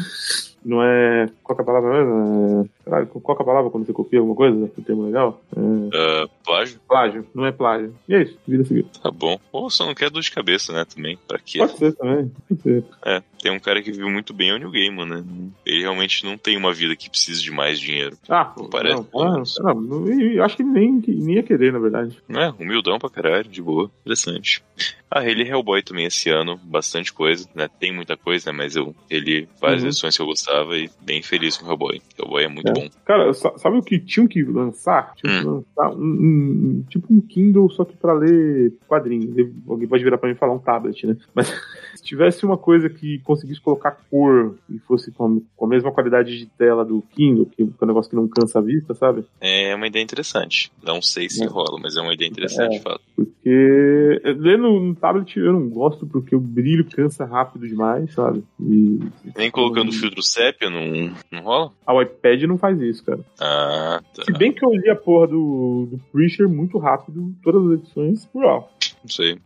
não 0.65 0.83
é. 0.83 1.29
Qual 1.43 1.59
é 1.59 1.63
a 1.63 1.65
palavra 1.65 2.05
mesmo? 2.05 2.69
É, 2.82 2.82
caralho, 2.85 3.07
qual 3.07 3.39
é 3.39 3.43
a 3.43 3.45
palavra 3.45 3.71
quando 3.71 3.87
você 3.87 3.93
copia 3.93 4.19
alguma 4.19 4.37
coisa? 4.37 4.57
O 4.57 4.83
termo 4.83 5.05
legal? 5.05 5.43
É... 5.57 5.61
Uh, 5.61 6.29
plágio? 6.45 6.81
Plágio, 6.89 7.27
não 7.35 7.47
é 7.47 7.53
plágio. 7.53 7.95
E 8.09 8.15
é 8.15 8.23
isso, 8.23 8.39
vida 8.47 8.65
seguinte. 8.65 9.01
Tá 9.01 9.11
bom. 9.11 9.39
Ou 9.51 9.71
só 9.71 9.87
não 9.87 9.95
quer 9.95 10.11
dor 10.11 10.23
de 10.23 10.31
cabeça, 10.31 10.73
né? 10.73 10.85
Também. 10.85 11.19
Pra 11.27 11.39
quê? 11.39 11.59
Pode 11.59 11.79
ser 11.79 11.93
também. 11.95 12.31
Pode 12.49 12.63
ser. 12.63 12.85
É, 13.05 13.23
tem 13.43 13.53
um 13.53 13.61
cara 13.61 13.83
que 13.83 13.93
viu 13.93 14.09
muito 14.09 14.33
bem 14.33 14.53
o 14.53 14.59
New 14.59 14.71
Game, 14.71 15.05
né? 15.05 15.25
Ele 15.67 15.81
realmente 15.81 16.25
não 16.25 16.39
tem 16.39 16.57
uma 16.57 16.73
vida 16.73 16.95
que 16.95 17.11
precise 17.11 17.43
de 17.43 17.51
mais 17.51 17.79
dinheiro. 17.79 18.17
Ah, 18.29 18.55
não 18.57 18.69
parece. 18.69 19.09
Não, 19.13 19.43
não, 19.61 19.75
não, 19.75 20.09
eu 20.09 20.45
acho 20.45 20.57
que 20.57 20.63
nem, 20.63 21.03
nem 21.07 21.37
ia 21.37 21.43
querer, 21.43 21.73
na 21.73 21.79
verdade. 21.79 22.17
É, 22.29 22.51
humildão 22.51 22.99
pra 22.99 23.11
caralho, 23.11 23.49
de 23.49 23.63
boa. 23.63 23.91
Interessante. 24.01 24.63
Ah, 25.11 25.29
ele 25.29 25.47
Hellboy 25.47 25.83
também 25.83 26.07
esse 26.07 26.31
ano, 26.31 26.59
bastante 26.65 27.13
coisa, 27.13 27.47
né? 27.55 27.69
Tem 27.69 27.93
muita 27.93 28.17
coisa, 28.17 28.51
né? 28.51 28.57
Mas 28.57 28.77
eu 28.77 28.95
ele 29.11 29.47
várias 29.61 29.83
uhum. 29.83 29.89
edições 29.89 30.17
que 30.17 30.23
eu 30.23 30.27
gostava 30.27 30.79
e 30.79 30.89
bem 31.03 31.23
feliz 31.23 31.57
com 31.57 31.67
o 31.67 31.69
Hellboy. 31.69 32.01
Hellboy 32.19 32.45
é 32.45 32.49
muito 32.49 32.72
é. 32.73 32.83
bom. 32.83 32.89
Cara, 33.05 33.33
sabe 33.33 33.79
o 33.79 33.83
que 33.83 33.99
tinham 33.99 34.27
que 34.27 34.43
lançar? 34.43 35.15
Tinham 35.17 35.35
hum. 35.35 35.41
que 35.41 35.47
lançar 35.47 35.97
um, 35.97 36.03
um, 36.03 36.85
tipo 36.89 37.13
um 37.13 37.21
Kindle, 37.21 37.71
só 37.71 37.85
que 37.85 37.97
pra 37.97 38.13
ler 38.13 38.73
quadrinhos. 38.87 39.35
Alguém 39.69 39.89
pode 39.89 40.05
virar 40.05 40.19
pra 40.19 40.29
mim 40.29 40.35
e 40.35 40.39
falar 40.39 40.55
um 40.55 40.59
tablet, 40.59 41.07
né? 41.07 41.17
Mas 41.35 41.49
se 41.95 42.03
tivesse 42.03 42.45
uma 42.45 42.57
coisa 42.57 42.89
que 42.89 43.19
conseguisse 43.21 43.61
colocar 43.61 43.99
cor 44.11 44.57
e 44.69 44.79
fosse 44.81 45.11
com, 45.11 45.43
a 45.61 45.67
mesma 45.67 45.93
qualidade 45.93 46.39
de 46.39 46.47
tela 46.47 46.85
do 46.85 47.03
Kindle, 47.15 47.47
que 47.47 47.63
é 47.63 47.65
um 47.65 47.87
negócio 47.87 48.11
que 48.11 48.17
não 48.17 48.29
cansa 48.29 48.59
a 48.59 48.63
vista, 48.63 48.95
sabe? 48.95 49.25
É 49.41 49.75
uma 49.75 49.87
ideia 49.87 50.03
interessante. 50.03 50.73
Não 50.83 51.01
sei 51.01 51.29
se 51.29 51.45
é. 51.45 51.47
rola, 51.47 51.79
mas 51.81 51.97
é 51.97 52.01
uma 52.01 52.15
ideia 52.15 52.29
interessante, 52.29 52.75
é, 52.75 52.79
de 52.79 52.83
fato. 52.83 53.01
Porque 53.15 54.21
lendo 54.39 54.81
no 54.81 54.95
tablet 54.95 55.37
eu 55.37 55.53
não 55.53 55.69
gosto 55.69 56.07
porque 56.07 56.35
o 56.35 56.41
brilho 56.41 56.85
cansa 56.85 57.25
rápido 57.25 57.67
demais, 57.67 58.13
sabe? 58.13 58.43
E, 58.61 59.01
Nem 59.37 59.51
colocando 59.51 59.91
o 59.91 59.93
filtro 59.93 60.23
sépia 60.23 60.71
não, 60.71 61.15
não 61.31 61.43
rola? 61.43 61.73
Ah, 61.87 61.95
o 61.95 62.03
iPad 62.03 62.43
não 62.43 62.59
faz 62.63 62.81
isso, 62.81 63.05
cara. 63.05 63.19
Ah, 63.41 64.01
tá. 64.15 64.23
Se 64.23 64.33
bem 64.33 64.53
que 64.53 64.65
eu 64.65 64.71
li 64.71 64.89
a 64.89 64.95
porra 64.95 65.27
do, 65.27 65.89
do 65.91 65.99
Preacher 66.13 66.49
muito 66.49 66.79
rápido, 66.79 67.35
todas 67.43 67.67
as 67.67 67.81
edições, 67.81 68.25
por 68.27 68.45
ó. 68.45 68.69
Não 69.03 69.09
sei. 69.09 69.37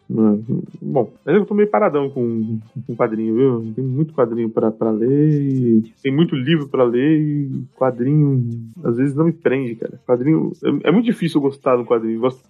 Bom, 0.83 1.11
mas 1.25 1.35
eu 1.35 1.47
tô 1.47 1.55
meio 1.55 1.71
paradão 1.71 2.11
com, 2.11 2.61
com 2.87 2.95
quadrinho, 2.95 3.35
viu? 3.35 3.73
Tem 3.75 3.83
muito 3.83 4.13
quadrinho 4.13 4.51
pra, 4.51 4.71
pra 4.71 4.91
ler, 4.91 5.83
tem 6.03 6.15
muito 6.15 6.37
livro 6.37 6.69
pra 6.69 6.85
ler 6.85 7.19
e 7.19 7.65
quadrinho 7.75 8.47
às 8.85 8.99
vezes 8.99 9.15
não 9.15 9.25
me 9.25 9.33
prende, 9.33 9.77
cara. 9.77 9.99
Quadrinho. 10.07 10.53
É, 10.63 10.89
é 10.89 10.93
muito 10.93 11.07
difícil 11.07 11.39
eu 11.39 11.43
gostar 11.43 11.77
do 11.77 11.87
quadrinho. 11.87 12.17
Eu 12.17 12.21
gosto 12.21 12.43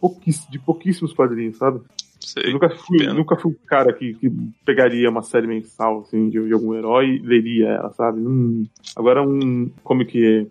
de 0.50 0.58
pouquíssimos 0.58 1.12
quadrinhos, 1.12 1.56
sabe? 1.58 1.80
Sei, 2.26 2.46
eu 2.46 2.52
nunca 2.54 2.68
fui, 2.70 3.06
nunca 3.06 3.36
fui 3.36 3.52
um 3.52 3.66
cara 3.68 3.92
que, 3.92 4.14
que 4.14 4.28
pegaria 4.64 5.08
uma 5.08 5.22
série 5.22 5.46
mensal 5.46 6.00
assim, 6.00 6.28
de, 6.28 6.44
de 6.44 6.52
algum 6.52 6.74
herói 6.74 7.06
e 7.06 7.18
leria 7.20 7.68
ela, 7.68 7.92
sabe? 7.92 8.18
Hum. 8.18 8.66
Agora 8.96 9.22
um 9.22 9.70
comic. 9.84 10.50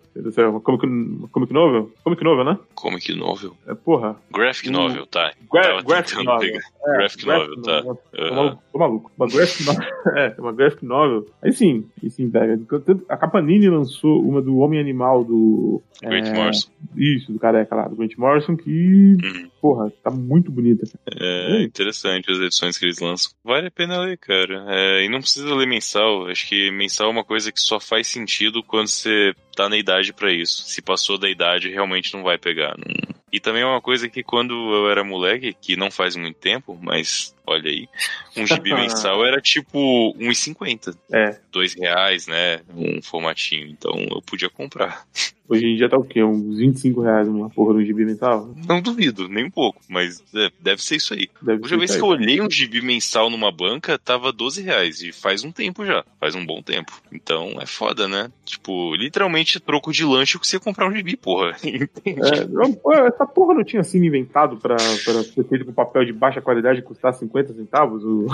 Comic, 0.62 1.28
comic 1.30 1.52
novel? 1.52 1.92
Comic 2.02 2.24
novel, 2.24 2.44
né? 2.46 2.58
Comic 2.74 3.14
novel? 3.14 3.54
É, 3.66 3.74
porra. 3.74 4.16
Graphic 4.32 4.70
novel, 4.70 5.06
tá. 5.06 5.34
Gra 5.52 5.82
graphic 5.82 6.24
novel. 6.24 6.56
É, 6.86 6.96
graphic 6.96 7.26
novel, 7.26 7.62
tá. 7.62 7.82
Uhum. 7.82 8.58
Tô 8.76 8.78
maluco. 8.78 9.10
Uma 9.16 9.26
graphic 9.26 9.64
novel. 9.64 9.84
é, 10.16 10.34
uma 10.38 10.52
graphic 10.52 10.84
novel. 10.84 11.26
Aí 11.42 11.50
sim, 11.50 11.86
aí 12.02 12.10
sim, 12.10 12.30
pega. 12.30 12.60
A 13.08 13.16
Capanini 13.16 13.70
lançou 13.70 14.22
uma 14.22 14.42
do 14.42 14.58
Homem 14.58 14.78
Animal 14.78 15.24
do. 15.24 15.82
Grant 16.02 16.26
é, 16.26 16.34
Morrison. 16.34 16.68
Isso, 16.94 17.32
do 17.32 17.38
careca 17.38 17.74
lá, 17.74 17.88
do 17.88 17.96
Grant 17.96 18.14
Morrison, 18.18 18.54
que. 18.54 19.16
Uhum. 19.22 19.50
Porra, 19.62 19.90
tá 20.02 20.10
muito 20.10 20.52
bonita. 20.52 20.84
É 21.18 21.62
interessante 21.62 22.30
as 22.30 22.38
edições 22.38 22.76
que 22.76 22.84
eles 22.84 23.00
lançam. 23.00 23.32
Vale 23.42 23.68
a 23.68 23.70
pena 23.70 23.98
ler, 24.00 24.18
cara. 24.18 24.66
É, 24.68 25.06
e 25.06 25.08
não 25.08 25.20
precisa 25.20 25.54
ler 25.54 25.66
mensal. 25.66 26.26
Acho 26.26 26.46
que 26.46 26.70
mensal 26.70 27.08
é 27.08 27.12
uma 27.12 27.24
coisa 27.24 27.50
que 27.50 27.60
só 27.60 27.80
faz 27.80 28.06
sentido 28.08 28.62
quando 28.62 28.88
você 28.88 29.32
tá 29.56 29.70
na 29.70 29.78
idade 29.78 30.12
para 30.12 30.30
isso. 30.30 30.62
Se 30.68 30.82
passou 30.82 31.18
da 31.18 31.30
idade, 31.30 31.70
realmente 31.70 32.12
não 32.14 32.22
vai 32.22 32.36
pegar. 32.36 32.76
Não... 32.76 33.16
E 33.32 33.40
também 33.40 33.62
é 33.62 33.66
uma 33.66 33.80
coisa 33.80 34.08
que 34.08 34.22
quando 34.22 34.54
eu 34.54 34.88
era 34.88 35.02
moleque, 35.02 35.54
que 35.60 35.76
não 35.76 35.90
faz 35.90 36.14
muito 36.14 36.38
tempo, 36.38 36.78
mas 36.80 37.35
olha 37.46 37.70
aí, 37.70 37.88
um 38.36 38.46
gibi 38.46 38.74
mensal 38.74 39.24
era 39.24 39.40
tipo 39.40 40.14
1,50. 40.18 40.96
É. 41.12 41.38
Dois 41.50 41.74
reais, 41.74 42.26
né? 42.26 42.60
Um 42.74 43.00
formatinho. 43.00 43.68
Então 43.68 43.94
eu 44.10 44.20
podia 44.22 44.50
comprar. 44.50 45.06
Hoje 45.48 45.66
em 45.66 45.76
dia 45.76 45.88
tá 45.88 45.96
o 45.96 46.04
quê? 46.04 46.22
Uns 46.22 46.58
25 46.58 47.00
reais 47.00 47.28
uma 47.28 47.48
porra 47.48 47.74
do 47.74 47.84
gibi 47.84 48.04
mensal? 48.04 48.52
Não 48.68 48.80
duvido, 48.80 49.28
nem 49.28 49.44
um 49.44 49.50
pouco, 49.50 49.80
mas 49.88 50.22
é, 50.34 50.50
deve 50.60 50.82
ser 50.82 50.96
isso 50.96 51.14
aí. 51.14 51.28
Deve 51.40 51.64
Hoje 51.64 51.76
vez 51.76 51.94
que 51.94 52.02
eu 52.02 52.06
olhei 52.06 52.40
um 52.40 52.50
gibi 52.50 52.80
mensal 52.80 53.30
numa 53.30 53.52
banca, 53.52 53.98
tava 53.98 54.32
12 54.32 54.62
reais. 54.62 55.00
E 55.02 55.12
faz 55.12 55.44
um 55.44 55.52
tempo 55.52 55.84
já. 55.84 56.04
Faz 56.18 56.34
um 56.34 56.44
bom 56.44 56.62
tempo. 56.62 57.00
Então 57.12 57.58
é 57.60 57.66
foda, 57.66 58.08
né? 58.08 58.30
Tipo, 58.44 58.94
literalmente 58.94 59.60
troco 59.60 59.92
de 59.92 60.04
lanche 60.04 60.38
que 60.38 60.46
você 60.46 60.58
comprar 60.58 60.88
um 60.88 60.94
gibi, 60.94 61.16
porra. 61.16 61.56
É, 62.06 63.06
essa 63.08 63.26
porra 63.26 63.54
não 63.54 63.64
tinha 63.64 63.82
sido 63.82 64.04
inventado 64.04 64.56
pra, 64.56 64.76
pra 64.76 65.22
ser 65.22 65.44
feito 65.48 65.64
com 65.64 65.72
papel 65.72 66.04
de 66.04 66.12
baixa 66.12 66.40
qualidade 66.40 66.78
e 66.78 66.82
custar 66.82 67.12
50 67.12 67.54
centavos? 67.54 68.02
O... 68.04 68.26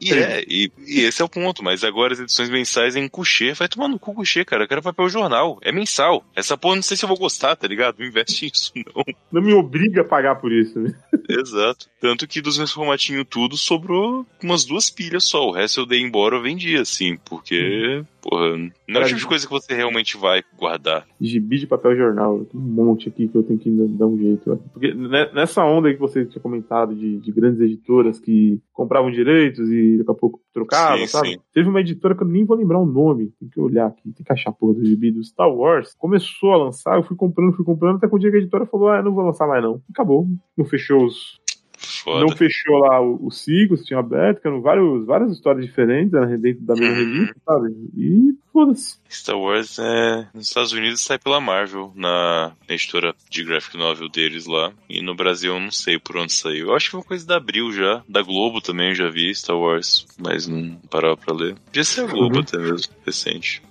E 0.00 0.12
é, 0.12 0.44
e, 0.46 0.70
e, 0.86 1.00
esse 1.00 1.22
é 1.22 1.24
o 1.24 1.28
ponto. 1.28 1.62
Mas 1.62 1.84
agora 1.84 2.12
as 2.12 2.20
edições 2.20 2.50
mensais 2.50 2.96
em 2.96 3.08
coucher. 3.08 3.54
Vai 3.54 3.68
tomar 3.68 3.88
no 3.88 3.98
cu 3.98 4.14
coucher, 4.14 4.44
cara. 4.44 4.64
Eu 4.64 4.68
quero 4.68 4.82
papel 4.82 5.08
jornal. 5.08 5.58
É 5.62 5.72
mensal. 5.72 6.24
Essa 6.34 6.56
porra 6.60 6.76
não 6.76 6.82
sei 6.82 6.96
se 6.96 7.04
eu 7.04 7.08
vou 7.08 7.18
gostar, 7.18 7.56
tá 7.56 7.66
ligado? 7.66 7.98
Não 7.98 8.06
investe 8.06 8.44
nisso, 8.50 8.72
não. 8.76 9.04
Não 9.32 9.42
me 9.42 9.52
obriga 9.52 10.02
a 10.02 10.04
pagar 10.04 10.36
por 10.36 10.52
isso, 10.52 10.78
né? 10.78 10.94
Exato. 11.28 11.88
Tanto 12.00 12.26
que 12.26 12.40
dos 12.40 12.58
meus 12.58 12.72
formatinhos 12.72 13.26
tudo 13.28 13.56
sobrou 13.56 14.26
umas 14.42 14.64
duas 14.64 14.90
pilhas 14.90 15.24
só. 15.24 15.48
O 15.48 15.52
resto 15.52 15.80
eu 15.80 15.86
dei 15.86 16.00
embora 16.00 16.36
ou 16.36 16.42
vendi, 16.42 16.76
assim, 16.76 17.16
porque, 17.24 18.04
porra, 18.20 18.56
não 18.88 19.00
é 19.00 19.04
o 19.04 19.06
tipo 19.06 19.20
de 19.20 19.26
coisa 19.26 19.46
que 19.46 19.52
você 19.52 19.74
realmente 19.74 20.16
vai 20.16 20.42
guardar. 20.58 21.06
Gibi 21.20 21.58
de 21.58 21.66
papel 21.66 21.96
jornal, 21.96 22.44
tem 22.44 22.60
um 22.60 22.64
monte 22.64 23.08
aqui 23.08 23.28
que 23.28 23.36
eu 23.36 23.42
tenho 23.42 23.58
que 23.58 23.70
dar 23.70 24.06
um 24.06 24.18
jeito. 24.18 24.56
Porque 24.72 24.94
nessa 24.94 25.64
onda 25.64 25.88
aí 25.88 25.94
que 25.94 26.00
você 26.00 26.24
tinha 26.24 26.40
comentado 26.40 26.94
de, 26.94 27.18
de 27.18 27.32
grandes 27.32 27.60
editoras 27.60 28.20
que 28.20 28.60
compravam 28.72 29.10
direitos 29.10 29.70
e 29.70 29.98
daqui 29.98 30.10
a 30.10 30.14
pouco 30.14 30.40
trocavam, 30.52 31.06
sabe? 31.06 31.30
Sim. 31.30 31.38
Teve 31.52 31.68
uma 31.68 31.80
editora 31.80 32.14
que 32.14 32.22
eu 32.22 32.28
nem 32.28 32.44
vou 32.44 32.56
lembrar 32.56 32.78
o 32.78 32.86
nome, 32.86 33.32
tem 33.38 33.48
que 33.48 33.60
olhar 33.60 33.86
aqui, 33.86 34.12
tem 34.12 34.24
que 34.24 34.32
achar 34.32 34.50
a 34.50 34.52
porra 34.52 34.74
do 34.74 34.84
gibi 34.84 35.10
do 35.10 35.22
Star 35.22 35.52
Wars. 35.52 35.94
Começou 35.98 36.52
a 36.52 36.64
lançar, 36.64 36.96
eu 36.96 37.02
fui 37.02 37.16
comprando, 37.16 37.54
fui 37.54 37.64
comprando, 37.64 37.96
até 37.96 38.08
que 38.08 38.14
o 38.14 38.18
dia 38.18 38.30
que 38.30 38.36
a 38.36 38.40
editora 38.40 38.66
falou, 38.66 38.88
ah, 38.88 39.02
não 39.02 39.12
vou 39.12 39.24
lançar 39.24 39.46
mais 39.46 39.62
não. 39.62 39.80
Acabou, 39.90 40.26
não 40.56 40.64
fechou 40.64 41.04
os, 41.04 41.39
Foda. 41.80 42.20
Não 42.20 42.36
fechou 42.36 42.78
lá 42.78 43.00
o, 43.00 43.26
o 43.26 43.30
Ciclos, 43.30 43.84
tinha 43.84 43.98
aberto, 43.98 44.40
que 44.40 44.46
eram 44.46 44.60
vários, 44.60 45.06
várias 45.06 45.32
histórias 45.32 45.64
diferentes 45.64 46.12
né, 46.12 46.36
dentro 46.36 46.62
da 46.62 46.74
mesma 46.74 46.94
uhum. 46.94 47.14
revista, 47.14 47.36
sabe? 47.44 47.74
E 47.96 48.34
foda-se. 48.52 48.98
Star 49.08 49.38
Wars 49.38 49.78
é, 49.78 50.28
nos 50.34 50.48
Estados 50.48 50.72
Unidos 50.72 51.00
sai 51.00 51.18
pela 51.18 51.40
Marvel, 51.40 51.92
na, 51.96 52.52
editora 52.68 53.14
de 53.30 53.44
graphic 53.44 53.76
novel 53.78 54.08
deles 54.08 54.46
lá. 54.46 54.72
E 54.88 55.02
no 55.02 55.14
Brasil 55.14 55.54
eu 55.54 55.60
não 55.60 55.70
sei 55.70 55.98
por 55.98 56.16
onde 56.16 56.32
saiu. 56.32 56.68
Eu 56.68 56.74
acho 56.74 56.86
que 56.86 56.90
foi 56.92 57.00
uma 57.00 57.06
coisa 57.06 57.26
da 57.26 57.36
Abril 57.36 57.72
já. 57.72 58.02
Da 58.08 58.22
Globo 58.22 58.60
também 58.60 58.88
eu 58.88 58.94
já 58.94 59.08
vi 59.08 59.34
Star 59.34 59.56
Wars, 59.56 60.06
mas 60.18 60.46
não 60.46 60.76
parava 60.90 61.16
pra 61.16 61.34
ler. 61.34 61.54
Podia 61.66 61.84
ser 61.84 62.02
a 62.02 62.06
Globo 62.06 62.36
uhum. 62.36 62.42
até 62.42 62.58
mesmo, 62.58 62.92
recente. 63.06 63.62